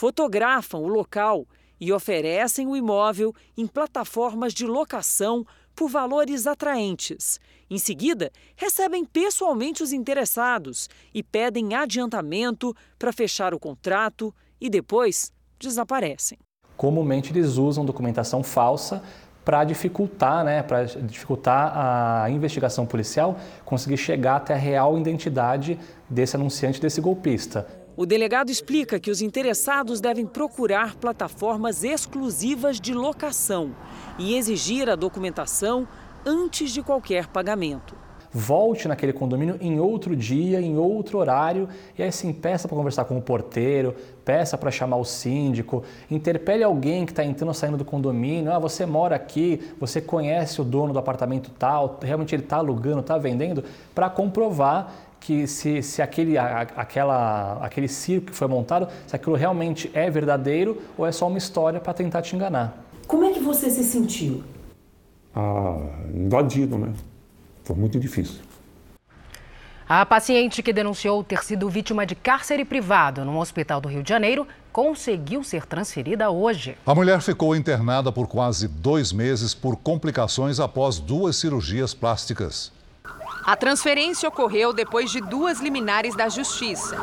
fotografam 0.00 0.80
o 0.80 0.88
local 0.88 1.46
e 1.78 1.92
oferecem 1.92 2.66
o 2.66 2.74
imóvel 2.74 3.34
em 3.54 3.66
plataformas 3.66 4.54
de 4.54 4.64
locação 4.64 5.44
por 5.76 5.90
valores 5.90 6.46
atraentes. 6.46 7.38
Em 7.68 7.76
seguida, 7.76 8.32
recebem 8.56 9.04
pessoalmente 9.04 9.82
os 9.82 9.92
interessados 9.92 10.88
e 11.12 11.22
pedem 11.22 11.74
adiantamento 11.74 12.74
para 12.98 13.12
fechar 13.12 13.52
o 13.52 13.60
contrato 13.60 14.34
e 14.58 14.70
depois 14.70 15.30
desaparecem. 15.58 16.38
Comumente 16.78 17.30
eles 17.30 17.58
usam 17.58 17.84
documentação 17.84 18.42
falsa 18.42 19.02
para 19.44 19.64
dificultar, 19.64 20.44
né, 20.44 20.62
para 20.62 20.84
dificultar 20.84 21.72
a 21.76 22.30
investigação 22.30 22.86
policial 22.86 23.38
conseguir 23.66 23.98
chegar 23.98 24.36
até 24.36 24.54
a 24.54 24.56
real 24.56 24.98
identidade 24.98 25.78
desse 26.08 26.36
anunciante, 26.36 26.80
desse 26.80 27.02
golpista. 27.02 27.66
O 28.00 28.06
delegado 28.06 28.48
explica 28.48 28.98
que 28.98 29.10
os 29.10 29.20
interessados 29.20 30.00
devem 30.00 30.24
procurar 30.24 30.96
plataformas 30.96 31.84
exclusivas 31.84 32.80
de 32.80 32.94
locação 32.94 33.76
e 34.18 34.36
exigir 34.36 34.88
a 34.88 34.96
documentação 34.96 35.86
antes 36.24 36.70
de 36.70 36.82
qualquer 36.82 37.26
pagamento. 37.26 37.94
Volte 38.32 38.88
naquele 38.88 39.12
condomínio 39.12 39.58
em 39.60 39.78
outro 39.78 40.16
dia, 40.16 40.62
em 40.62 40.78
outro 40.78 41.18
horário, 41.18 41.68
e 41.98 42.02
aí 42.02 42.10
sim 42.10 42.32
peça 42.32 42.66
para 42.66 42.74
conversar 42.74 43.04
com 43.04 43.18
o 43.18 43.20
porteiro, 43.20 43.94
peça 44.24 44.56
para 44.56 44.70
chamar 44.70 44.96
o 44.96 45.04
síndico, 45.04 45.82
interpele 46.10 46.64
alguém 46.64 47.04
que 47.04 47.12
está 47.12 47.22
entrando 47.22 47.48
ou 47.48 47.54
saindo 47.54 47.76
do 47.76 47.84
condomínio. 47.84 48.50
Ah, 48.50 48.58
você 48.58 48.86
mora 48.86 49.14
aqui, 49.14 49.60
você 49.78 50.00
conhece 50.00 50.58
o 50.58 50.64
dono 50.64 50.94
do 50.94 50.98
apartamento 50.98 51.50
tal, 51.50 51.98
realmente 52.00 52.34
ele 52.34 52.44
está 52.44 52.56
alugando, 52.56 53.00
está 53.00 53.18
vendendo, 53.18 53.62
para 53.94 54.08
comprovar 54.08 55.09
que 55.20 55.46
se, 55.46 55.82
se 55.82 56.00
aquele, 56.00 56.38
a, 56.38 56.62
aquela, 56.76 57.58
aquele 57.62 57.86
circo 57.86 58.28
que 58.28 58.36
foi 58.36 58.48
montado, 58.48 58.88
se 59.06 59.14
aquilo 59.14 59.36
realmente 59.36 59.90
é 59.92 60.10
verdadeiro 60.10 60.80
ou 60.96 61.06
é 61.06 61.12
só 61.12 61.28
uma 61.28 61.38
história 61.38 61.78
para 61.78 61.92
tentar 61.92 62.22
te 62.22 62.34
enganar. 62.34 62.82
Como 63.06 63.24
é 63.24 63.32
que 63.32 63.40
você 63.40 63.68
se 63.70 63.84
sentiu? 63.84 64.42
Ah, 65.34 65.76
invadido, 66.14 66.78
né? 66.78 66.92
Foi 67.64 67.76
muito 67.76 68.00
difícil. 68.00 68.40
A 69.88 70.06
paciente 70.06 70.62
que 70.62 70.72
denunciou 70.72 71.24
ter 71.24 71.42
sido 71.42 71.68
vítima 71.68 72.06
de 72.06 72.14
cárcere 72.14 72.64
privado 72.64 73.24
num 73.24 73.38
hospital 73.38 73.80
do 73.80 73.88
Rio 73.88 74.04
de 74.04 74.08
Janeiro 74.08 74.46
conseguiu 74.72 75.42
ser 75.42 75.66
transferida 75.66 76.30
hoje. 76.30 76.76
A 76.86 76.94
mulher 76.94 77.20
ficou 77.20 77.56
internada 77.56 78.12
por 78.12 78.28
quase 78.28 78.68
dois 78.68 79.12
meses 79.12 79.52
por 79.52 79.76
complicações 79.76 80.60
após 80.60 81.00
duas 81.00 81.34
cirurgias 81.36 81.92
plásticas. 81.92 82.72
A 83.44 83.56
transferência 83.56 84.28
ocorreu 84.28 84.72
depois 84.72 85.10
de 85.10 85.20
duas 85.20 85.60
liminares 85.60 86.14
da 86.14 86.28
Justiça. 86.28 86.96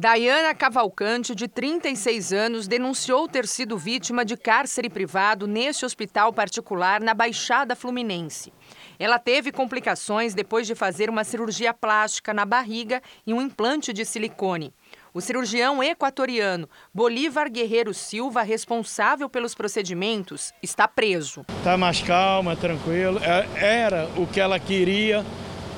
Dayana 0.00 0.54
Cavalcante, 0.54 1.34
de 1.34 1.48
36 1.48 2.32
anos, 2.32 2.68
denunciou 2.68 3.26
ter 3.26 3.48
sido 3.48 3.76
vítima 3.76 4.24
de 4.24 4.36
cárcere 4.36 4.88
privado 4.88 5.48
neste 5.48 5.84
hospital 5.84 6.32
particular 6.32 7.00
na 7.00 7.12
Baixada 7.14 7.74
Fluminense. 7.74 8.52
Ela 8.96 9.18
teve 9.18 9.50
complicações 9.50 10.34
depois 10.34 10.68
de 10.68 10.76
fazer 10.76 11.10
uma 11.10 11.24
cirurgia 11.24 11.74
plástica 11.74 12.32
na 12.32 12.44
barriga 12.44 13.02
e 13.26 13.34
um 13.34 13.42
implante 13.42 13.92
de 13.92 14.04
silicone. 14.04 14.72
O 15.12 15.20
cirurgião 15.20 15.82
equatoriano 15.82 16.68
Bolívar 16.92 17.50
Guerreiro 17.50 17.94
Silva, 17.94 18.42
responsável 18.42 19.28
pelos 19.28 19.54
procedimentos, 19.54 20.52
está 20.62 20.86
preso. 20.86 21.44
Está 21.58 21.76
mais 21.76 22.00
calma, 22.02 22.54
tranquilo. 22.54 23.18
É, 23.22 23.46
era 23.84 24.08
o 24.16 24.26
que 24.26 24.40
ela 24.40 24.58
queria, 24.58 25.24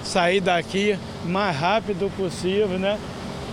sair 0.02 0.40
daqui 0.40 0.98
mais 1.24 1.56
rápido 1.56 2.10
possível, 2.16 2.78
né? 2.78 2.98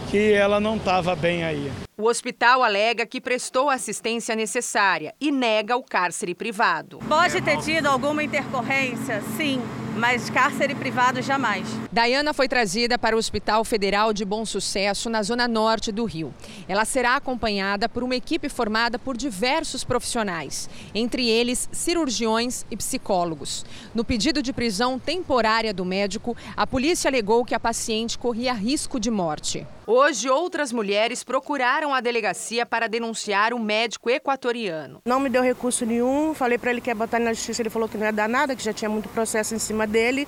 Que 0.09 0.31
ela 0.31 0.59
não 0.59 0.77
estava 0.77 1.15
bem 1.15 1.43
aí. 1.43 1.71
O 1.97 2.07
hospital 2.07 2.63
alega 2.63 3.05
que 3.05 3.19
prestou 3.19 3.69
a 3.69 3.73
assistência 3.73 4.35
necessária 4.35 5.13
e 5.19 5.31
nega 5.31 5.75
o 5.75 5.83
cárcere 5.83 6.33
privado. 6.33 6.99
Pode 7.07 7.41
ter 7.41 7.57
tido 7.57 7.87
alguma 7.87 8.23
intercorrência, 8.23 9.21
sim, 9.35 9.61
mas 9.97 10.29
cárcere 10.29 10.75
privado 10.75 11.21
jamais. 11.21 11.67
Dayana 11.91 12.33
foi 12.33 12.47
trazida 12.47 12.99
para 12.99 13.15
o 13.15 13.19
Hospital 13.19 13.65
Federal 13.65 14.13
de 14.13 14.23
Bom 14.23 14.45
Sucesso, 14.45 15.09
na 15.09 15.23
zona 15.23 15.47
norte 15.47 15.91
do 15.91 16.05
Rio. 16.05 16.33
Ela 16.67 16.85
será 16.85 17.15
acompanhada 17.15 17.89
por 17.89 18.03
uma 18.03 18.15
equipe 18.15 18.47
formada 18.47 18.99
por 18.99 19.17
diversos 19.17 19.83
profissionais, 19.83 20.69
entre 20.93 21.27
eles 21.27 21.67
cirurgiões 21.71 22.65
e 22.69 22.77
psicólogos. 22.77 23.65
No 23.95 24.05
pedido 24.05 24.41
de 24.43 24.53
prisão 24.53 24.99
temporária 24.99 25.73
do 25.73 25.83
médico, 25.83 26.37
a 26.55 26.67
polícia 26.67 27.09
alegou 27.09 27.43
que 27.43 27.55
a 27.55 27.59
paciente 27.59 28.17
corria 28.17 28.53
risco 28.53 28.99
de 28.99 29.09
morte. 29.09 29.65
Hoje, 29.89 30.29
outras 30.29 30.73
mulheres 30.73 31.23
procuraram 31.23 31.93
a 31.93 32.01
delegacia 32.01 32.65
para 32.65 32.87
denunciar 32.87 33.53
o 33.53 33.59
médico 33.59 34.09
equatoriano. 34.09 34.99
Não 35.07 35.17
me 35.17 35.29
deu 35.29 35.41
recurso 35.41 35.85
nenhum, 35.85 36.33
falei 36.33 36.57
para 36.57 36.71
ele 36.71 36.81
que 36.81 36.89
ia 36.89 36.95
botar 36.95 37.19
na 37.19 37.31
justiça, 37.31 37.61
ele 37.61 37.69
falou 37.69 37.87
que 37.87 37.97
não 37.97 38.05
ia 38.05 38.11
dar 38.11 38.27
nada, 38.27 38.53
que 38.53 38.61
já 38.61 38.73
tinha 38.73 38.89
muito 38.89 39.07
processo 39.07 39.55
em 39.55 39.59
cima 39.59 39.86
dele. 39.87 40.27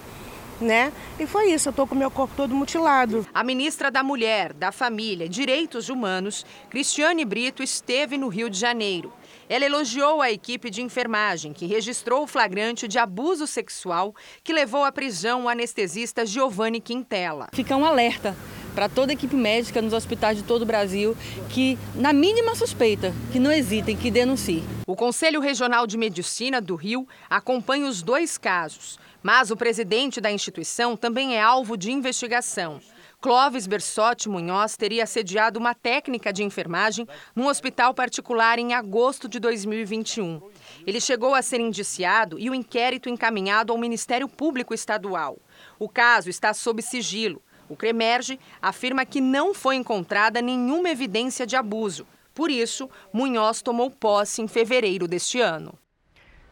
Né? 0.60 0.91
E 1.17 1.26
foi 1.26 1.54
isso, 1.54 1.69
eu 1.69 1.74
tô 1.74 1.88
com 1.88 1.95
meu 1.95 2.12
corpo 2.12 2.34
todo 2.36 2.54
mutilado. 2.54 3.26
A 3.34 3.45
ministra 3.45 3.89
da 3.89 4.04
Mulher, 4.04 4.52
da 4.52 4.74
Família 4.74 5.24
e 5.26 5.30
Direitos 5.30 5.88
Humanos, 5.88 6.45
Cristiane 6.69 7.24
Brito, 7.24 7.63
esteve 7.63 8.17
no 8.17 8.28
Rio 8.28 8.50
de 8.50 8.60
Janeiro. 8.60 9.13
Ela 9.48 9.65
elogiou 9.65 10.22
a 10.22 10.30
equipe 10.30 10.69
de 10.69 10.82
enfermagem 10.82 11.54
que 11.54 11.65
registrou 11.65 12.24
o 12.24 12.28
flagrante 12.28 12.89
de 12.89 13.00
abuso 13.00 13.48
sexual 13.48 14.13
que 14.43 14.52
levou 14.52 14.84
à 14.84 14.91
prisão 14.91 15.45
o 15.45 15.50
anestesista 15.50 16.26
Giovanni 16.26 16.82
Quintela. 16.82 17.48
Fica 17.54 17.76
um 17.78 17.86
alerta 17.86 18.36
para 18.76 18.88
toda 18.88 19.12
a 19.12 19.13
equipe 19.13 19.36
médica 19.36 19.82
nos 19.82 19.93
hospitais 19.93 20.38
de 20.38 20.43
todo 20.43 20.62
o 20.62 20.65
Brasil 20.65 21.17
que, 21.50 21.78
na 21.95 22.13
mínima 22.13 22.54
suspeita, 22.56 23.13
que 23.32 23.39
não 23.39 23.52
hesitem, 23.52 23.98
que 23.98 24.12
denunciem. 24.12 24.63
O 24.86 24.95
Conselho 24.95 25.41
Regional 25.41 25.88
de 25.88 25.98
Medicina 25.98 26.62
do 26.62 26.76
Rio 26.76 27.08
acompanha 27.30 27.88
os 27.88 28.02
dois 28.02 28.38
casos, 28.38 29.00
mas 29.21 29.51
o 29.51 29.58
presidente 29.58 30.21
da 30.21 30.32
instituição 30.32 30.95
também 30.95 31.36
é 31.36 31.41
alvo 31.41 31.77
de 31.77 31.91
investigação. 31.91 32.79
Clóvis 33.21 33.67
Bersotti 33.67 34.29
Munhoz 34.29 34.77
teria 34.77 35.03
assediado 35.03 35.60
uma 35.60 35.75
técnica 35.75 36.32
de 36.32 36.41
enfermagem 36.41 37.05
num 37.36 37.47
hospital 37.47 37.93
particular 37.93 38.58
em 38.58 38.73
agosto 38.73 39.27
de 39.27 39.41
2021. 39.41 40.41
Ele 40.88 41.01
chegou 41.01 41.36
a 41.36 41.41
ser 41.41 41.60
indiciado 41.60 42.39
e 42.39 42.49
o 42.49 42.55
inquérito 42.55 43.10
encaminhado 43.10 43.73
ao 43.73 43.77
Ministério 43.77 44.29
Público 44.29 44.73
Estadual. 44.73 45.38
O 45.77 45.89
caso 45.89 46.29
está 46.29 46.53
sob 46.53 46.82
sigilo. 46.82 47.41
O 47.67 47.75
CREMERGE 47.75 48.39
afirma 48.62 49.05
que 49.05 49.19
não 49.19 49.53
foi 49.53 49.75
encontrada 49.75 50.41
nenhuma 50.41 50.89
evidência 50.89 51.45
de 51.45 51.58
abuso. 51.58 52.08
Por 52.34 52.49
isso, 52.49 52.89
Munhoz 53.12 53.62
tomou 53.62 53.91
posse 53.91 54.41
em 54.41 54.47
fevereiro 54.47 55.10
deste 55.10 55.41
ano. 55.41 55.77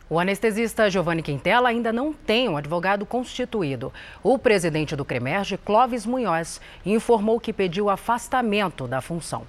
O 0.10 0.20
anestesista 0.20 0.89
Giovanni 0.89 1.22
Quintela 1.22 1.67
ainda 1.67 1.91
não 1.91 2.13
tem 2.13 2.48
um 2.48 2.56
advogado 2.56 3.06
constituído. 3.06 3.91
O 4.24 4.39
presidente 4.39 4.96
do 4.96 5.04
CREMERGE, 5.04 5.58
Clóvis 5.58 6.06
Munhoz, 6.06 6.62
informou 6.86 7.41
que 7.41 7.52
pediu 7.52 7.89
afastamento 7.89 8.88
da 8.88 9.02
função. 9.02 9.43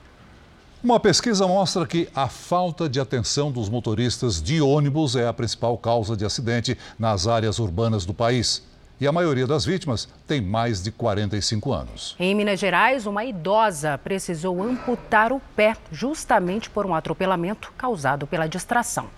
Uma 0.82 0.98
pesquisa 0.98 1.46
mostra 1.46 1.86
que 1.86 2.08
a 2.12 2.28
falta 2.28 2.88
de 2.88 2.98
atenção 2.98 3.52
dos 3.52 3.68
motoristas 3.68 4.42
de 4.42 4.60
ônibus 4.60 5.14
é 5.14 5.28
a 5.28 5.32
principal 5.32 5.78
causa 5.78 6.16
de 6.16 6.24
acidente 6.24 6.76
nas 6.98 7.28
áreas 7.28 7.60
urbanas 7.60 8.04
do 8.04 8.12
país. 8.12 8.66
E 9.00 9.06
a 9.06 9.12
maioria 9.12 9.46
das 9.46 9.64
vítimas 9.64 10.08
tem 10.26 10.40
mais 10.40 10.82
de 10.82 10.90
45 10.90 11.72
anos. 11.72 12.16
Em 12.18 12.34
Minas 12.34 12.58
Gerais, 12.58 13.06
uma 13.06 13.24
idosa 13.24 13.96
precisou 13.96 14.60
amputar 14.60 15.32
o 15.32 15.40
pé 15.54 15.76
justamente 15.92 16.68
por 16.68 16.84
um 16.84 16.92
atropelamento 16.92 17.72
causado 17.78 18.26
pela 18.26 18.48
distração. 18.48 19.08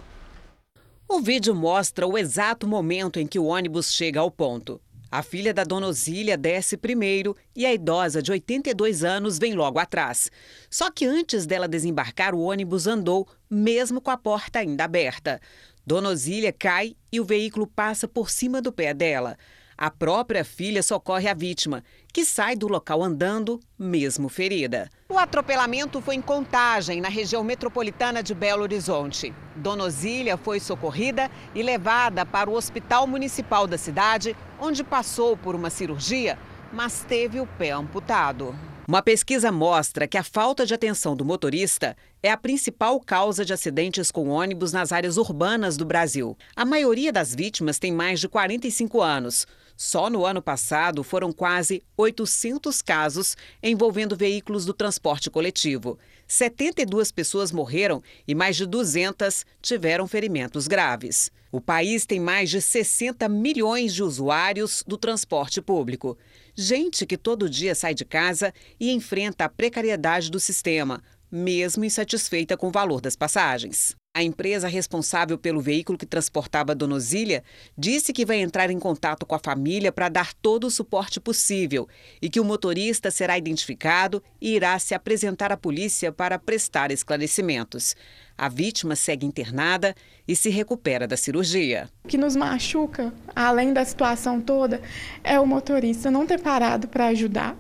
O 1.12 1.18
vídeo 1.18 1.57
mostra 1.57 2.07
o 2.07 2.16
exato 2.16 2.68
momento 2.68 3.18
em 3.18 3.27
que 3.27 3.37
o 3.37 3.46
ônibus 3.46 3.92
chega 3.92 4.20
ao 4.20 4.31
ponto. 4.31 4.81
A 5.11 5.25
filha 5.25 5.53
da 5.53 5.64
dona 5.64 5.88
Osília 5.88 6.37
desce 6.37 6.77
primeiro 6.77 7.37
e 7.55 7.66
a 7.66 7.75
idosa 7.75 8.23
de 8.23 8.31
82 8.31 9.03
anos 9.03 9.37
vem 9.37 9.55
logo 9.55 9.81
atrás. 9.81 10.31
Só 10.70 10.88
que 10.88 11.05
antes 11.05 11.46
dela 11.46 11.66
desembarcar, 11.66 12.33
o 12.33 12.42
ônibus 12.42 12.87
andou, 12.87 13.27
mesmo 13.51 14.01
com 14.01 14.12
a 14.12 14.16
porta 14.16 14.61
ainda 14.61 14.85
aberta. 14.85 15.40
Dona 15.85 16.11
Osília 16.11 16.53
cai 16.53 16.94
e 17.11 17.18
o 17.18 17.25
veículo 17.25 17.66
passa 17.66 18.07
por 18.07 18.31
cima 18.31 18.62
do 18.62 18.70
pé 18.70 18.94
dela. 18.94 19.37
A 19.81 19.90
própria 19.90 20.45
filha 20.45 20.83
socorre 20.83 21.27
a 21.27 21.33
vítima, 21.33 21.83
que 22.12 22.23
sai 22.23 22.55
do 22.55 22.69
local 22.69 23.03
andando, 23.03 23.59
mesmo 23.79 24.29
ferida. 24.29 24.90
O 25.09 25.16
atropelamento 25.16 26.03
foi 26.03 26.16
em 26.16 26.21
Contagem, 26.21 27.01
na 27.01 27.09
região 27.09 27.43
metropolitana 27.43 28.23
de 28.23 28.35
Belo 28.35 28.61
Horizonte. 28.61 29.33
Dona 29.57 29.85
Osília 29.85 30.37
foi 30.37 30.61
socorrida 30.61 31.31
e 31.55 31.62
levada 31.62 32.27
para 32.27 32.51
o 32.51 32.57
Hospital 32.57 33.07
Municipal 33.07 33.66
da 33.66 33.79
cidade, 33.79 34.37
onde 34.61 34.85
passou 34.85 35.35
por 35.35 35.55
uma 35.55 35.71
cirurgia, 35.71 36.38
mas 36.71 37.03
teve 37.09 37.40
o 37.40 37.47
pé 37.47 37.71
amputado. 37.71 38.55
Uma 38.87 39.01
pesquisa 39.01 39.51
mostra 39.51 40.07
que 40.07 40.19
a 40.19 40.23
falta 40.23 40.66
de 40.66 40.75
atenção 40.75 41.16
do 41.16 41.25
motorista 41.25 41.97
é 42.23 42.31
a 42.31 42.37
principal 42.37 43.01
causa 43.01 43.47
de 43.47 43.53
acidentes 43.55 44.11
com 44.11 44.29
ônibus 44.29 44.73
nas 44.73 44.93
áreas 44.93 45.16
urbanas 45.16 45.79
do 45.79 45.87
Brasil. 45.87 46.37
A 46.55 46.66
maioria 46.66 47.11
das 47.11 47.35
vítimas 47.35 47.79
tem 47.79 47.93
mais 47.93 48.21
de 48.21 48.29
45 48.29 49.01
anos. 49.01 49.47
Só 49.83 50.11
no 50.11 50.27
ano 50.27 50.43
passado 50.43 51.03
foram 51.03 51.33
quase 51.33 51.83
800 51.97 52.83
casos 52.83 53.35
envolvendo 53.62 54.14
veículos 54.14 54.66
do 54.66 54.75
transporte 54.75 55.31
coletivo. 55.31 55.99
72 56.29 57.11
pessoas 57.11 57.51
morreram 57.51 58.03
e 58.29 58.35
mais 58.35 58.57
de 58.57 58.66
200 58.66 59.47
tiveram 59.62 60.07
ferimentos 60.07 60.69
graves. 60.69 61.33
O 61.51 61.62
país 61.62 62.05
tem 62.05 62.21
mais 62.21 62.51
de 62.51 62.61
60 62.61 63.27
milhões 63.31 63.95
de 63.95 64.03
usuários 64.03 64.85
do 64.87 64.99
transporte 64.99 65.62
público. 65.62 66.19
Gente 66.55 67.07
que 67.07 67.16
todo 67.16 67.49
dia 67.49 67.75
sai 67.75 67.95
de 67.95 68.05
casa 68.05 68.53
e 68.79 68.90
enfrenta 68.90 69.47
a 69.47 69.49
precariedade 69.49 70.31
do 70.31 70.38
sistema, 70.38 71.03
mesmo 71.33 71.87
insatisfeita 71.87 72.55
com 72.55 72.69
o 72.69 72.71
valor 72.71 73.01
das 73.01 73.16
passagens. 73.16 73.97
A 74.12 74.25
empresa 74.25 74.66
responsável 74.66 75.38
pelo 75.38 75.61
veículo 75.61 75.96
que 75.96 76.05
transportava 76.05 76.73
a 76.73 76.75
Dona 76.75 76.96
Osília 76.96 77.44
disse 77.79 78.12
que 78.12 78.27
vai 78.27 78.40
entrar 78.40 78.68
em 78.68 78.79
contato 78.79 79.25
com 79.25 79.37
a 79.37 79.38
família 79.38 79.92
para 79.92 80.09
dar 80.09 80.35
todo 80.35 80.66
o 80.66 80.70
suporte 80.70 81.20
possível 81.20 81.88
e 82.20 82.29
que 82.29 82.40
o 82.40 82.44
motorista 82.44 83.09
será 83.09 83.38
identificado 83.38 84.20
e 84.40 84.57
irá 84.57 84.77
se 84.81 84.94
apresentar 84.94 85.53
à 85.53 85.57
polícia 85.57 86.11
para 86.11 86.40
prestar 86.40 86.90
esclarecimentos. 86.90 87.94
A 88.37 88.49
vítima 88.49 88.96
segue 88.96 89.25
internada 89.25 89.94
e 90.27 90.35
se 90.35 90.51
recupera 90.51 91.07
da 91.07 91.16
cirurgia. 91.16 91.88
O 92.03 92.09
que 92.09 92.18
nos 92.18 92.35
machuca, 92.35 93.14
além 93.35 93.73
da 93.73 93.85
situação 93.85 94.40
toda, 94.40 94.83
é 95.23 95.38
o 95.38 95.46
motorista 95.46 96.11
não 96.11 96.27
ter 96.27 96.40
parado 96.40 96.88
para 96.88 97.07
ajudar 97.07 97.57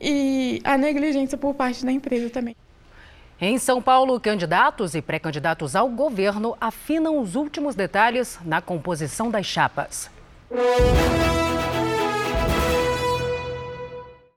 e 0.00 0.62
a 0.64 0.78
negligência 0.78 1.36
por 1.36 1.54
parte 1.54 1.84
da 1.84 1.92
empresa 1.92 2.30
também. 2.30 2.56
Em 3.38 3.58
São 3.58 3.82
Paulo, 3.82 4.18
candidatos 4.18 4.94
e 4.94 5.02
pré-candidatos 5.02 5.76
ao 5.76 5.90
governo 5.90 6.56
afinam 6.58 7.20
os 7.20 7.34
últimos 7.34 7.74
detalhes 7.74 8.38
na 8.42 8.62
composição 8.62 9.30
das 9.30 9.44
chapas. 9.44 10.10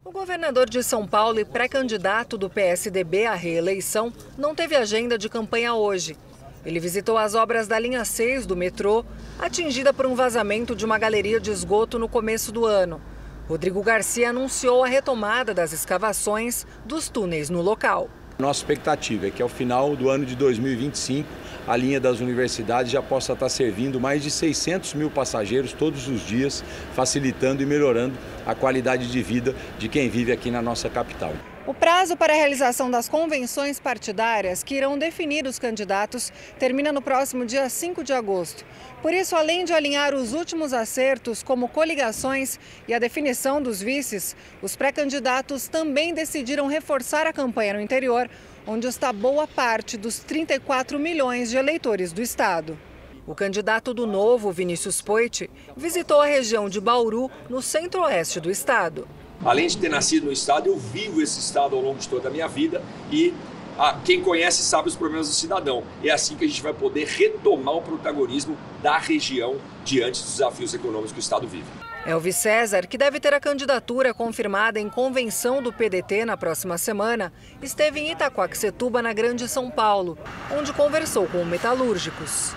O 0.04 0.12
governador 0.12 0.70
de 0.70 0.84
São 0.84 1.08
Paulo 1.08 1.40
e 1.40 1.46
pré-candidato 1.46 2.38
do 2.38 2.50
PSDB 2.50 3.26
à 3.26 3.36
reeleição 3.36 4.12
não 4.38 4.54
teve 4.54 4.76
agenda 4.76 5.18
de 5.18 5.30
campanha 5.30 5.74
hoje. 5.74 6.18
Ele 6.66 6.82
visitou 6.82 7.18
as 7.18 7.36
obras 7.36 7.70
da 7.70 7.80
linha 7.80 8.04
6 8.04 8.46
do 8.46 8.58
metrô, 8.58 9.06
atingida 9.40 9.94
por 9.94 10.08
um 10.08 10.14
vazamento 10.14 10.76
de 10.76 10.84
uma 10.84 11.00
galeria 11.00 11.40
de 11.40 11.52
esgoto 11.52 11.98
no 11.98 12.10
começo 12.10 12.52
do 12.52 12.66
ano. 12.66 13.02
Rodrigo 13.48 13.82
Garcia 13.82 14.32
anunciou 14.32 14.84
a 14.84 14.88
retomada 14.88 15.54
das 15.54 15.72
escavações 15.72 16.68
dos 16.86 17.08
túneis 17.08 17.50
no 17.50 17.62
local. 17.62 18.10
Nossa 18.40 18.62
expectativa 18.62 19.28
é 19.28 19.32
que 19.32 19.42
ao 19.42 19.50
final 19.50 19.98
do 19.98 20.10
ano 20.10 20.26
de 20.26 20.34
2025 20.34 21.28
a 21.68 21.76
linha 21.76 22.00
das 22.00 22.22
universidades 22.22 22.90
já 22.90 23.02
possa 23.02 23.34
estar 23.34 23.50
servindo 23.50 24.00
mais 24.00 24.24
de 24.24 24.32
600 24.32 24.94
mil 24.94 25.12
passageiros 25.12 25.74
todos 25.74 26.08
os 26.08 26.26
dias, 26.26 26.64
facilitando 26.94 27.62
e 27.62 27.66
melhorando 27.66 28.16
a 28.46 28.56
qualidade 28.56 29.12
de 29.12 29.22
vida 29.22 29.54
de 29.78 29.90
quem 29.90 30.10
vive 30.10 30.32
aqui 30.32 30.50
na 30.50 30.62
nossa 30.62 30.90
capital. 30.90 31.34
O 31.70 31.74
prazo 31.76 32.18
para 32.18 32.34
a 32.34 32.36
realização 32.36 32.90
das 32.90 33.08
convenções 33.08 33.80
partidárias, 33.80 34.64
que 34.64 34.74
irão 34.74 34.98
definir 34.98 35.46
os 35.46 35.60
candidatos, 35.60 36.34
termina 36.58 36.92
no 36.92 37.00
próximo 37.00 37.46
dia 37.46 37.70
5 37.70 38.04
de 38.04 38.12
agosto. 38.12 38.66
Por 39.04 39.14
isso, 39.14 39.36
além 39.36 39.64
de 39.64 39.72
alinhar 39.72 40.16
os 40.16 40.34
últimos 40.34 40.74
acertos, 40.74 41.44
como 41.44 41.70
coligações 41.70 42.60
e 42.88 42.94
a 42.96 42.98
definição 42.98 43.62
dos 43.62 43.84
vices, 43.84 44.36
os 44.64 44.76
pré-candidatos 44.76 45.68
também 45.68 46.12
decidiram 46.12 46.66
reforçar 46.66 47.28
a 47.28 47.34
campanha 47.34 47.76
no 47.76 47.82
interior, 47.82 48.28
onde 48.66 48.88
está 48.88 49.14
boa 49.14 49.48
parte 49.48 49.96
dos 49.96 50.18
34 50.18 50.98
milhões 50.98 51.52
de 51.52 51.58
eleitores 51.58 52.12
do 52.12 52.24
estado. 52.24 52.80
O 53.28 53.36
candidato 53.36 53.94
do 53.94 54.08
Novo, 54.08 54.52
Vinícius 54.52 55.04
Poit, 55.04 55.48
visitou 55.78 56.20
a 56.20 56.26
região 56.26 56.68
de 56.68 56.82
Bauru, 56.82 57.30
no 57.48 57.62
centro-oeste 57.62 58.40
do 58.40 58.50
estado. 58.50 59.08
Além 59.44 59.68
de 59.68 59.78
ter 59.78 59.90
nascido 59.90 60.26
no 60.26 60.32
estado, 60.32 60.68
eu 60.68 60.78
vivo 60.78 61.22
esse 61.22 61.40
estado 61.40 61.76
ao 61.76 61.82
longo 61.82 61.98
de 61.98 62.10
toda 62.10 62.28
a 62.28 62.32
minha 62.32 62.48
vida 62.48 62.82
e 63.12 63.34
ah, 63.78 63.98
quem 64.04 64.22
conhece 64.22 64.62
sabe 64.62 64.90
os 64.90 64.96
problemas 64.96 65.30
do 65.30 65.34
cidadão. 65.34 65.84
É 66.04 66.12
assim 66.12 66.36
que 66.36 66.44
a 66.44 66.48
gente 66.48 66.62
vai 66.62 66.74
poder 66.74 67.08
retomar 67.08 67.76
o 67.76 67.82
protagonismo 67.82 68.58
da 68.84 68.98
região 68.98 69.56
diante 69.86 70.22
dos 70.22 70.34
desafios 70.34 70.74
econômicos 70.74 71.14
que 71.14 71.20
o 71.20 71.22
estado 71.22 71.48
vive. 71.48 71.66
Elvis 72.06 72.36
César, 72.36 72.88
que 72.88 72.98
deve 72.98 73.20
ter 73.20 73.34
a 73.34 73.40
candidatura 73.40 74.14
confirmada 74.14 74.80
em 74.80 74.90
convenção 74.90 75.62
do 75.62 75.72
PDT 75.72 76.26
na 76.26 76.36
próxima 76.36 76.78
semana, 76.78 77.32
esteve 77.62 78.02
em 78.02 78.12
Itaquaquecetuba, 78.12 79.02
na 79.02 79.14
Grande 79.14 79.48
São 79.48 79.70
Paulo, 79.70 80.18
onde 80.52 80.74
conversou 80.74 81.28
com 81.28 81.46
metalúrgicos. 81.46 82.54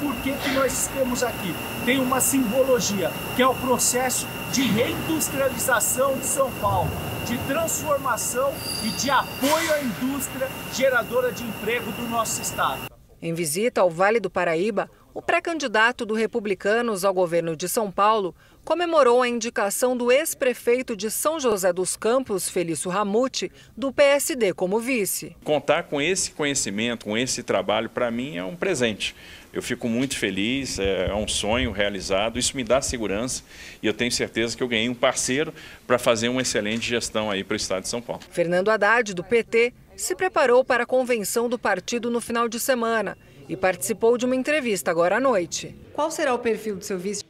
Por 0.00 0.14
que, 0.16 0.32
que 0.32 0.50
nós 0.50 0.88
temos 0.88 1.22
aqui? 1.22 1.54
Tem 1.86 1.98
uma 1.98 2.20
simbologia, 2.20 3.10
que 3.34 3.40
é 3.40 3.46
o 3.46 3.54
processo 3.54 4.26
de 4.52 4.62
reindustrialização 4.62 6.18
de 6.18 6.26
São 6.26 6.50
Paulo, 6.60 6.90
de 7.26 7.38
transformação 7.46 8.52
e 8.84 8.90
de 8.90 9.10
apoio 9.10 9.72
à 9.72 9.80
indústria 9.80 10.48
geradora 10.74 11.32
de 11.32 11.44
emprego 11.44 11.90
do 11.92 12.02
nosso 12.08 12.42
estado. 12.42 12.80
Em 13.22 13.32
visita 13.32 13.80
ao 13.80 13.90
Vale 13.90 14.20
do 14.20 14.28
Paraíba, 14.28 14.90
o 15.14 15.22
pré-candidato 15.22 16.04
do 16.04 16.12
Republicanos 16.12 17.02
ao 17.02 17.14
governo 17.14 17.56
de 17.56 17.66
São 17.66 17.90
Paulo 17.90 18.34
comemorou 18.66 19.22
a 19.22 19.28
indicação 19.28 19.96
do 19.96 20.12
ex-prefeito 20.12 20.94
de 20.94 21.10
São 21.10 21.40
José 21.40 21.72
dos 21.72 21.96
Campos, 21.96 22.50
Felício 22.50 22.90
Ramute, 22.90 23.50
do 23.74 23.90
PSD 23.90 24.52
como 24.52 24.78
vice. 24.78 25.34
Contar 25.42 25.84
com 25.84 26.02
esse 26.02 26.32
conhecimento, 26.32 27.06
com 27.06 27.16
esse 27.16 27.42
trabalho, 27.42 27.88
para 27.88 28.10
mim 28.10 28.36
é 28.36 28.44
um 28.44 28.54
presente. 28.54 29.16
Eu 29.56 29.62
fico 29.62 29.88
muito 29.88 30.18
feliz, 30.18 30.78
é, 30.78 31.06
é 31.06 31.14
um 31.14 31.26
sonho 31.26 31.72
realizado, 31.72 32.38
isso 32.38 32.54
me 32.54 32.62
dá 32.62 32.82
segurança 32.82 33.42
e 33.82 33.86
eu 33.86 33.94
tenho 33.94 34.12
certeza 34.12 34.54
que 34.54 34.62
eu 34.62 34.68
ganhei 34.68 34.86
um 34.86 34.94
parceiro 34.94 35.50
para 35.86 35.98
fazer 35.98 36.28
uma 36.28 36.42
excelente 36.42 36.86
gestão 36.86 37.30
aí 37.30 37.42
para 37.42 37.54
o 37.54 37.56
estado 37.56 37.84
de 37.84 37.88
São 37.88 38.02
Paulo. 38.02 38.20
Fernando 38.30 38.68
Haddad, 38.68 39.14
do 39.14 39.24
PT, 39.24 39.72
se 39.96 40.14
preparou 40.14 40.62
para 40.62 40.82
a 40.82 40.86
convenção 40.86 41.48
do 41.48 41.58
partido 41.58 42.10
no 42.10 42.20
final 42.20 42.50
de 42.50 42.60
semana 42.60 43.16
e 43.48 43.56
participou 43.56 44.18
de 44.18 44.26
uma 44.26 44.36
entrevista 44.36 44.90
agora 44.90 45.16
à 45.16 45.20
noite. 45.20 45.74
Qual 45.94 46.10
será 46.10 46.34
o 46.34 46.38
perfil 46.38 46.76
do 46.76 46.84
seu 46.84 46.98
vice? 46.98 47.24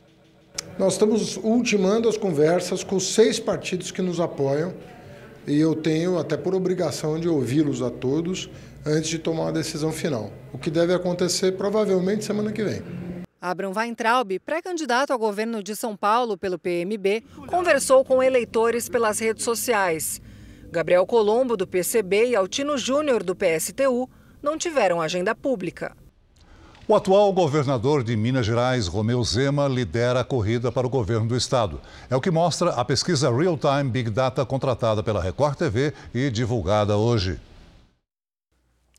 Nós 0.76 0.94
estamos 0.94 1.36
ultimando 1.36 2.08
as 2.08 2.16
conversas 2.16 2.82
com 2.82 2.96
os 2.96 3.14
seis 3.14 3.38
partidos 3.38 3.92
que 3.92 4.02
nos 4.02 4.18
apoiam 4.18 4.74
e 5.46 5.60
eu 5.60 5.76
tenho 5.76 6.18
até 6.18 6.36
por 6.36 6.56
obrigação 6.56 7.20
de 7.20 7.28
ouvi-los 7.28 7.82
a 7.82 7.90
todos 7.90 8.50
antes 8.86 9.10
de 9.10 9.18
tomar 9.18 9.42
uma 9.42 9.52
decisão 9.52 9.90
final. 9.90 10.32
O 10.52 10.58
que 10.58 10.70
deve 10.70 10.94
acontecer 10.94 11.52
provavelmente 11.52 12.24
semana 12.24 12.52
que 12.52 12.62
vem. 12.62 12.82
Abraham 13.40 13.72
Weintraub, 13.76 14.38
pré-candidato 14.38 15.12
ao 15.12 15.18
governo 15.18 15.62
de 15.62 15.76
São 15.76 15.96
Paulo 15.96 16.38
pelo 16.38 16.58
PMB, 16.58 17.22
conversou 17.46 18.04
com 18.04 18.22
eleitores 18.22 18.88
pelas 18.88 19.18
redes 19.18 19.44
sociais. 19.44 20.20
Gabriel 20.70 21.06
Colombo, 21.06 21.56
do 21.56 21.66
PCB, 21.66 22.30
e 22.30 22.36
Altino 22.36 22.78
Júnior, 22.78 23.22
do 23.22 23.36
PSTU, 23.36 24.08
não 24.42 24.56
tiveram 24.56 25.00
agenda 25.00 25.34
pública. 25.34 25.94
O 26.88 26.94
atual 26.94 27.32
governador 27.32 28.04
de 28.04 28.16
Minas 28.16 28.46
Gerais, 28.46 28.86
Romeu 28.86 29.22
Zema, 29.24 29.66
lidera 29.66 30.20
a 30.20 30.24
corrida 30.24 30.70
para 30.70 30.86
o 30.86 30.90
governo 30.90 31.26
do 31.26 31.36
estado. 31.36 31.80
É 32.08 32.14
o 32.14 32.20
que 32.20 32.30
mostra 32.30 32.70
a 32.70 32.84
pesquisa 32.84 33.28
Real 33.28 33.58
Time 33.58 33.90
Big 33.90 34.08
Data 34.08 34.46
contratada 34.46 35.02
pela 35.02 35.20
Record 35.20 35.56
TV 35.56 35.92
e 36.14 36.30
divulgada 36.30 36.96
hoje. 36.96 37.40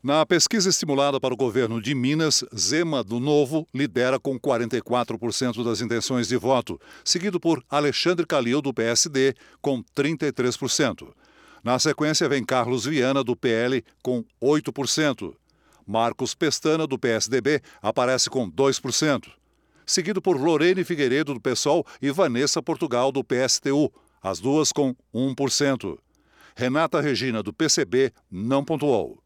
Na 0.00 0.24
pesquisa 0.24 0.68
estimulada 0.68 1.18
para 1.18 1.34
o 1.34 1.36
governo 1.36 1.82
de 1.82 1.92
Minas, 1.92 2.44
Zema, 2.56 3.02
do 3.02 3.18
Novo, 3.18 3.66
lidera 3.74 4.16
com 4.20 4.38
44% 4.38 5.64
das 5.64 5.80
intenções 5.80 6.28
de 6.28 6.36
voto, 6.36 6.80
seguido 7.04 7.40
por 7.40 7.64
Alexandre 7.68 8.24
Calil, 8.24 8.62
do 8.62 8.72
PSD, 8.72 9.34
com 9.60 9.82
33%. 9.96 11.08
Na 11.64 11.80
sequência, 11.80 12.28
vem 12.28 12.44
Carlos 12.44 12.84
Viana, 12.84 13.24
do 13.24 13.34
PL, 13.34 13.84
com 14.00 14.24
8%. 14.40 15.34
Marcos 15.84 16.32
Pestana, 16.32 16.86
do 16.86 16.96
PSDB, 16.96 17.60
aparece 17.82 18.30
com 18.30 18.48
2%. 18.48 19.24
Seguido 19.84 20.22
por 20.22 20.40
Lorene 20.40 20.84
Figueiredo, 20.84 21.34
do 21.34 21.40
PSOL, 21.40 21.84
e 22.00 22.12
Vanessa 22.12 22.62
Portugal, 22.62 23.10
do 23.10 23.24
PSTU, 23.24 23.92
as 24.22 24.38
duas 24.38 24.70
com 24.70 24.94
1%. 25.12 25.98
Renata 26.54 27.00
Regina, 27.00 27.42
do 27.42 27.52
PCB, 27.52 28.12
não 28.30 28.64
pontuou. 28.64 29.18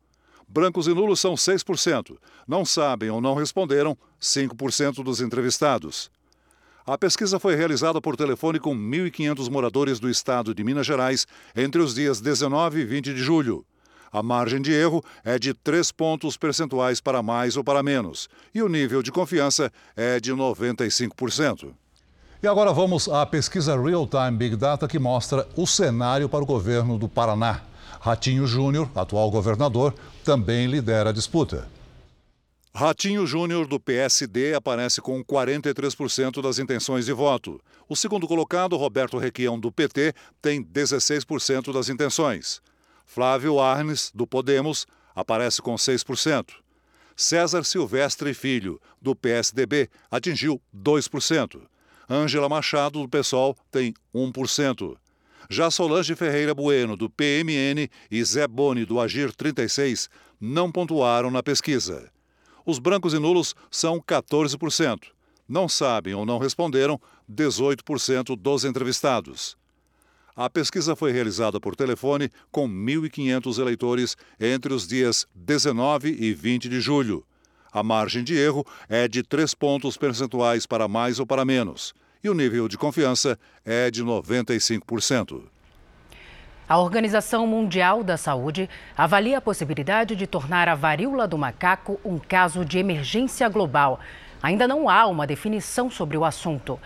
Brancos 0.52 0.86
e 0.86 0.92
nulos 0.92 1.18
são 1.18 1.32
6%. 1.32 2.18
Não 2.46 2.62
sabem 2.62 3.08
ou 3.08 3.22
não 3.22 3.34
responderam 3.34 3.96
5% 4.20 5.02
dos 5.02 5.22
entrevistados. 5.22 6.10
A 6.84 6.98
pesquisa 6.98 7.40
foi 7.40 7.56
realizada 7.56 8.02
por 8.02 8.18
telefone 8.18 8.60
com 8.60 8.76
1.500 8.76 9.50
moradores 9.50 9.98
do 9.98 10.10
estado 10.10 10.54
de 10.54 10.62
Minas 10.62 10.86
Gerais 10.86 11.26
entre 11.56 11.80
os 11.80 11.94
dias 11.94 12.20
19 12.20 12.80
e 12.80 12.84
20 12.84 13.14
de 13.14 13.22
julho. 13.22 13.64
A 14.12 14.22
margem 14.22 14.60
de 14.60 14.72
erro 14.72 15.02
é 15.24 15.38
de 15.38 15.54
3 15.54 15.90
pontos 15.90 16.36
percentuais 16.36 17.00
para 17.00 17.22
mais 17.22 17.56
ou 17.56 17.64
para 17.64 17.82
menos, 17.82 18.28
e 18.54 18.62
o 18.62 18.68
nível 18.68 19.02
de 19.02 19.10
confiança 19.10 19.72
é 19.96 20.20
de 20.20 20.34
95%. 20.34 21.72
E 22.42 22.46
agora 22.46 22.74
vamos 22.74 23.08
à 23.08 23.24
pesquisa 23.24 23.80
Real 23.80 24.06
Time 24.06 24.32
Big 24.32 24.56
Data 24.56 24.86
que 24.86 24.98
mostra 24.98 25.48
o 25.56 25.66
cenário 25.66 26.28
para 26.28 26.42
o 26.42 26.46
governo 26.46 26.98
do 26.98 27.08
Paraná. 27.08 27.71
Ratinho 28.04 28.48
Júnior, 28.48 28.90
atual 28.96 29.30
governador, 29.30 29.94
também 30.24 30.66
lidera 30.66 31.10
a 31.10 31.12
disputa. 31.12 31.68
Ratinho 32.74 33.24
Júnior, 33.24 33.64
do 33.64 33.78
PSD, 33.78 34.54
aparece 34.54 35.00
com 35.00 35.24
43% 35.24 36.42
das 36.42 36.58
intenções 36.58 37.06
de 37.06 37.12
voto. 37.12 37.60
O 37.88 37.94
segundo 37.94 38.26
colocado, 38.26 38.76
Roberto 38.76 39.18
Requião, 39.18 39.56
do 39.56 39.70
PT, 39.70 40.14
tem 40.40 40.64
16% 40.64 41.72
das 41.72 41.88
intenções. 41.88 42.60
Flávio 43.06 43.60
Arnes, 43.60 44.10
do 44.12 44.26
Podemos, 44.26 44.84
aparece 45.14 45.62
com 45.62 45.76
6%. 45.76 46.46
César 47.14 47.62
Silvestre 47.62 48.34
Filho, 48.34 48.80
do 49.00 49.14
PSDB, 49.14 49.88
atingiu 50.10 50.60
2%. 50.76 51.60
Ângela 52.10 52.48
Machado, 52.48 53.00
do 53.00 53.08
PSOL, 53.08 53.56
tem 53.70 53.94
1%. 54.12 54.96
Já 55.52 55.70
Solange 55.70 56.16
Ferreira 56.16 56.54
Bueno, 56.54 56.96
do 56.96 57.10
PMN, 57.10 57.86
e 58.10 58.24
Zé 58.24 58.48
Boni, 58.48 58.86
do 58.86 58.98
Agir 58.98 59.34
36, 59.34 60.08
não 60.40 60.72
pontuaram 60.72 61.30
na 61.30 61.42
pesquisa. 61.42 62.10
Os 62.64 62.78
brancos 62.78 63.12
e 63.12 63.18
nulos 63.18 63.54
são 63.70 64.00
14%. 64.00 65.08
Não 65.46 65.68
sabem 65.68 66.14
ou 66.14 66.24
não 66.24 66.38
responderam 66.38 66.98
18% 67.30 68.34
dos 68.34 68.64
entrevistados. 68.64 69.54
A 70.34 70.48
pesquisa 70.48 70.96
foi 70.96 71.12
realizada 71.12 71.60
por 71.60 71.76
telefone 71.76 72.30
com 72.50 72.66
1.500 72.66 73.58
eleitores 73.58 74.16
entre 74.40 74.72
os 74.72 74.88
dias 74.88 75.26
19 75.34 76.16
e 76.18 76.32
20 76.32 76.66
de 76.66 76.80
julho. 76.80 77.26
A 77.70 77.82
margem 77.82 78.24
de 78.24 78.34
erro 78.34 78.64
é 78.88 79.06
de 79.06 79.22
3 79.22 79.52
pontos 79.52 79.98
percentuais 79.98 80.64
para 80.64 80.88
mais 80.88 81.20
ou 81.20 81.26
para 81.26 81.44
menos 81.44 81.92
e 82.22 82.30
o 82.30 82.34
nível 82.34 82.68
de 82.68 82.78
confiança 82.78 83.38
é 83.64 83.90
de 83.90 84.04
95%. 84.04 85.42
A 86.68 86.78
Organização 86.78 87.46
Mundial 87.46 88.02
da 88.02 88.16
Saúde 88.16 88.70
avalia 88.96 89.38
a 89.38 89.40
possibilidade 89.40 90.14
de 90.14 90.26
tornar 90.26 90.68
a 90.68 90.74
varíola 90.74 91.26
do 91.26 91.36
macaco 91.36 92.00
um 92.04 92.18
caso 92.18 92.64
de 92.64 92.78
emergência 92.78 93.48
global. 93.48 94.00
Ainda 94.42 94.66
não 94.66 94.88
há 94.88 95.06
uma 95.06 95.26
definição 95.26 95.90
sobre 95.90 96.16
o 96.16 96.24
assunto. 96.24 96.80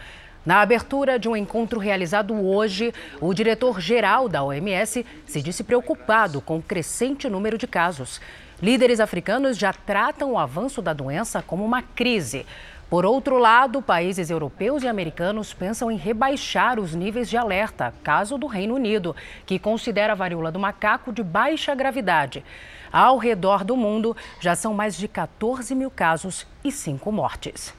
Na 0.44 0.60
abertura 0.60 1.18
de 1.18 1.28
um 1.28 1.36
encontro 1.36 1.78
realizado 1.78 2.34
hoje, 2.34 2.94
o 3.20 3.34
diretor-geral 3.34 4.28
da 4.28 4.42
OMS 4.42 5.04
se 5.26 5.42
disse 5.42 5.64
preocupado 5.64 6.40
com 6.40 6.58
o 6.58 6.62
crescente 6.62 7.28
número 7.28 7.58
de 7.58 7.66
casos. 7.66 8.20
Líderes 8.62 9.00
africanos 9.00 9.58
já 9.58 9.72
tratam 9.72 10.32
o 10.32 10.38
avanço 10.38 10.80
da 10.80 10.92
doença 10.92 11.42
como 11.42 11.64
uma 11.64 11.82
crise. 11.82 12.46
Por 12.88 13.04
outro 13.04 13.36
lado, 13.36 13.82
países 13.82 14.30
europeus 14.30 14.84
e 14.84 14.88
americanos 14.88 15.52
pensam 15.52 15.90
em 15.90 15.96
rebaixar 15.96 16.78
os 16.78 16.94
níveis 16.94 17.28
de 17.28 17.36
alerta, 17.36 17.92
caso 18.04 18.38
do 18.38 18.46
Reino 18.46 18.76
Unido, 18.76 19.14
que 19.44 19.58
considera 19.58 20.12
a 20.12 20.16
varíola 20.16 20.52
do 20.52 20.60
macaco 20.60 21.12
de 21.12 21.20
baixa 21.20 21.74
gravidade. 21.74 22.44
Ao 22.92 23.18
redor 23.18 23.64
do 23.64 23.76
mundo, 23.76 24.16
já 24.40 24.54
são 24.54 24.72
mais 24.72 24.96
de 24.96 25.08
14 25.08 25.74
mil 25.74 25.90
casos 25.90 26.46
e 26.62 26.70
5 26.70 27.10
mortes. 27.10 27.74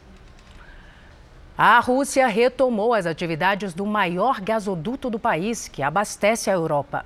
A 1.57 1.79
Rússia 1.79 2.27
retomou 2.27 2.93
as 2.93 3.05
atividades 3.05 3.73
do 3.73 3.85
maior 3.85 4.41
gasoduto 4.41 5.09
do 5.09 5.17
país, 5.17 5.69
que 5.69 5.81
abastece 5.81 6.49
a 6.49 6.53
Europa. 6.53 7.05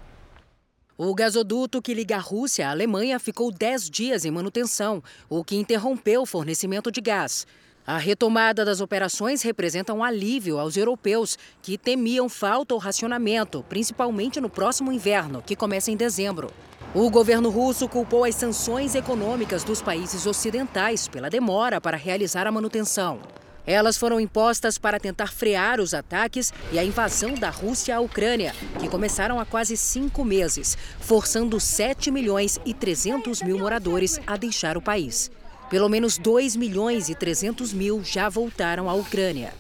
O 0.98 1.14
gasoduto 1.14 1.82
que 1.82 1.94
liga 1.94 2.18
a 2.18 2.20
Rússia 2.20 2.68
à 2.68 2.72
Alemanha 2.72 3.20
ficou 3.20 3.52
10 3.52 3.90
dias 3.90 4.26
em 4.26 4.32
manutenção, 4.32 5.04
o 5.30 5.44
que 5.44 5.56
interrompeu 5.56 6.24
o 6.24 6.26
fornecimento 6.26 6.92
de 6.92 7.00
gás. 7.00 7.46
A 7.86 7.98
retomada 7.98 8.64
das 8.64 8.80
operações 8.80 9.42
representa 9.42 9.92
um 9.92 10.04
alívio 10.04 10.60
aos 10.60 10.78
europeus 10.78 11.38
que 11.64 11.80
temiam 11.80 12.30
falta 12.30 12.76
ou 12.76 12.80
racionamento, 12.80 13.66
principalmente 13.68 14.40
no 14.40 14.50
próximo 14.50 14.92
inverno, 14.92 15.42
que 15.42 15.56
começa 15.56 15.90
em 15.90 15.98
dezembro. 15.98 16.52
O 16.94 17.10
governo 17.10 17.50
russo 17.50 17.88
culpou 17.88 18.24
as 18.24 18.36
sanções 18.36 18.94
econômicas 18.94 19.64
dos 19.64 19.82
países 19.82 20.28
ocidentais 20.28 21.08
pela 21.08 21.30
demora 21.30 21.82
para 21.82 21.98
realizar 21.98 22.46
a 22.46 22.52
manutenção. 22.52 23.20
Elas 23.66 23.98
foram 23.98 24.20
impostas 24.20 24.78
para 24.78 25.00
tentar 25.00 25.28
frear 25.28 25.80
os 25.80 25.94
ataques 25.94 26.54
e 26.72 26.78
a 26.78 26.84
invasão 26.84 27.34
da 27.34 27.50
Rússia 27.50 27.96
à 27.96 28.00
Ucrânia, 28.00 28.54
que 28.80 28.90
começaram 28.90 29.40
há 29.40 29.46
quase 29.46 29.76
cinco 29.76 30.24
meses, 30.24 30.78
forçando 31.00 31.60
7 31.60 32.12
milhões 32.12 32.60
e 32.66 32.74
300 32.74 33.42
mil 33.42 33.58
moradores 33.58 34.20
a 34.28 34.36
deixar 34.36 34.78
o 34.78 34.82
país. 34.82 35.32
Pelo 35.72 35.88
menos 35.88 36.18
2 36.18 36.58
milhões 36.58 37.08
e 37.08 37.16
300 37.16 37.72
mil 37.72 38.04
já 38.04 38.28
voltaram 38.28 38.90
à 38.90 38.94
Ucrânia. 38.94 39.54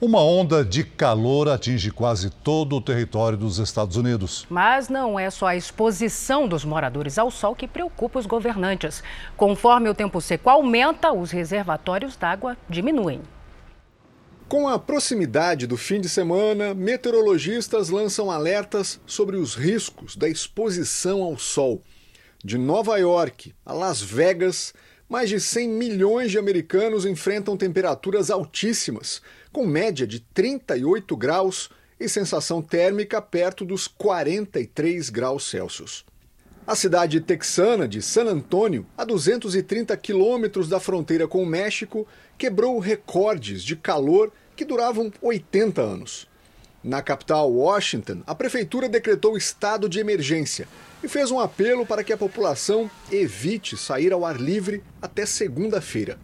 Uma 0.00 0.22
onda 0.22 0.64
de 0.64 0.84
calor 0.84 1.50
atinge 1.50 1.90
quase 1.90 2.30
todo 2.30 2.76
o 2.76 2.80
território 2.80 3.36
dos 3.36 3.58
Estados 3.58 3.98
Unidos. 3.98 4.46
Mas 4.48 4.88
não 4.88 5.20
é 5.20 5.28
só 5.28 5.48
a 5.48 5.56
exposição 5.56 6.48
dos 6.48 6.64
moradores 6.64 7.18
ao 7.18 7.30
sol 7.30 7.54
que 7.54 7.68
preocupa 7.68 8.18
os 8.18 8.24
governantes. 8.24 9.02
Conforme 9.36 9.90
o 9.90 9.94
tempo 9.94 10.18
seco 10.18 10.48
aumenta, 10.48 11.12
os 11.12 11.30
reservatórios 11.30 12.16
d'água 12.16 12.56
diminuem. 12.66 13.20
Com 14.48 14.66
a 14.66 14.78
proximidade 14.78 15.66
do 15.66 15.76
fim 15.76 16.00
de 16.00 16.08
semana, 16.08 16.72
meteorologistas 16.72 17.90
lançam 17.90 18.30
alertas 18.30 18.98
sobre 19.04 19.36
os 19.36 19.54
riscos 19.54 20.16
da 20.16 20.26
exposição 20.26 21.22
ao 21.22 21.36
sol. 21.36 21.82
De 22.44 22.56
Nova 22.56 22.96
York 22.98 23.52
a 23.64 23.72
Las 23.72 24.00
Vegas, 24.00 24.72
mais 25.08 25.28
de 25.28 25.40
100 25.40 25.68
milhões 25.68 26.30
de 26.30 26.38
americanos 26.38 27.06
enfrentam 27.06 27.56
temperaturas 27.56 28.30
altíssimas, 28.30 29.22
com 29.52 29.66
média 29.66 30.06
de 30.06 30.20
38 30.20 31.16
graus 31.16 31.70
e 31.98 32.08
sensação 32.08 32.60
térmica 32.60 33.22
perto 33.22 33.64
dos 33.64 33.86
43 33.86 35.08
graus 35.10 35.48
Celsius. 35.48 36.04
A 36.66 36.74
cidade 36.74 37.20
texana 37.20 37.86
de 37.86 38.02
San 38.02 38.24
Antônio, 38.24 38.84
a 38.98 39.04
230 39.04 39.96
quilômetros 39.96 40.68
da 40.68 40.80
fronteira 40.80 41.28
com 41.28 41.40
o 41.40 41.46
México, 41.46 42.06
quebrou 42.36 42.78
recordes 42.80 43.62
de 43.62 43.76
calor 43.76 44.32
que 44.56 44.64
duravam 44.64 45.12
80 45.22 45.80
anos. 45.80 46.26
Na 46.86 47.02
capital, 47.02 47.50
Washington, 47.50 48.22
a 48.24 48.32
prefeitura 48.32 48.88
decretou 48.88 49.36
estado 49.36 49.88
de 49.88 49.98
emergência 49.98 50.68
e 51.02 51.08
fez 51.08 51.32
um 51.32 51.40
apelo 51.40 51.84
para 51.84 52.04
que 52.04 52.12
a 52.12 52.16
população 52.16 52.88
evite 53.10 53.76
sair 53.76 54.12
ao 54.12 54.24
ar 54.24 54.40
livre 54.40 54.84
até 55.02 55.26
segunda-feira. 55.26 56.16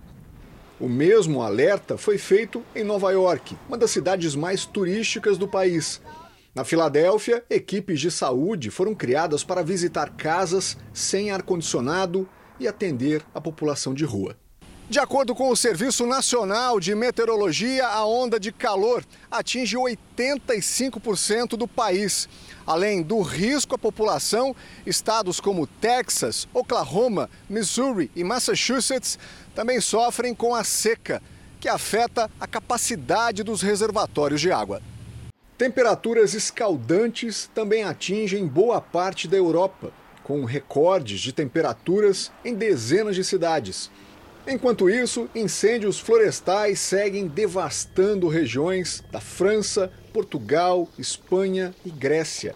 O 0.78 0.88
mesmo 0.88 1.42
alerta 1.42 1.98
foi 1.98 2.16
feito 2.16 2.62
em 2.76 2.84
Nova 2.84 3.10
York, 3.10 3.56
uma 3.66 3.76
das 3.76 3.90
cidades 3.90 4.36
mais 4.36 4.64
turísticas 4.64 5.36
do 5.36 5.48
país. 5.48 6.00
Na 6.54 6.62
Filadélfia, 6.62 7.44
equipes 7.50 7.98
de 7.98 8.12
saúde 8.12 8.70
foram 8.70 8.94
criadas 8.94 9.42
para 9.42 9.64
visitar 9.64 10.10
casas 10.10 10.78
sem 10.92 11.32
ar-condicionado 11.32 12.28
e 12.60 12.68
atender 12.68 13.20
a 13.34 13.40
população 13.40 13.92
de 13.92 14.04
rua. 14.04 14.36
De 14.92 14.98
acordo 14.98 15.34
com 15.34 15.48
o 15.48 15.56
Serviço 15.56 16.04
Nacional 16.04 16.78
de 16.78 16.94
Meteorologia, 16.94 17.86
a 17.86 18.04
onda 18.04 18.38
de 18.38 18.52
calor 18.52 19.02
atinge 19.30 19.74
85% 19.74 21.56
do 21.56 21.66
país. 21.66 22.28
Além 22.66 23.00
do 23.00 23.22
risco 23.22 23.74
à 23.74 23.78
população, 23.78 24.54
estados 24.84 25.40
como 25.40 25.66
Texas, 25.66 26.46
Oklahoma, 26.52 27.30
Missouri 27.48 28.10
e 28.14 28.22
Massachusetts 28.22 29.18
também 29.54 29.80
sofrem 29.80 30.34
com 30.34 30.54
a 30.54 30.62
seca, 30.62 31.22
que 31.58 31.70
afeta 31.70 32.30
a 32.38 32.46
capacidade 32.46 33.42
dos 33.42 33.62
reservatórios 33.62 34.42
de 34.42 34.52
água. 34.52 34.82
Temperaturas 35.56 36.34
escaldantes 36.34 37.50
também 37.54 37.82
atingem 37.82 38.46
boa 38.46 38.78
parte 38.78 39.26
da 39.26 39.38
Europa, 39.38 39.90
com 40.22 40.44
recordes 40.44 41.18
de 41.18 41.32
temperaturas 41.32 42.30
em 42.44 42.54
dezenas 42.54 43.16
de 43.16 43.24
cidades. 43.24 43.90
Enquanto 44.46 44.90
isso, 44.90 45.28
incêndios 45.34 45.98
florestais 45.98 46.80
seguem 46.80 47.28
devastando 47.28 48.28
regiões 48.28 49.02
da 49.12 49.20
França, 49.20 49.90
Portugal, 50.12 50.88
Espanha 50.98 51.74
e 51.84 51.90
Grécia 51.90 52.54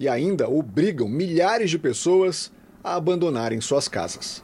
e 0.00 0.08
ainda 0.08 0.48
obrigam 0.48 1.08
milhares 1.08 1.70
de 1.70 1.78
pessoas 1.78 2.52
a 2.82 2.94
abandonarem 2.94 3.60
suas 3.60 3.88
casas. 3.88 4.42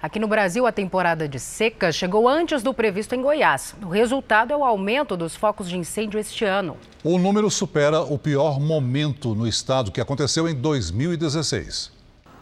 Aqui 0.00 0.18
no 0.18 0.28
Brasil, 0.28 0.66
a 0.66 0.72
temporada 0.72 1.26
de 1.26 1.40
seca 1.40 1.90
chegou 1.90 2.28
antes 2.28 2.62
do 2.62 2.74
previsto 2.74 3.14
em 3.14 3.22
Goiás. 3.22 3.74
O 3.82 3.88
resultado 3.88 4.52
é 4.52 4.56
o 4.56 4.62
aumento 4.62 5.16
dos 5.16 5.34
focos 5.34 5.66
de 5.66 5.78
incêndio 5.78 6.20
este 6.20 6.44
ano. 6.44 6.76
O 7.02 7.16
número 7.16 7.50
supera 7.50 8.02
o 8.02 8.18
pior 8.18 8.60
momento 8.60 9.34
no 9.34 9.48
estado 9.48 9.90
que 9.90 10.02
aconteceu 10.02 10.46
em 10.46 10.54
2016. 10.54 11.93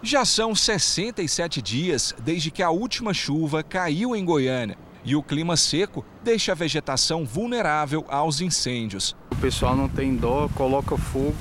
Já 0.04 0.24
são 0.24 0.52
67 0.52 1.62
dias 1.62 2.12
desde 2.18 2.50
que 2.50 2.60
a 2.60 2.70
última 2.70 3.14
chuva 3.14 3.62
caiu 3.62 4.16
em 4.16 4.24
Goiânia 4.24 4.76
e 5.04 5.14
o 5.14 5.22
clima 5.22 5.56
seco 5.56 6.04
deixa 6.24 6.50
a 6.50 6.56
vegetação 6.56 7.24
vulnerável 7.24 8.04
aos 8.08 8.40
incêndios. 8.40 9.14
O 9.30 9.36
pessoal 9.36 9.76
não 9.76 9.88
tem 9.88 10.16
dó, 10.16 10.48
coloca 10.56 10.96
fogo. 10.96 11.36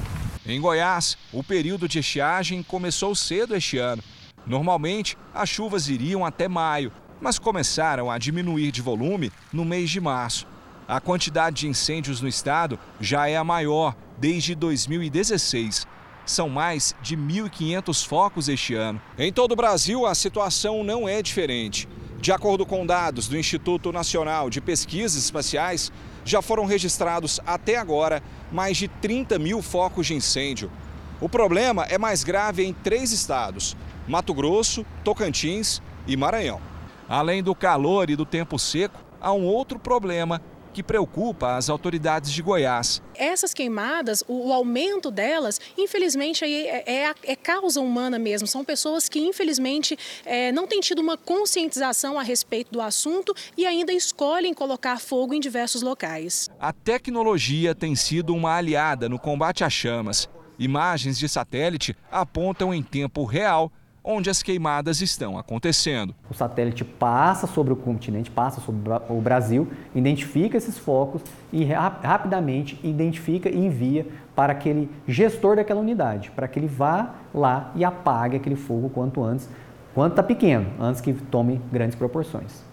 Em 0.45 0.62
Goiás, 0.62 1.18
o 1.34 1.43
período 1.43 1.88
de 1.88 1.97
estiagem 1.97 2.62
começou 2.62 3.16
cedo 3.16 3.55
este 3.55 3.80
ano. 3.80 4.03
Normalmente, 4.45 5.18
as 5.34 5.49
chuvas 5.49 5.89
iriam 5.89 6.24
até 6.24 6.47
maio, 6.47 6.91
mas 7.20 7.39
começaram 7.39 8.12
a 8.12 8.20
diminuir 8.20 8.72
de 8.72 8.82
volume 8.82 9.32
no 9.51 9.66
mês 9.66 9.89
de 9.89 9.99
março. 9.99 10.45
A 10.88 11.01
quantidade 11.01 11.62
de 11.62 11.68
incêndios 11.68 12.22
no 12.22 12.28
estado 12.28 12.78
já 12.99 13.28
é 13.28 13.36
a 13.38 13.43
maior 13.43 13.95
desde 14.20 14.53
2016 14.53 15.88
são 16.26 16.49
mais 16.49 16.95
de 17.01 17.17
1.500 17.17 18.05
focos 18.05 18.47
este 18.47 18.76
ano. 18.76 19.01
Em 19.17 19.32
todo 19.32 19.53
o 19.53 19.55
Brasil, 19.55 20.05
a 20.05 20.15
situação 20.15 20.84
não 20.84 21.07
é 21.07 21.22
diferente. 21.22 21.88
De 22.19 22.32
acordo 22.32 22.65
com 22.65 22.86
dados 22.86 23.28
do 23.28 23.38
Instituto 23.38 23.91
Nacional 23.91 24.49
de 24.49 24.61
Pesquisas 24.61 25.24
Espaciais, 25.24 25.91
já 26.24 26.41
foram 26.41 26.65
registrados 26.65 27.39
até 27.45 27.78
agora 27.78 28.22
mais 28.51 28.78
de 28.78 28.88
30 28.88 29.39
mil 29.39 29.61
focos 29.61 30.07
de 30.07 30.13
incêndio. 30.13 30.72
O 31.19 31.28
problema 31.28 31.84
é 31.86 31.97
mais 31.97 32.24
grave 32.24 32.63
em 32.63 32.74
três 32.74 33.11
estados: 33.11 33.76
Mato 34.07 34.34
Grosso, 34.34 34.86
Tocantins 35.03 35.82
e 36.05 36.15
Maranhão. 36.15 36.61
Além 37.09 37.43
do 37.43 37.55
calor 37.55 38.09
e 38.09 38.15
do 38.15 38.26
tempo 38.26 38.57
seco, 38.59 38.99
há 39.19 39.34
um 39.34 39.45
outro 39.45 39.80
problema 39.80 40.41
que 40.74 40.84
preocupa 40.84 41.55
as 41.55 41.69
autoridades 41.69 42.32
de 42.32 42.41
Goiás. 42.41 43.01
Essas 43.15 43.53
queimadas, 43.53 44.24
o, 44.28 44.49
o 44.49 44.53
aumento 44.53 45.11
delas, 45.11 45.59
infelizmente, 45.78 46.43
é, 46.43 46.84
é, 46.86 47.13
é, 47.24 47.36
causa 47.36 47.80
humana 47.82 48.17
mesmo. 48.17 48.47
São 48.47 48.63
pessoas 48.63 49.07
que, 49.07 49.19
infelizmente, 49.19 49.97
é, 50.26 50.51
não 50.51 50.67
têm 50.67 50.80
tido 50.80 50.99
uma 50.99 51.17
conscientização 51.17 52.17
a 52.17 52.24
respeito 52.24 52.72
do 52.72 52.82
assunto 52.82 53.34
e 53.57 53.65
ainda 53.65 53.93
escolhem 53.93 54.53
colocar 54.53 54.99
fogo 54.99 55.34
em 55.34 55.39
diversos 55.39 55.82
locais. 55.82 56.49
A 56.59 56.74
tecnologia 56.74 57.76
tem 57.76 57.95
sido 57.95 58.34
uma 58.34 58.55
aliada 58.55 59.07
no 59.07 59.19
combate 59.19 59.63
às 59.63 59.74
chamas. 59.74 60.30
Imagens 60.57 61.17
de 61.17 61.28
satélite 61.28 61.95
apontam 62.11 62.74
em 62.74 62.84
tempo 62.84 63.26
real 63.26 63.72
onde 64.03 64.29
as 64.29 64.41
queimadas 64.41 65.01
estão 65.01 65.37
acontecendo. 65.37 66.15
O 66.29 66.33
satélite 66.33 66.83
passa 66.83 67.47
sobre 67.47 67.73
o 67.73 67.75
continente, 67.75 68.31
passa 68.31 68.59
sobre 68.61 68.81
o 69.09 69.21
Brasil, 69.21 69.67
identifica 69.93 70.57
esses 70.57 70.77
focos 70.77 71.21
e 71.51 71.63
rapidamente 71.63 72.79
identifica 72.83 73.49
e 73.49 73.57
envia 73.57 74.07
para 74.35 74.53
aquele 74.53 74.89
gestor 75.07 75.55
daquela 75.55 75.81
unidade, 75.81 76.31
para 76.31 76.47
que 76.47 76.57
ele 76.57 76.67
vá 76.67 77.15
lá 77.33 77.71
e 77.75 77.83
apague 77.83 78.37
aquele 78.37 78.55
fogo 78.55 78.89
quanto 78.89 79.23
antes, 79.23 79.47
quanto 79.93 80.13
está 80.13 80.23
pequeno, 80.23 80.67
antes 80.79 81.01
que 81.01 81.13
tome 81.13 81.61
grandes 81.71 81.95
proporções. 81.95 82.70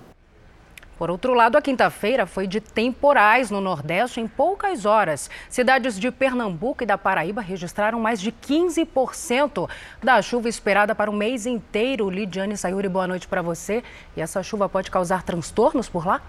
Por 0.99 1.13
outro 1.13 1.33
lado, 1.33 1.57
a 1.57 1.63
quinta-feira 1.63 2.27
foi 2.27 2.49
de 2.49 2.61
temporais 2.61 3.53
no 3.53 3.61
Nordeste 3.61 4.21
em 4.21 4.27
poucas 4.27 4.85
horas. 4.85 5.31
Cidades 5.49 5.97
de 5.97 6.11
Pernambuco 6.11 6.83
e 6.83 6.87
da 6.87 6.99
Paraíba 6.99 7.41
registraram 7.41 8.01
mais 8.01 8.21
de 8.21 8.33
15% 8.33 9.71
da 10.03 10.21
chuva 10.21 10.49
esperada 10.49 10.97
para 10.97 11.09
o 11.09 11.15
mês 11.15 11.47
inteiro. 11.47 12.11
Lidiane 12.11 12.57
Sayuri, 12.57 12.89
boa 12.89 13.07
noite 13.07 13.29
para 13.29 13.41
você. 13.41 13.85
E 14.17 14.21
essa 14.21 14.43
chuva 14.43 14.69
pode 14.69 14.91
causar 14.91 15.23
transtornos 15.23 15.89
por 15.89 16.05
lá? 16.05 16.21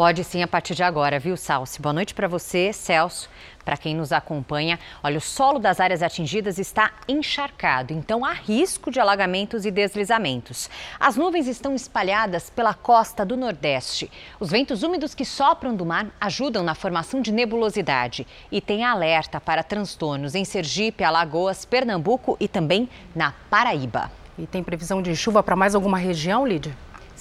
Pode 0.00 0.24
sim 0.24 0.42
a 0.42 0.48
partir 0.48 0.74
de 0.74 0.82
agora, 0.82 1.18
viu, 1.18 1.36
Salsi? 1.36 1.78
Boa 1.78 1.92
noite 1.92 2.14
para 2.14 2.26
você, 2.26 2.72
Celso, 2.72 3.28
para 3.62 3.76
quem 3.76 3.94
nos 3.94 4.12
acompanha. 4.12 4.78
Olha, 5.02 5.18
o 5.18 5.20
solo 5.20 5.58
das 5.58 5.78
áreas 5.78 6.02
atingidas 6.02 6.58
está 6.58 6.92
encharcado, 7.06 7.92
então 7.92 8.24
há 8.24 8.32
risco 8.32 8.90
de 8.90 8.98
alagamentos 8.98 9.66
e 9.66 9.70
deslizamentos. 9.70 10.70
As 10.98 11.16
nuvens 11.16 11.46
estão 11.46 11.74
espalhadas 11.74 12.48
pela 12.48 12.72
costa 12.72 13.26
do 13.26 13.36
Nordeste. 13.36 14.10
Os 14.40 14.48
ventos 14.48 14.82
úmidos 14.82 15.14
que 15.14 15.26
sopram 15.26 15.76
do 15.76 15.84
mar 15.84 16.06
ajudam 16.18 16.62
na 16.62 16.74
formação 16.74 17.20
de 17.20 17.30
nebulosidade 17.30 18.26
e 18.50 18.58
tem 18.58 18.86
alerta 18.86 19.38
para 19.38 19.62
transtornos 19.62 20.34
em 20.34 20.46
Sergipe, 20.46 21.04
Alagoas, 21.04 21.66
Pernambuco 21.66 22.38
e 22.40 22.48
também 22.48 22.88
na 23.14 23.34
Paraíba. 23.50 24.10
E 24.38 24.46
tem 24.46 24.64
previsão 24.64 25.02
de 25.02 25.14
chuva 25.14 25.42
para 25.42 25.54
mais 25.54 25.74
alguma 25.74 25.98
região, 25.98 26.46
Lídia? 26.46 26.74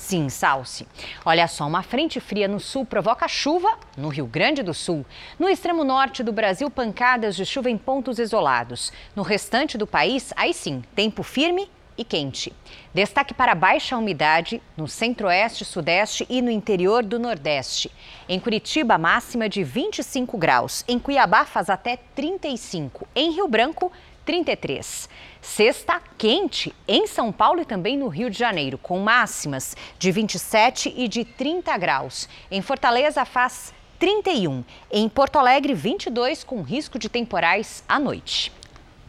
Sim, 0.10 0.28
Salsi. 0.28 0.88
Olha 1.24 1.48
só, 1.48 1.68
uma 1.68 1.84
frente 1.84 2.20
fria 2.20 2.48
no 2.48 2.60
sul 2.60 2.84
provoca 2.84 3.28
chuva 3.28 3.78
no 3.96 4.08
Rio 4.08 4.26
Grande 4.26 4.64
do 4.64 4.74
Sul. 4.74 5.06
No 5.38 5.48
extremo 5.48 5.84
norte 5.84 6.24
do 6.24 6.34
Brasil, 6.34 6.68
pancadas 6.68 7.36
de 7.36 7.46
chuva 7.46 7.70
em 7.70 7.78
pontos 7.78 8.18
isolados. 8.18 8.92
No 9.16 9.22
restante 9.22 9.78
do 9.78 9.86
país, 9.86 10.34
aí 10.36 10.52
sim, 10.52 10.82
tempo 10.96 11.22
firme 11.22 11.70
e 11.96 12.04
quente. 12.04 12.52
Destaque 12.92 13.36
para 13.36 13.54
baixa 13.54 13.98
umidade 13.98 14.60
no 14.76 14.88
centro-oeste, 14.88 15.64
sudeste 15.64 16.26
e 16.28 16.42
no 16.42 16.50
interior 16.50 17.04
do 17.04 17.20
nordeste. 17.20 17.92
Em 18.28 18.40
Curitiba, 18.40 18.98
máxima 18.98 19.48
de 19.48 19.64
25 19.64 20.40
graus. 20.40 20.84
Em 20.88 20.98
Cuiabá, 20.98 21.46
faz 21.46 21.70
até 21.70 21.98
35. 22.16 23.08
Em 23.14 23.32
Rio 23.32 23.48
Branco, 23.48 23.92
33. 24.30 25.10
Sexta 25.42 26.00
quente 26.16 26.72
em 26.88 27.08
São 27.08 27.32
Paulo 27.32 27.62
e 27.62 27.66
também 27.66 27.98
no 27.98 28.08
Rio 28.08 28.30
de 28.30 28.38
Janeiro, 28.38 28.78
com 28.78 29.00
máximas 29.00 29.76
de 29.98 30.12
27 30.12 30.94
e 30.96 31.08
de 31.08 31.26
30 31.26 31.76
graus. 31.80 32.30
Em 32.52 32.62
Fortaleza 32.62 33.26
faz 33.26 33.74
31. 33.98 34.64
Em 34.92 35.10
Porto 35.10 35.40
Alegre, 35.40 35.74
22, 35.74 36.44
com 36.44 36.62
risco 36.62 37.00
de 37.00 37.10
temporais 37.10 37.84
à 37.90 37.98
noite. 37.98 38.52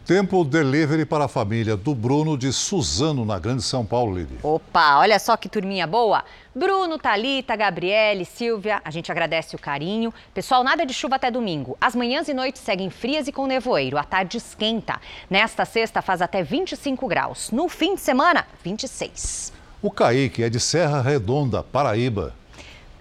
Tempo 0.05 0.43
delivery 0.43 1.05
para 1.05 1.25
a 1.25 1.27
família 1.27 1.77
do 1.77 1.93
Bruno 1.93 2.35
de 2.35 2.51
Suzano, 2.51 3.23
na 3.23 3.37
Grande 3.37 3.61
São 3.61 3.85
Paulo, 3.85 4.15
Lili. 4.15 4.39
Opa, 4.41 4.97
olha 4.97 5.19
só 5.19 5.37
que 5.37 5.47
turminha 5.47 5.85
boa. 5.85 6.23
Bruno, 6.55 6.97
Talita, 6.97 7.55
Gabriele, 7.55 8.25
Silvia, 8.25 8.81
a 8.83 8.89
gente 8.89 9.11
agradece 9.11 9.55
o 9.55 9.59
carinho. 9.59 10.11
Pessoal, 10.33 10.63
nada 10.63 10.87
de 10.87 10.93
chuva 10.93 11.17
até 11.17 11.29
domingo. 11.29 11.77
As 11.79 11.95
manhãs 11.95 12.27
e 12.27 12.33
noites 12.33 12.63
seguem 12.63 12.89
frias 12.89 13.27
e 13.27 13.31
com 13.31 13.45
nevoeiro. 13.45 13.95
A 13.95 14.03
tarde 14.03 14.37
esquenta. 14.37 14.99
Nesta 15.29 15.65
sexta 15.65 16.01
faz 16.01 16.19
até 16.19 16.41
25 16.41 17.07
graus. 17.07 17.51
No 17.51 17.69
fim 17.69 17.93
de 17.93 18.01
semana, 18.01 18.47
26. 18.63 19.53
O 19.83 19.91
Kaique 19.91 20.43
é 20.43 20.49
de 20.49 20.59
Serra 20.59 20.99
Redonda, 21.01 21.61
Paraíba. 21.61 22.33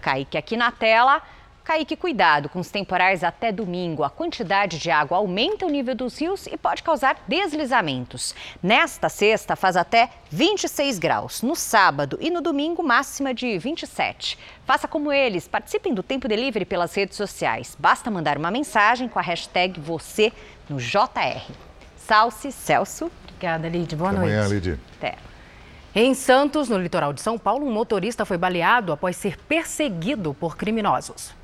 Kaique 0.03 0.37
aqui 0.37 0.55
na 0.55 0.71
tela. 0.71 1.23
Kaique, 1.71 1.95
cuidado 1.95 2.49
com 2.49 2.59
os 2.59 2.69
temporais 2.69 3.23
até 3.23 3.53
domingo. 3.53 4.03
A 4.03 4.11
quantidade 4.11 4.77
de 4.77 4.91
água 4.91 5.19
aumenta 5.19 5.65
o 5.65 5.71
nível 5.71 5.95
dos 5.95 6.21
rios 6.21 6.49
e 6.49 6.57
pode 6.57 6.83
causar 6.83 7.23
deslizamentos. 7.29 8.35
Nesta 8.61 9.09
sexta, 9.09 9.55
faz 9.55 9.77
até 9.77 10.11
26 10.33 10.99
graus. 10.99 11.43
No 11.43 11.55
sábado 11.55 12.19
e 12.21 12.29
no 12.29 12.41
domingo, 12.41 12.83
máxima 12.83 13.33
de 13.33 13.57
27. 13.57 14.37
Faça 14.67 14.89
como 14.89 15.13
eles, 15.13 15.47
participem 15.47 15.95
do 15.95 16.03
Tempo 16.03 16.27
Delivery 16.27 16.65
pelas 16.65 16.93
redes 16.93 17.17
sociais. 17.17 17.77
Basta 17.79 18.11
mandar 18.11 18.37
uma 18.37 18.51
mensagem 18.51 19.09
com 19.09 19.21
a 19.21 19.23
hashtag 19.23 19.79
você 19.79 20.33
no 20.69 20.79
JR. 20.79 21.53
Salce, 21.97 22.51
Celso. 22.51 23.13
Obrigada, 23.29 23.69
Lid. 23.69 23.95
Boa 23.95 24.11
Até 24.11 24.19
noite. 24.19 24.35
Amanhã, 24.35 24.49
Lid. 24.49 24.81
Até. 24.99 25.15
Em 25.95 26.15
Santos, 26.15 26.69
no 26.69 26.79
litoral 26.79 27.13
de 27.13 27.21
São 27.21 27.39
Paulo, 27.39 27.65
um 27.65 27.73
motorista 27.73 28.25
foi 28.25 28.37
baleado 28.37 28.93
após 28.93 29.15
ser 29.15 29.37
perseguido 29.37 30.35
por 30.35 30.57
criminosos. 30.57 31.39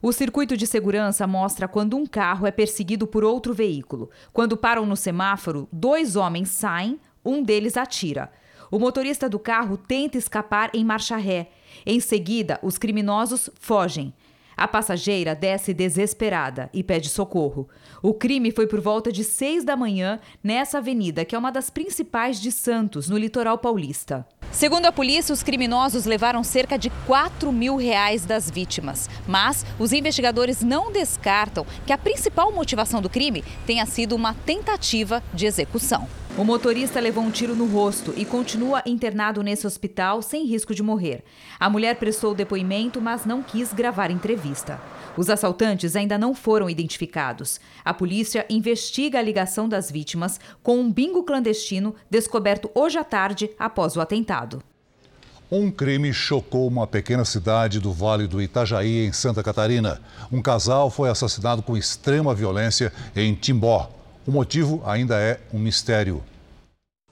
O 0.00 0.12
circuito 0.12 0.56
de 0.56 0.66
segurança 0.66 1.26
mostra 1.26 1.66
quando 1.66 1.96
um 1.96 2.06
carro 2.06 2.46
é 2.46 2.52
perseguido 2.52 3.06
por 3.06 3.24
outro 3.24 3.52
veículo. 3.52 4.10
Quando 4.32 4.56
param 4.56 4.86
no 4.86 4.96
semáforo, 4.96 5.68
dois 5.72 6.14
homens 6.14 6.50
saem, 6.50 7.00
um 7.24 7.42
deles 7.42 7.76
atira. 7.76 8.30
O 8.70 8.78
motorista 8.78 9.28
do 9.28 9.38
carro 9.38 9.76
tenta 9.76 10.16
escapar 10.16 10.70
em 10.72 10.84
marcha 10.84 11.16
ré. 11.16 11.50
Em 11.84 11.98
seguida, 11.98 12.60
os 12.62 12.78
criminosos 12.78 13.50
fogem. 13.58 14.14
A 14.56 14.68
passageira 14.68 15.34
desce 15.34 15.72
desesperada 15.72 16.68
e 16.72 16.82
pede 16.82 17.08
socorro. 17.08 17.68
O 18.02 18.12
crime 18.12 18.50
foi 18.50 18.66
por 18.66 18.80
volta 18.80 19.10
de 19.10 19.24
seis 19.24 19.64
da 19.64 19.76
manhã 19.76 20.20
nessa 20.42 20.78
avenida, 20.78 21.24
que 21.24 21.34
é 21.34 21.38
uma 21.38 21.52
das 21.52 21.70
principais 21.70 22.40
de 22.40 22.50
Santos, 22.50 23.08
no 23.08 23.16
litoral 23.16 23.58
paulista. 23.58 24.26
Segundo 24.50 24.86
a 24.86 24.92
polícia, 24.92 25.32
os 25.32 25.42
criminosos 25.42 26.04
levaram 26.04 26.42
cerca 26.42 26.78
de 26.78 26.90
4 27.06 27.52
mil 27.52 27.76
reais 27.76 28.24
das 28.24 28.50
vítimas. 28.50 29.08
Mas 29.26 29.64
os 29.78 29.92
investigadores 29.92 30.62
não 30.62 30.90
descartam 30.90 31.66
que 31.86 31.92
a 31.92 31.98
principal 31.98 32.50
motivação 32.50 33.02
do 33.02 33.10
crime 33.10 33.44
tenha 33.66 33.84
sido 33.86 34.16
uma 34.16 34.34
tentativa 34.34 35.22
de 35.34 35.46
execução. 35.46 36.08
O 36.36 36.44
motorista 36.44 37.00
levou 37.00 37.24
um 37.24 37.30
tiro 37.30 37.54
no 37.54 37.66
rosto 37.66 38.14
e 38.16 38.24
continua 38.24 38.82
internado 38.86 39.42
nesse 39.42 39.66
hospital 39.66 40.22
sem 40.22 40.44
risco 40.46 40.74
de 40.74 40.82
morrer. 40.82 41.24
A 41.58 41.68
mulher 41.68 41.96
prestou 41.96 42.34
depoimento, 42.34 43.00
mas 43.00 43.26
não 43.26 43.42
quis 43.42 43.72
gravar 43.72 44.10
entrevista. 44.10 44.80
Os 45.18 45.28
assaltantes 45.28 45.96
ainda 45.96 46.16
não 46.16 46.32
foram 46.32 46.70
identificados. 46.70 47.60
A 47.84 47.92
polícia 47.92 48.46
investiga 48.48 49.18
a 49.18 49.22
ligação 49.22 49.68
das 49.68 49.90
vítimas 49.90 50.38
com 50.62 50.78
um 50.78 50.92
bingo 50.92 51.24
clandestino 51.24 51.92
descoberto 52.08 52.70
hoje 52.72 52.98
à 52.98 53.02
tarde 53.02 53.50
após 53.58 53.96
o 53.96 54.00
atentado. 54.00 54.62
Um 55.50 55.72
crime 55.72 56.12
chocou 56.12 56.68
uma 56.68 56.86
pequena 56.86 57.24
cidade 57.24 57.80
do 57.80 57.92
Vale 57.92 58.28
do 58.28 58.40
Itajaí, 58.40 59.06
em 59.06 59.12
Santa 59.12 59.42
Catarina. 59.42 60.00
Um 60.30 60.40
casal 60.40 60.88
foi 60.88 61.10
assassinado 61.10 61.62
com 61.64 61.76
extrema 61.76 62.32
violência 62.32 62.92
em 63.16 63.34
Timbó. 63.34 63.90
O 64.24 64.30
motivo 64.30 64.80
ainda 64.86 65.18
é 65.18 65.40
um 65.52 65.58
mistério. 65.58 66.22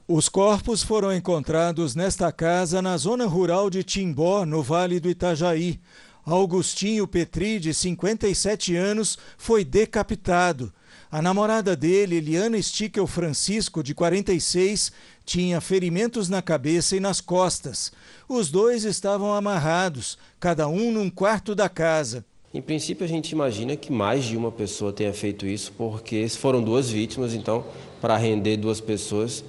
Os 0.06 0.28
corpos 0.28 0.84
foram 0.84 1.12
encontrados 1.12 1.96
nesta 1.96 2.30
casa 2.30 2.80
na 2.80 2.96
zona 2.96 3.26
rural 3.26 3.68
de 3.68 3.82
Timbó, 3.82 4.46
no 4.46 4.62
Vale 4.62 5.00
do 5.00 5.10
Itajaí. 5.10 5.80
Augustinho 6.26 7.06
Petri, 7.06 7.60
de 7.60 7.72
57 7.72 8.74
anos, 8.74 9.16
foi 9.38 9.64
decapitado. 9.64 10.72
A 11.08 11.22
namorada 11.22 11.76
dele, 11.76 12.16
Eliana 12.16 12.60
Stickel 12.60 13.06
Francisco, 13.06 13.80
de 13.80 13.94
46, 13.94 14.90
tinha 15.24 15.60
ferimentos 15.60 16.28
na 16.28 16.42
cabeça 16.42 16.96
e 16.96 17.00
nas 17.00 17.20
costas. 17.20 17.92
Os 18.28 18.50
dois 18.50 18.82
estavam 18.82 19.32
amarrados, 19.32 20.18
cada 20.40 20.66
um 20.66 20.90
num 20.90 21.08
quarto 21.08 21.54
da 21.54 21.68
casa. 21.68 22.24
Em 22.52 22.60
princípio, 22.60 23.04
a 23.04 23.08
gente 23.08 23.30
imagina 23.30 23.76
que 23.76 23.92
mais 23.92 24.24
de 24.24 24.36
uma 24.36 24.50
pessoa 24.50 24.92
tenha 24.92 25.12
feito 25.12 25.46
isso, 25.46 25.72
porque 25.78 26.28
foram 26.30 26.60
duas 26.60 26.90
vítimas, 26.90 27.34
então, 27.34 27.64
para 28.00 28.16
render 28.16 28.56
duas 28.56 28.80
pessoas, 28.80 29.44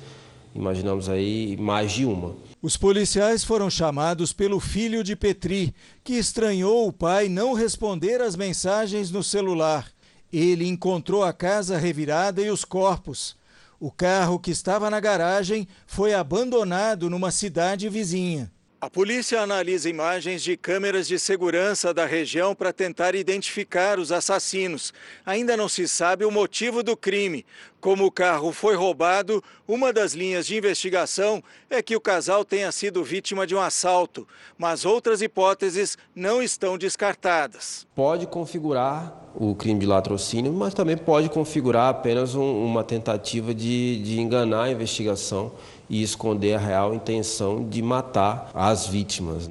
imaginamos 0.53 1.09
aí 1.09 1.57
mais 1.57 1.91
de 1.91 2.05
uma. 2.05 2.35
Os 2.59 2.75
policiais 2.75 3.43
foram 3.43 3.69
chamados 3.69 4.33
pelo 4.33 4.59
filho 4.59 5.03
de 5.03 5.15
Petri, 5.15 5.75
que 6.03 6.13
estranhou 6.13 6.87
o 6.87 6.93
pai 6.93 7.29
não 7.29 7.53
responder 7.53 8.19
às 8.19 8.35
mensagens 8.35 9.11
no 9.11 9.23
celular. 9.23 9.87
Ele 10.33 10.67
encontrou 10.67 11.23
a 11.23 11.31
casa 11.31 11.77
revirada 11.77 12.41
e 12.41 12.49
os 12.49 12.65
corpos. 12.65 13.37
O 13.79 13.91
carro 13.91 14.39
que 14.39 14.49
estava 14.49 14.89
na 14.89 14.99
garagem 14.99 15.67
foi 15.85 16.15
abandonado 16.15 17.11
numa 17.11 17.29
cidade 17.29 17.87
vizinha. 17.89 18.51
A 18.79 18.91
polícia 18.91 19.41
analisa 19.41 19.89
imagens 19.89 20.43
de 20.43 20.55
câmeras 20.55 21.07
de 21.07 21.17
segurança 21.17 21.91
da 21.91 22.05
região 22.05 22.53
para 22.53 22.71
tentar 22.71 23.15
identificar 23.15 23.97
os 23.97 24.11
assassinos. 24.11 24.93
Ainda 25.25 25.57
não 25.57 25.67
se 25.67 25.87
sabe 25.87 26.23
o 26.23 26.29
motivo 26.29 26.83
do 26.83 26.95
crime. 26.95 27.43
Como 27.81 28.05
o 28.05 28.11
carro 28.11 28.51
foi 28.51 28.75
roubado, 28.75 29.43
uma 29.67 29.91
das 29.91 30.13
linhas 30.13 30.45
de 30.45 30.55
investigação 30.55 31.43
é 31.71 31.81
que 31.81 31.95
o 31.95 32.01
casal 32.01 32.45
tenha 32.45 32.71
sido 32.71 33.03
vítima 33.03 33.47
de 33.47 33.55
um 33.55 33.59
assalto, 33.59 34.27
mas 34.59 34.85
outras 34.85 35.23
hipóteses 35.23 35.97
não 36.15 36.39
estão 36.39 36.77
descartadas. 36.77 37.87
Pode 37.95 38.27
configurar 38.27 39.27
o 39.33 39.55
crime 39.55 39.79
de 39.79 39.87
latrocínio, 39.87 40.53
mas 40.53 40.75
também 40.75 40.97
pode 40.97 41.29
configurar 41.29 41.89
apenas 41.89 42.35
um, 42.35 42.63
uma 42.63 42.83
tentativa 42.83 43.55
de, 43.55 44.03
de 44.03 44.19
enganar 44.19 44.63
a 44.63 44.71
investigação 44.71 45.51
e 45.89 46.01
esconder 46.01 46.55
a 46.55 46.59
real 46.59 46.93
intenção 46.93 47.67
de 47.67 47.81
matar 47.81 48.49
as 48.53 48.87
vítimas. 48.87 49.49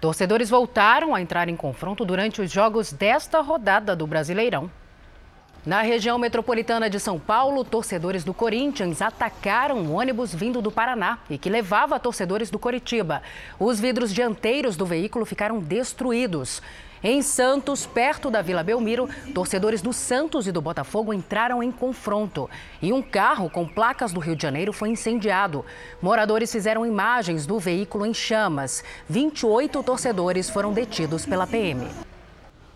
Torcedores 0.00 0.48
voltaram 0.48 1.14
a 1.14 1.20
entrar 1.20 1.48
em 1.48 1.56
confronto 1.56 2.04
durante 2.04 2.40
os 2.40 2.50
jogos 2.50 2.92
desta 2.92 3.40
rodada 3.40 3.94
do 3.94 4.06
Brasileirão. 4.06 4.70
Na 5.64 5.82
região 5.82 6.18
metropolitana 6.18 6.88
de 6.88 6.98
São 6.98 7.18
Paulo, 7.18 7.62
torcedores 7.64 8.24
do 8.24 8.32
Corinthians 8.32 9.02
atacaram 9.02 9.76
um 9.76 9.94
ônibus 9.94 10.34
vindo 10.34 10.62
do 10.62 10.70
Paraná 10.70 11.18
e 11.28 11.36
que 11.36 11.50
levava 11.50 12.00
torcedores 12.00 12.50
do 12.50 12.58
Coritiba. 12.58 13.22
Os 13.58 13.78
vidros 13.78 14.10
dianteiros 14.14 14.74
do 14.74 14.86
veículo 14.86 15.26
ficaram 15.26 15.60
destruídos. 15.60 16.62
Em 17.02 17.22
Santos, 17.22 17.86
perto 17.86 18.30
da 18.30 18.42
Vila 18.42 18.62
Belmiro, 18.62 19.08
torcedores 19.34 19.80
do 19.80 19.90
Santos 19.90 20.46
e 20.46 20.52
do 20.52 20.60
Botafogo 20.60 21.14
entraram 21.14 21.62
em 21.62 21.72
confronto 21.72 22.48
e 22.82 22.92
um 22.92 23.00
carro 23.00 23.48
com 23.48 23.66
placas 23.66 24.12
do 24.12 24.20
Rio 24.20 24.36
de 24.36 24.42
Janeiro 24.42 24.70
foi 24.70 24.90
incendiado. 24.90 25.64
Moradores 26.02 26.52
fizeram 26.52 26.84
imagens 26.84 27.46
do 27.46 27.58
veículo 27.58 28.04
em 28.04 28.12
chamas. 28.12 28.84
28 29.08 29.82
torcedores 29.82 30.50
foram 30.50 30.74
detidos 30.74 31.24
pela 31.24 31.46
PM. 31.46 31.88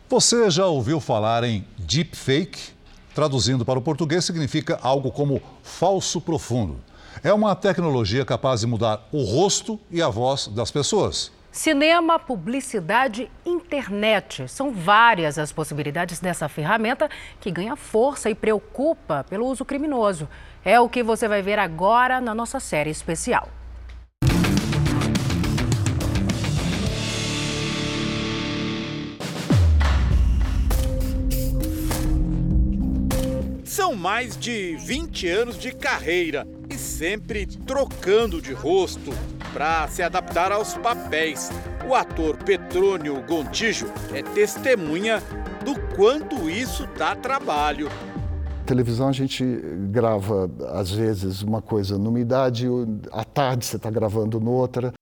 Você 0.08 0.50
já 0.50 0.64
ouviu 0.64 1.00
falar 1.00 1.44
em 1.44 1.62
deepfake? 1.76 2.72
Traduzindo 3.14 3.62
para 3.62 3.78
o 3.78 3.82
português, 3.82 4.24
significa 4.24 4.78
algo 4.82 5.12
como 5.12 5.42
falso 5.62 6.18
profundo. 6.18 6.80
É 7.22 7.32
uma 7.32 7.54
tecnologia 7.54 8.24
capaz 8.24 8.60
de 8.60 8.66
mudar 8.66 9.06
o 9.12 9.22
rosto 9.22 9.78
e 9.90 10.00
a 10.00 10.08
voz 10.08 10.48
das 10.48 10.70
pessoas. 10.70 11.30
Cinema, 11.54 12.18
publicidade, 12.18 13.30
internet. 13.46 14.48
São 14.48 14.72
várias 14.72 15.38
as 15.38 15.52
possibilidades 15.52 16.18
dessa 16.18 16.48
ferramenta 16.48 17.08
que 17.40 17.48
ganha 17.48 17.76
força 17.76 18.28
e 18.28 18.34
preocupa 18.34 19.24
pelo 19.30 19.46
uso 19.46 19.64
criminoso. 19.64 20.28
É 20.64 20.80
o 20.80 20.88
que 20.88 21.00
você 21.00 21.28
vai 21.28 21.42
ver 21.42 21.60
agora 21.60 22.20
na 22.20 22.34
nossa 22.34 22.58
série 22.58 22.90
especial. 22.90 23.48
São 33.64 33.94
mais 33.94 34.36
de 34.36 34.74
20 34.78 35.28
anos 35.28 35.56
de 35.56 35.70
carreira 35.70 36.44
e 36.68 36.74
sempre 36.74 37.46
trocando 37.46 38.42
de 38.42 38.52
rosto 38.52 39.12
para 39.54 39.86
se 39.88 40.02
adaptar 40.02 40.52
aos 40.52 40.76
papéis. 40.76 41.48
O 41.88 41.94
ator 41.94 42.36
Petrônio 42.36 43.22
Gontijo 43.26 43.86
é 44.12 44.22
testemunha 44.22 45.22
do 45.64 45.80
quanto 45.96 46.50
isso 46.50 46.86
dá 46.98 47.14
trabalho. 47.14 47.88
Televisão 48.66 49.08
a 49.08 49.12
gente 49.12 49.44
grava 49.90 50.50
às 50.72 50.90
vezes 50.90 51.42
uma 51.42 51.62
coisa 51.62 51.96
numa 51.96 52.18
idade, 52.18 52.66
à 53.12 53.22
tarde 53.22 53.64
você 53.64 53.76
está 53.76 53.90
gravando 53.90 54.40
noutra. 54.40 54.92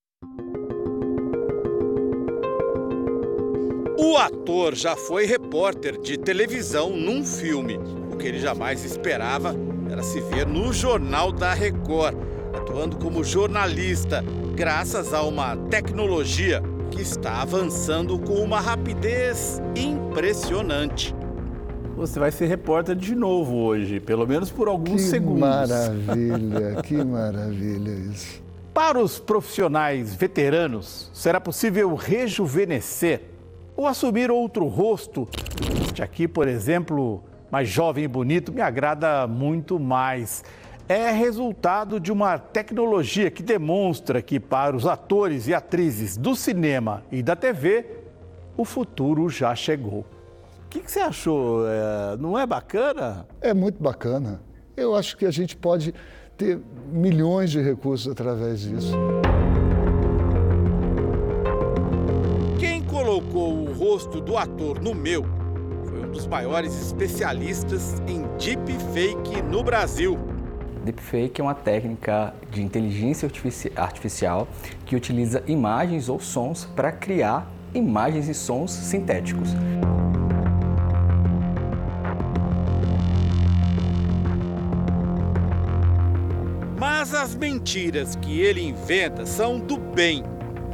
O 3.98 4.16
ator 4.18 4.74
já 4.74 4.94
foi 4.94 5.24
repórter 5.24 5.98
de 6.00 6.18
televisão 6.18 6.90
num 6.90 7.24
filme 7.24 7.78
que 8.22 8.28
ele 8.28 8.38
jamais 8.38 8.84
esperava 8.84 9.53
era 9.90 10.00
se 10.03 10.20
ver 10.20 10.46
no 10.46 10.72
Jornal 10.72 11.32
da 11.32 11.53
Record, 11.53 12.16
atuando 12.55 12.96
como 12.96 13.24
jornalista, 13.24 14.24
graças 14.55 15.12
a 15.14 15.22
uma 15.22 15.57
tecnologia 15.57 16.62
que 16.90 17.00
está 17.00 17.40
avançando 17.40 18.18
com 18.18 18.34
uma 18.34 18.61
rapidez 18.61 19.61
impressionante. 19.74 21.14
Você 21.96 22.18
vai 22.18 22.30
ser 22.30 22.46
repórter 22.46 22.96
de 22.96 23.14
novo 23.14 23.57
hoje, 23.57 24.00
pelo 24.00 24.26
menos 24.26 24.50
por 24.50 24.68
alguns 24.68 25.03
que 25.03 25.09
segundos. 25.09 25.40
Maravilha, 25.40 26.82
que 26.84 26.96
maravilha 27.05 27.90
isso. 28.11 28.42
Para 28.74 28.98
os 28.98 29.18
profissionais 29.18 30.14
veteranos, 30.14 31.11
será 31.12 31.40
possível 31.40 31.94
rejuvenescer 31.94 33.22
ou 33.76 33.86
assumir 33.86 34.30
outro 34.30 34.66
rosto. 34.66 35.28
Este 35.84 36.03
aqui, 36.03 36.26
por 36.26 36.48
exemplo, 36.48 37.22
mais 37.50 37.68
jovem 37.68 38.05
e 38.05 38.09
bonito, 38.09 38.50
me 38.50 38.62
agrada 38.62 39.26
muito 39.26 39.78
mais. 39.78 40.42
É 40.93 41.11
resultado 41.11 41.99
de 41.99 42.12
uma 42.12 42.36
tecnologia 42.36 43.30
que 43.30 43.43
demonstra 43.43 44.20
que, 44.20 44.38
para 44.38 44.76
os 44.76 44.86
atores 44.86 45.49
e 45.49 45.55
atrizes 45.55 46.18
do 46.18 46.36
cinema 46.36 47.03
e 47.11 47.22
da 47.22 47.34
TV, 47.34 47.86
o 48.59 48.62
futuro 48.66 49.26
já 49.30 49.55
chegou. 49.55 50.01
O 50.01 50.68
que, 50.68 50.80
que 50.80 50.93
você 50.93 51.01
achou? 51.01 51.66
É, 51.66 52.18
não 52.18 52.38
é 52.38 52.45
bacana? 52.45 53.26
É 53.40 53.55
muito 53.55 53.82
bacana. 53.82 54.43
Eu 54.76 54.95
acho 54.95 55.16
que 55.16 55.24
a 55.24 55.30
gente 55.30 55.57
pode 55.57 55.95
ter 56.36 56.61
milhões 56.93 57.51
de 57.51 57.62
recursos 57.62 58.12
através 58.12 58.61
disso. 58.61 58.93
Quem 62.61 62.84
colocou 62.84 63.66
o 63.66 63.72
rosto 63.72 64.20
do 64.20 64.36
ator 64.36 64.78
no 64.78 64.95
meu 64.95 65.24
dos 66.12 66.26
maiores 66.26 66.78
especialistas 66.78 67.95
em 68.07 68.24
deepfake 68.36 69.40
no 69.51 69.62
Brasil. 69.64 70.31
Deepfake 70.82 71.40
é 71.40 71.44
uma 71.44 71.54
técnica 71.54 72.34
de 72.50 72.60
inteligência 72.60 73.30
artificial 73.76 74.48
que 74.84 74.96
utiliza 74.96 75.42
imagens 75.46 76.08
ou 76.08 76.18
sons 76.18 76.64
para 76.74 76.90
criar 76.90 77.48
imagens 77.72 78.28
e 78.28 78.34
sons 78.34 78.72
sintéticos. 78.72 79.50
Mas 86.78 87.14
as 87.14 87.34
mentiras 87.34 88.16
que 88.16 88.40
ele 88.40 88.60
inventa 88.60 89.24
são 89.24 89.60
do 89.60 89.78
bem. 89.78 90.24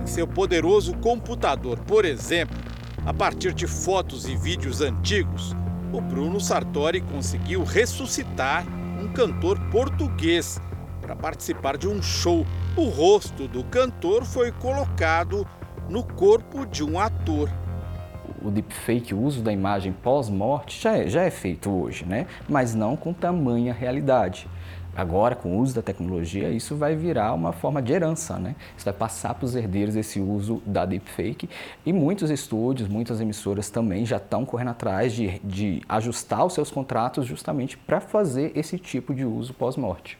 Em 0.00 0.06
seu 0.06 0.26
poderoso 0.26 0.94
computador, 0.96 1.78
por 1.80 2.06
exemplo, 2.06 2.56
a 3.04 3.12
partir 3.12 3.52
de 3.52 3.66
fotos 3.66 4.26
e 4.26 4.34
vídeos 4.34 4.80
antigos, 4.80 5.54
o 5.92 6.00
Bruno 6.00 6.40
Sartori 6.40 7.00
conseguiu 7.00 7.62
ressuscitar 7.62 8.64
um 8.98 9.06
cantor 9.12 9.58
português 9.70 10.60
para 11.00 11.14
participar 11.14 11.76
de 11.76 11.86
um 11.86 12.02
show. 12.02 12.44
O 12.76 12.88
rosto 12.88 13.46
do 13.46 13.62
cantor 13.64 14.24
foi 14.24 14.50
colocado 14.50 15.46
no 15.88 16.02
corpo 16.02 16.66
de 16.66 16.82
um 16.82 16.98
ator. 16.98 17.48
O 18.42 18.50
deepfake, 18.50 19.14
o 19.14 19.20
uso 19.20 19.40
da 19.40 19.52
imagem 19.52 19.92
pós-morte, 19.92 20.80
já 20.80 20.96
é, 20.96 21.08
já 21.08 21.22
é 21.22 21.30
feito 21.30 21.70
hoje, 21.70 22.04
né? 22.04 22.26
mas 22.48 22.74
não 22.74 22.96
com 22.96 23.12
tamanha 23.12 23.72
realidade. 23.72 24.48
Agora, 24.98 25.36
com 25.36 25.56
o 25.56 25.60
uso 25.60 25.76
da 25.76 25.80
tecnologia, 25.80 26.50
isso 26.50 26.74
vai 26.74 26.96
virar 26.96 27.32
uma 27.32 27.52
forma 27.52 27.80
de 27.80 27.92
herança, 27.92 28.36
né? 28.36 28.56
Isso 28.76 28.84
vai 28.84 28.92
passar 28.92 29.32
para 29.32 29.44
os 29.44 29.54
herdeiros 29.54 29.94
esse 29.94 30.18
uso 30.18 30.60
da 30.66 30.84
deepfake. 30.84 31.48
E 31.86 31.92
muitos 31.92 32.30
estúdios, 32.30 32.88
muitas 32.88 33.20
emissoras 33.20 33.70
também 33.70 34.04
já 34.04 34.16
estão 34.16 34.44
correndo 34.44 34.70
atrás 34.70 35.12
de, 35.12 35.38
de 35.44 35.80
ajustar 35.88 36.44
os 36.44 36.52
seus 36.52 36.68
contratos 36.72 37.26
justamente 37.26 37.78
para 37.78 38.00
fazer 38.00 38.50
esse 38.56 38.76
tipo 38.76 39.14
de 39.14 39.24
uso 39.24 39.54
pós-morte. 39.54 40.18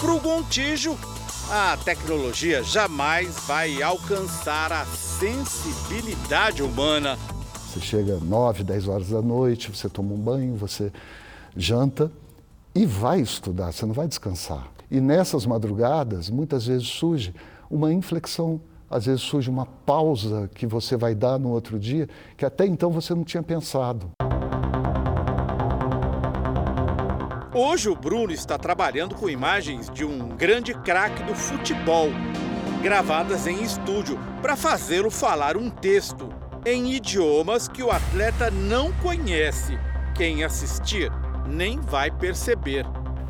Para 0.00 0.12
o 0.12 0.20
Gontijo, 0.20 0.96
a 1.50 1.76
tecnologia 1.84 2.62
jamais 2.62 3.36
vai 3.48 3.82
alcançar 3.82 4.70
a 4.70 4.84
sensibilidade 4.86 6.62
humana. 6.62 7.18
Você 7.66 7.80
chega 7.80 8.20
9, 8.20 8.62
10 8.62 8.86
horas 8.86 9.08
da 9.08 9.20
noite, 9.20 9.72
você 9.72 9.88
toma 9.88 10.14
um 10.14 10.18
banho, 10.18 10.54
você 10.54 10.92
janta 11.56 12.12
e 12.74 12.86
vai 12.86 13.20
estudar, 13.20 13.72
você 13.72 13.84
não 13.84 13.92
vai 13.92 14.06
descansar. 14.06 14.68
E 14.90 15.00
nessas 15.00 15.46
madrugadas, 15.46 16.30
muitas 16.30 16.66
vezes 16.66 16.88
surge 16.88 17.34
uma 17.70 17.92
inflexão, 17.92 18.60
às 18.88 19.06
vezes 19.06 19.22
surge 19.22 19.48
uma 19.48 19.66
pausa 19.66 20.50
que 20.54 20.66
você 20.66 20.96
vai 20.96 21.14
dar 21.14 21.38
no 21.38 21.50
outro 21.50 21.78
dia, 21.78 22.08
que 22.36 22.44
até 22.44 22.66
então 22.66 22.90
você 22.90 23.14
não 23.14 23.24
tinha 23.24 23.42
pensado. 23.42 24.10
Hoje 27.52 27.88
o 27.88 27.96
Bruno 27.96 28.32
está 28.32 28.56
trabalhando 28.56 29.14
com 29.14 29.28
imagens 29.28 29.90
de 29.90 30.04
um 30.04 30.28
grande 30.28 30.72
craque 30.72 31.22
do 31.24 31.34
futebol, 31.34 32.08
gravadas 32.82 33.46
em 33.46 33.62
estúdio, 33.62 34.18
para 34.40 34.56
fazê-lo 34.56 35.10
falar 35.10 35.56
um 35.56 35.68
texto 35.68 36.28
em 36.64 36.92
idiomas 36.92 37.66
que 37.68 37.82
o 37.82 37.90
atleta 37.90 38.50
não 38.50 38.92
conhece. 38.92 39.78
Quem 40.14 40.44
assistir 40.44 41.10
nem 41.50 41.78
vai 41.80 42.10
perceber. 42.10 42.86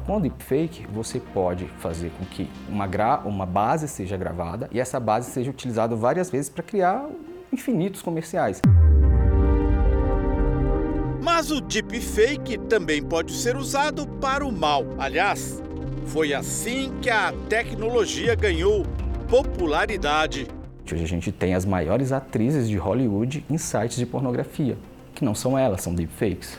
Com 0.07 0.17
o 0.17 0.21
deepfake, 0.21 0.87
você 0.93 1.21
pode 1.21 1.67
fazer 1.79 2.11
com 2.19 2.25
que 2.25 2.51
uma, 2.69 2.87
gra 2.87 3.21
uma 3.25 3.47
base 3.47 3.89
seja 3.89 4.17
gravada 4.17 4.69
e 4.73 4.81
essa 4.81 4.99
base 4.99 5.31
seja 5.31 5.51
utilizada 5.51 5.95
várias 5.95 6.31
vezes 6.31 6.51
para 6.51 6.63
criar 6.63 7.09
infinitos 7.53 8.03
comerciais. 8.03 8.61
Mas 11.23 11.51
o 11.51 11.61
deepfake 11.61 12.59
também 12.59 13.03
pode 13.03 13.33
ser 13.33 13.57
usado 13.57 14.07
para 14.07 14.45
o 14.45 14.51
mal. 14.51 14.85
Aliás, 14.99 15.63
foi 16.07 16.35
assim 16.35 16.93
que 17.01 17.11
a 17.11 17.33
tecnologia 17.49 18.35
ganhou 18.35 18.85
popularidade. 19.29 20.49
Hoje 20.93 21.05
a 21.05 21.07
gente 21.07 21.31
tem 21.31 21.55
as 21.55 21.65
maiores 21.65 22.11
atrizes 22.11 22.69
de 22.69 22.77
Hollywood 22.77 23.45
em 23.49 23.57
sites 23.57 23.97
de 23.97 24.07
pornografia, 24.07 24.77
que 25.15 25.25
não 25.25 25.37
são 25.37 25.57
elas, 25.57 25.83
são 25.83 25.95
deepfakes. 25.95 26.59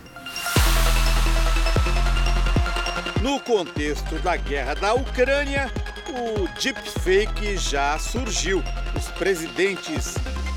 No 3.21 3.39
contexto 3.39 4.17
da 4.23 4.35
guerra 4.35 4.73
da 4.73 4.95
Ucrânia, 4.95 5.71
o 6.09 6.47
deepfake 6.59 7.55
já 7.55 7.99
surgiu. 7.99 8.63
Os 8.97 9.09
presidentes 9.11 10.15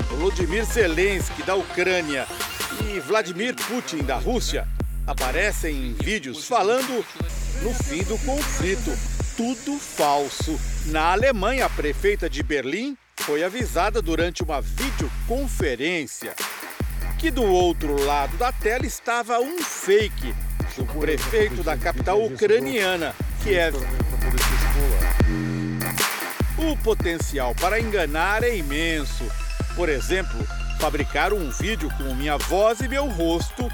Volodymyr 0.09 0.65
Zelensky 0.65 1.43
da 1.43 1.53
Ucrânia 1.53 2.25
e 2.89 2.99
Vladimir 2.99 3.53
Putin 3.53 3.97
da 3.97 4.15
Rússia 4.15 4.67
aparecem 5.05 5.75
em 5.75 5.93
vídeos 5.93 6.47
falando 6.47 7.05
no 7.61 7.71
fim 7.71 8.01
do 8.03 8.17
conflito. 8.25 8.91
Tudo 9.37 9.77
falso. 9.77 10.59
Na 10.87 11.11
Alemanha, 11.11 11.67
a 11.67 11.69
prefeita 11.69 12.27
de 12.27 12.41
Berlim 12.41 12.97
foi 13.17 13.43
avisada 13.43 14.01
durante 14.01 14.41
uma 14.41 14.59
videoconferência 14.59 16.33
que 17.19 17.29
do 17.29 17.43
outro 17.43 18.03
lado 18.03 18.35
da 18.37 18.51
tela 18.51 18.87
estava 18.87 19.39
um 19.39 19.59
fake 19.59 20.33
do 20.77 20.85
prefeito 20.99 21.63
da 21.63 21.77
capital 21.77 22.21
ucraniana, 22.23 23.13
Kiev. 23.41 23.75
O 26.57 26.77
potencial 26.83 27.55
para 27.55 27.79
enganar 27.79 28.43
é 28.43 28.57
imenso. 28.57 29.23
Por 29.75 29.89
exemplo, 29.89 30.37
fabricar 30.79 31.33
um 31.33 31.49
vídeo 31.49 31.89
com 31.97 32.13
minha 32.15 32.37
voz 32.37 32.79
e 32.81 32.87
meu 32.87 33.07
rosto, 33.07 33.69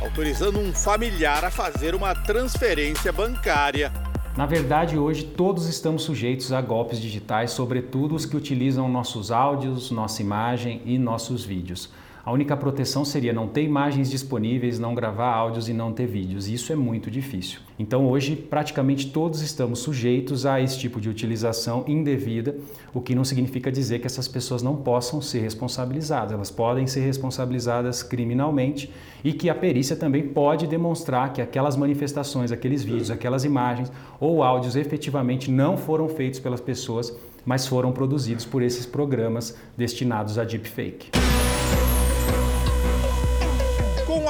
autorizando 0.00 0.58
um 0.58 0.72
familiar 0.72 1.44
a 1.44 1.50
fazer 1.50 1.94
uma 1.94 2.14
transferência 2.14 3.12
bancária. 3.12 3.92
Na 4.36 4.46
verdade, 4.46 4.96
hoje 4.96 5.24
todos 5.24 5.68
estamos 5.68 6.02
sujeitos 6.02 6.52
a 6.52 6.60
golpes 6.60 7.00
digitais, 7.00 7.50
sobretudo 7.50 8.14
os 8.14 8.24
que 8.24 8.36
utilizam 8.36 8.88
nossos 8.88 9.30
áudios, 9.30 9.90
nossa 9.90 10.22
imagem 10.22 10.82
e 10.84 10.98
nossos 10.98 11.44
vídeos. 11.44 11.90
A 12.22 12.30
única 12.32 12.54
proteção 12.54 13.02
seria 13.02 13.32
não 13.32 13.48
ter 13.48 13.62
imagens 13.62 14.10
disponíveis, 14.10 14.78
não 14.78 14.94
gravar 14.94 15.32
áudios 15.32 15.70
e 15.70 15.72
não 15.72 15.90
ter 15.90 16.06
vídeos. 16.06 16.48
Isso 16.48 16.70
é 16.70 16.76
muito 16.76 17.10
difícil. 17.10 17.60
Então 17.78 18.06
hoje 18.06 18.36
praticamente 18.36 19.10
todos 19.10 19.40
estamos 19.40 19.78
sujeitos 19.78 20.44
a 20.44 20.60
esse 20.60 20.78
tipo 20.78 21.00
de 21.00 21.08
utilização 21.08 21.82
indevida, 21.88 22.56
o 22.92 23.00
que 23.00 23.14
não 23.14 23.24
significa 23.24 23.72
dizer 23.72 24.00
que 24.00 24.06
essas 24.06 24.28
pessoas 24.28 24.62
não 24.62 24.76
possam 24.76 25.22
ser 25.22 25.40
responsabilizadas. 25.40 26.32
Elas 26.32 26.50
podem 26.50 26.86
ser 26.86 27.00
responsabilizadas 27.00 28.02
criminalmente 28.02 28.92
e 29.24 29.32
que 29.32 29.48
a 29.48 29.54
perícia 29.54 29.96
também 29.96 30.28
pode 30.28 30.66
demonstrar 30.66 31.32
que 31.32 31.40
aquelas 31.40 31.74
manifestações, 31.74 32.52
aqueles 32.52 32.84
vídeos, 32.84 33.10
aquelas 33.10 33.44
imagens 33.44 33.90
ou 34.20 34.42
áudios 34.42 34.76
efetivamente 34.76 35.50
não 35.50 35.78
foram 35.78 36.06
feitos 36.06 36.38
pelas 36.38 36.60
pessoas, 36.60 37.16
mas 37.46 37.66
foram 37.66 37.92
produzidos 37.92 38.44
por 38.44 38.62
esses 38.62 38.84
programas 38.84 39.56
destinados 39.76 40.38
a 40.38 40.44
deepfake. 40.44 41.08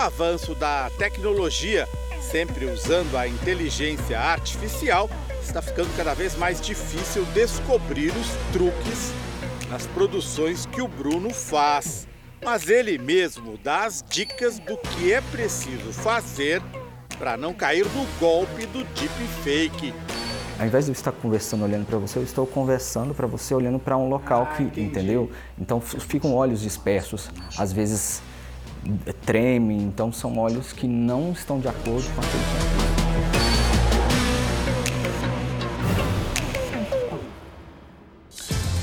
O 0.01 0.03
avanço 0.03 0.55
da 0.55 0.89
tecnologia, 0.97 1.87
sempre 2.23 2.65
usando 2.65 3.19
a 3.19 3.29
inteligência 3.29 4.19
artificial, 4.19 5.11
está 5.43 5.61
ficando 5.61 5.95
cada 5.95 6.15
vez 6.15 6.35
mais 6.37 6.59
difícil 6.59 7.23
descobrir 7.35 8.09
os 8.09 8.29
truques 8.51 9.13
nas 9.69 9.87
produções 9.89 10.65
que 10.65 10.81
o 10.81 10.89
Bruno 10.89 11.29
faz. 11.29 12.09
Mas 12.43 12.71
ele 12.71 12.97
mesmo 12.97 13.59
dá 13.59 13.85
as 13.85 14.03
dicas 14.09 14.59
do 14.59 14.79
que 14.79 15.13
é 15.13 15.21
preciso 15.21 15.93
fazer 15.93 16.63
para 17.19 17.37
não 17.37 17.53
cair 17.53 17.85
no 17.85 18.07
golpe 18.19 18.65
do 18.65 18.83
deepfake. 18.95 19.93
Ao 20.59 20.67
invés 20.67 20.87
de 20.87 20.93
eu 20.93 20.95
estar 20.95 21.13
conversando 21.13 21.63
olhando 21.63 21.85
para 21.85 21.99
você, 21.99 22.19
eu 22.19 22.23
estou 22.23 22.47
conversando 22.47 23.13
para 23.13 23.27
você 23.27 23.55
olhando 23.55 23.79
para 23.79 23.99
um 23.99 24.09
local 24.09 24.49
que, 24.57 24.81
entendeu? 24.81 25.31
Então 25.59 25.79
ficam 25.79 26.35
olhos 26.35 26.63
dispersos, 26.63 27.31
às 27.59 27.71
vezes 27.71 28.23
treme, 29.25 29.75
então 29.75 30.13
são 30.13 30.39
olhos 30.39 30.73
que 30.73 30.87
não 30.87 31.33
estão 31.33 31.61
de 31.61 31.69
acordo 31.69 32.05
com 32.15 32.21
aquele 32.21 32.45
que 32.45 32.91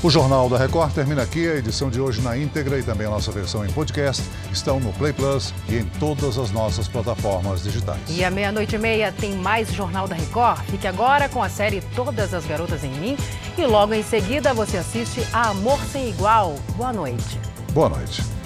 O 0.00 0.08
Jornal 0.10 0.48
da 0.48 0.56
Record 0.56 0.92
termina 0.92 1.22
aqui. 1.22 1.48
A 1.48 1.56
edição 1.56 1.90
de 1.90 2.00
hoje 2.00 2.20
na 2.20 2.36
íntegra 2.38 2.78
e 2.78 2.84
também 2.84 3.08
a 3.08 3.10
nossa 3.10 3.32
versão 3.32 3.66
em 3.66 3.72
podcast 3.72 4.22
estão 4.52 4.78
no 4.78 4.92
Play 4.92 5.12
Plus 5.12 5.52
e 5.68 5.74
em 5.78 5.84
todas 5.98 6.38
as 6.38 6.52
nossas 6.52 6.86
plataformas 6.86 7.64
digitais. 7.64 7.98
E 8.08 8.22
à 8.22 8.30
meia-noite 8.30 8.76
e 8.76 8.78
meia 8.78 9.10
tem 9.10 9.34
mais 9.34 9.72
Jornal 9.72 10.06
da 10.06 10.14
Record. 10.14 10.60
Fique 10.66 10.86
agora 10.86 11.28
com 11.28 11.42
a 11.42 11.48
série 11.48 11.80
Todas 11.96 12.32
as 12.32 12.46
Garotas 12.46 12.84
em 12.84 12.92
Mim 12.92 13.16
e 13.56 13.66
logo 13.66 13.92
em 13.92 14.04
seguida 14.04 14.54
você 14.54 14.76
assiste 14.76 15.20
a 15.32 15.48
Amor 15.48 15.80
Sem 15.90 16.10
Igual. 16.10 16.54
Boa 16.76 16.92
noite. 16.92 17.40
Boa 17.72 17.88
noite. 17.88 18.37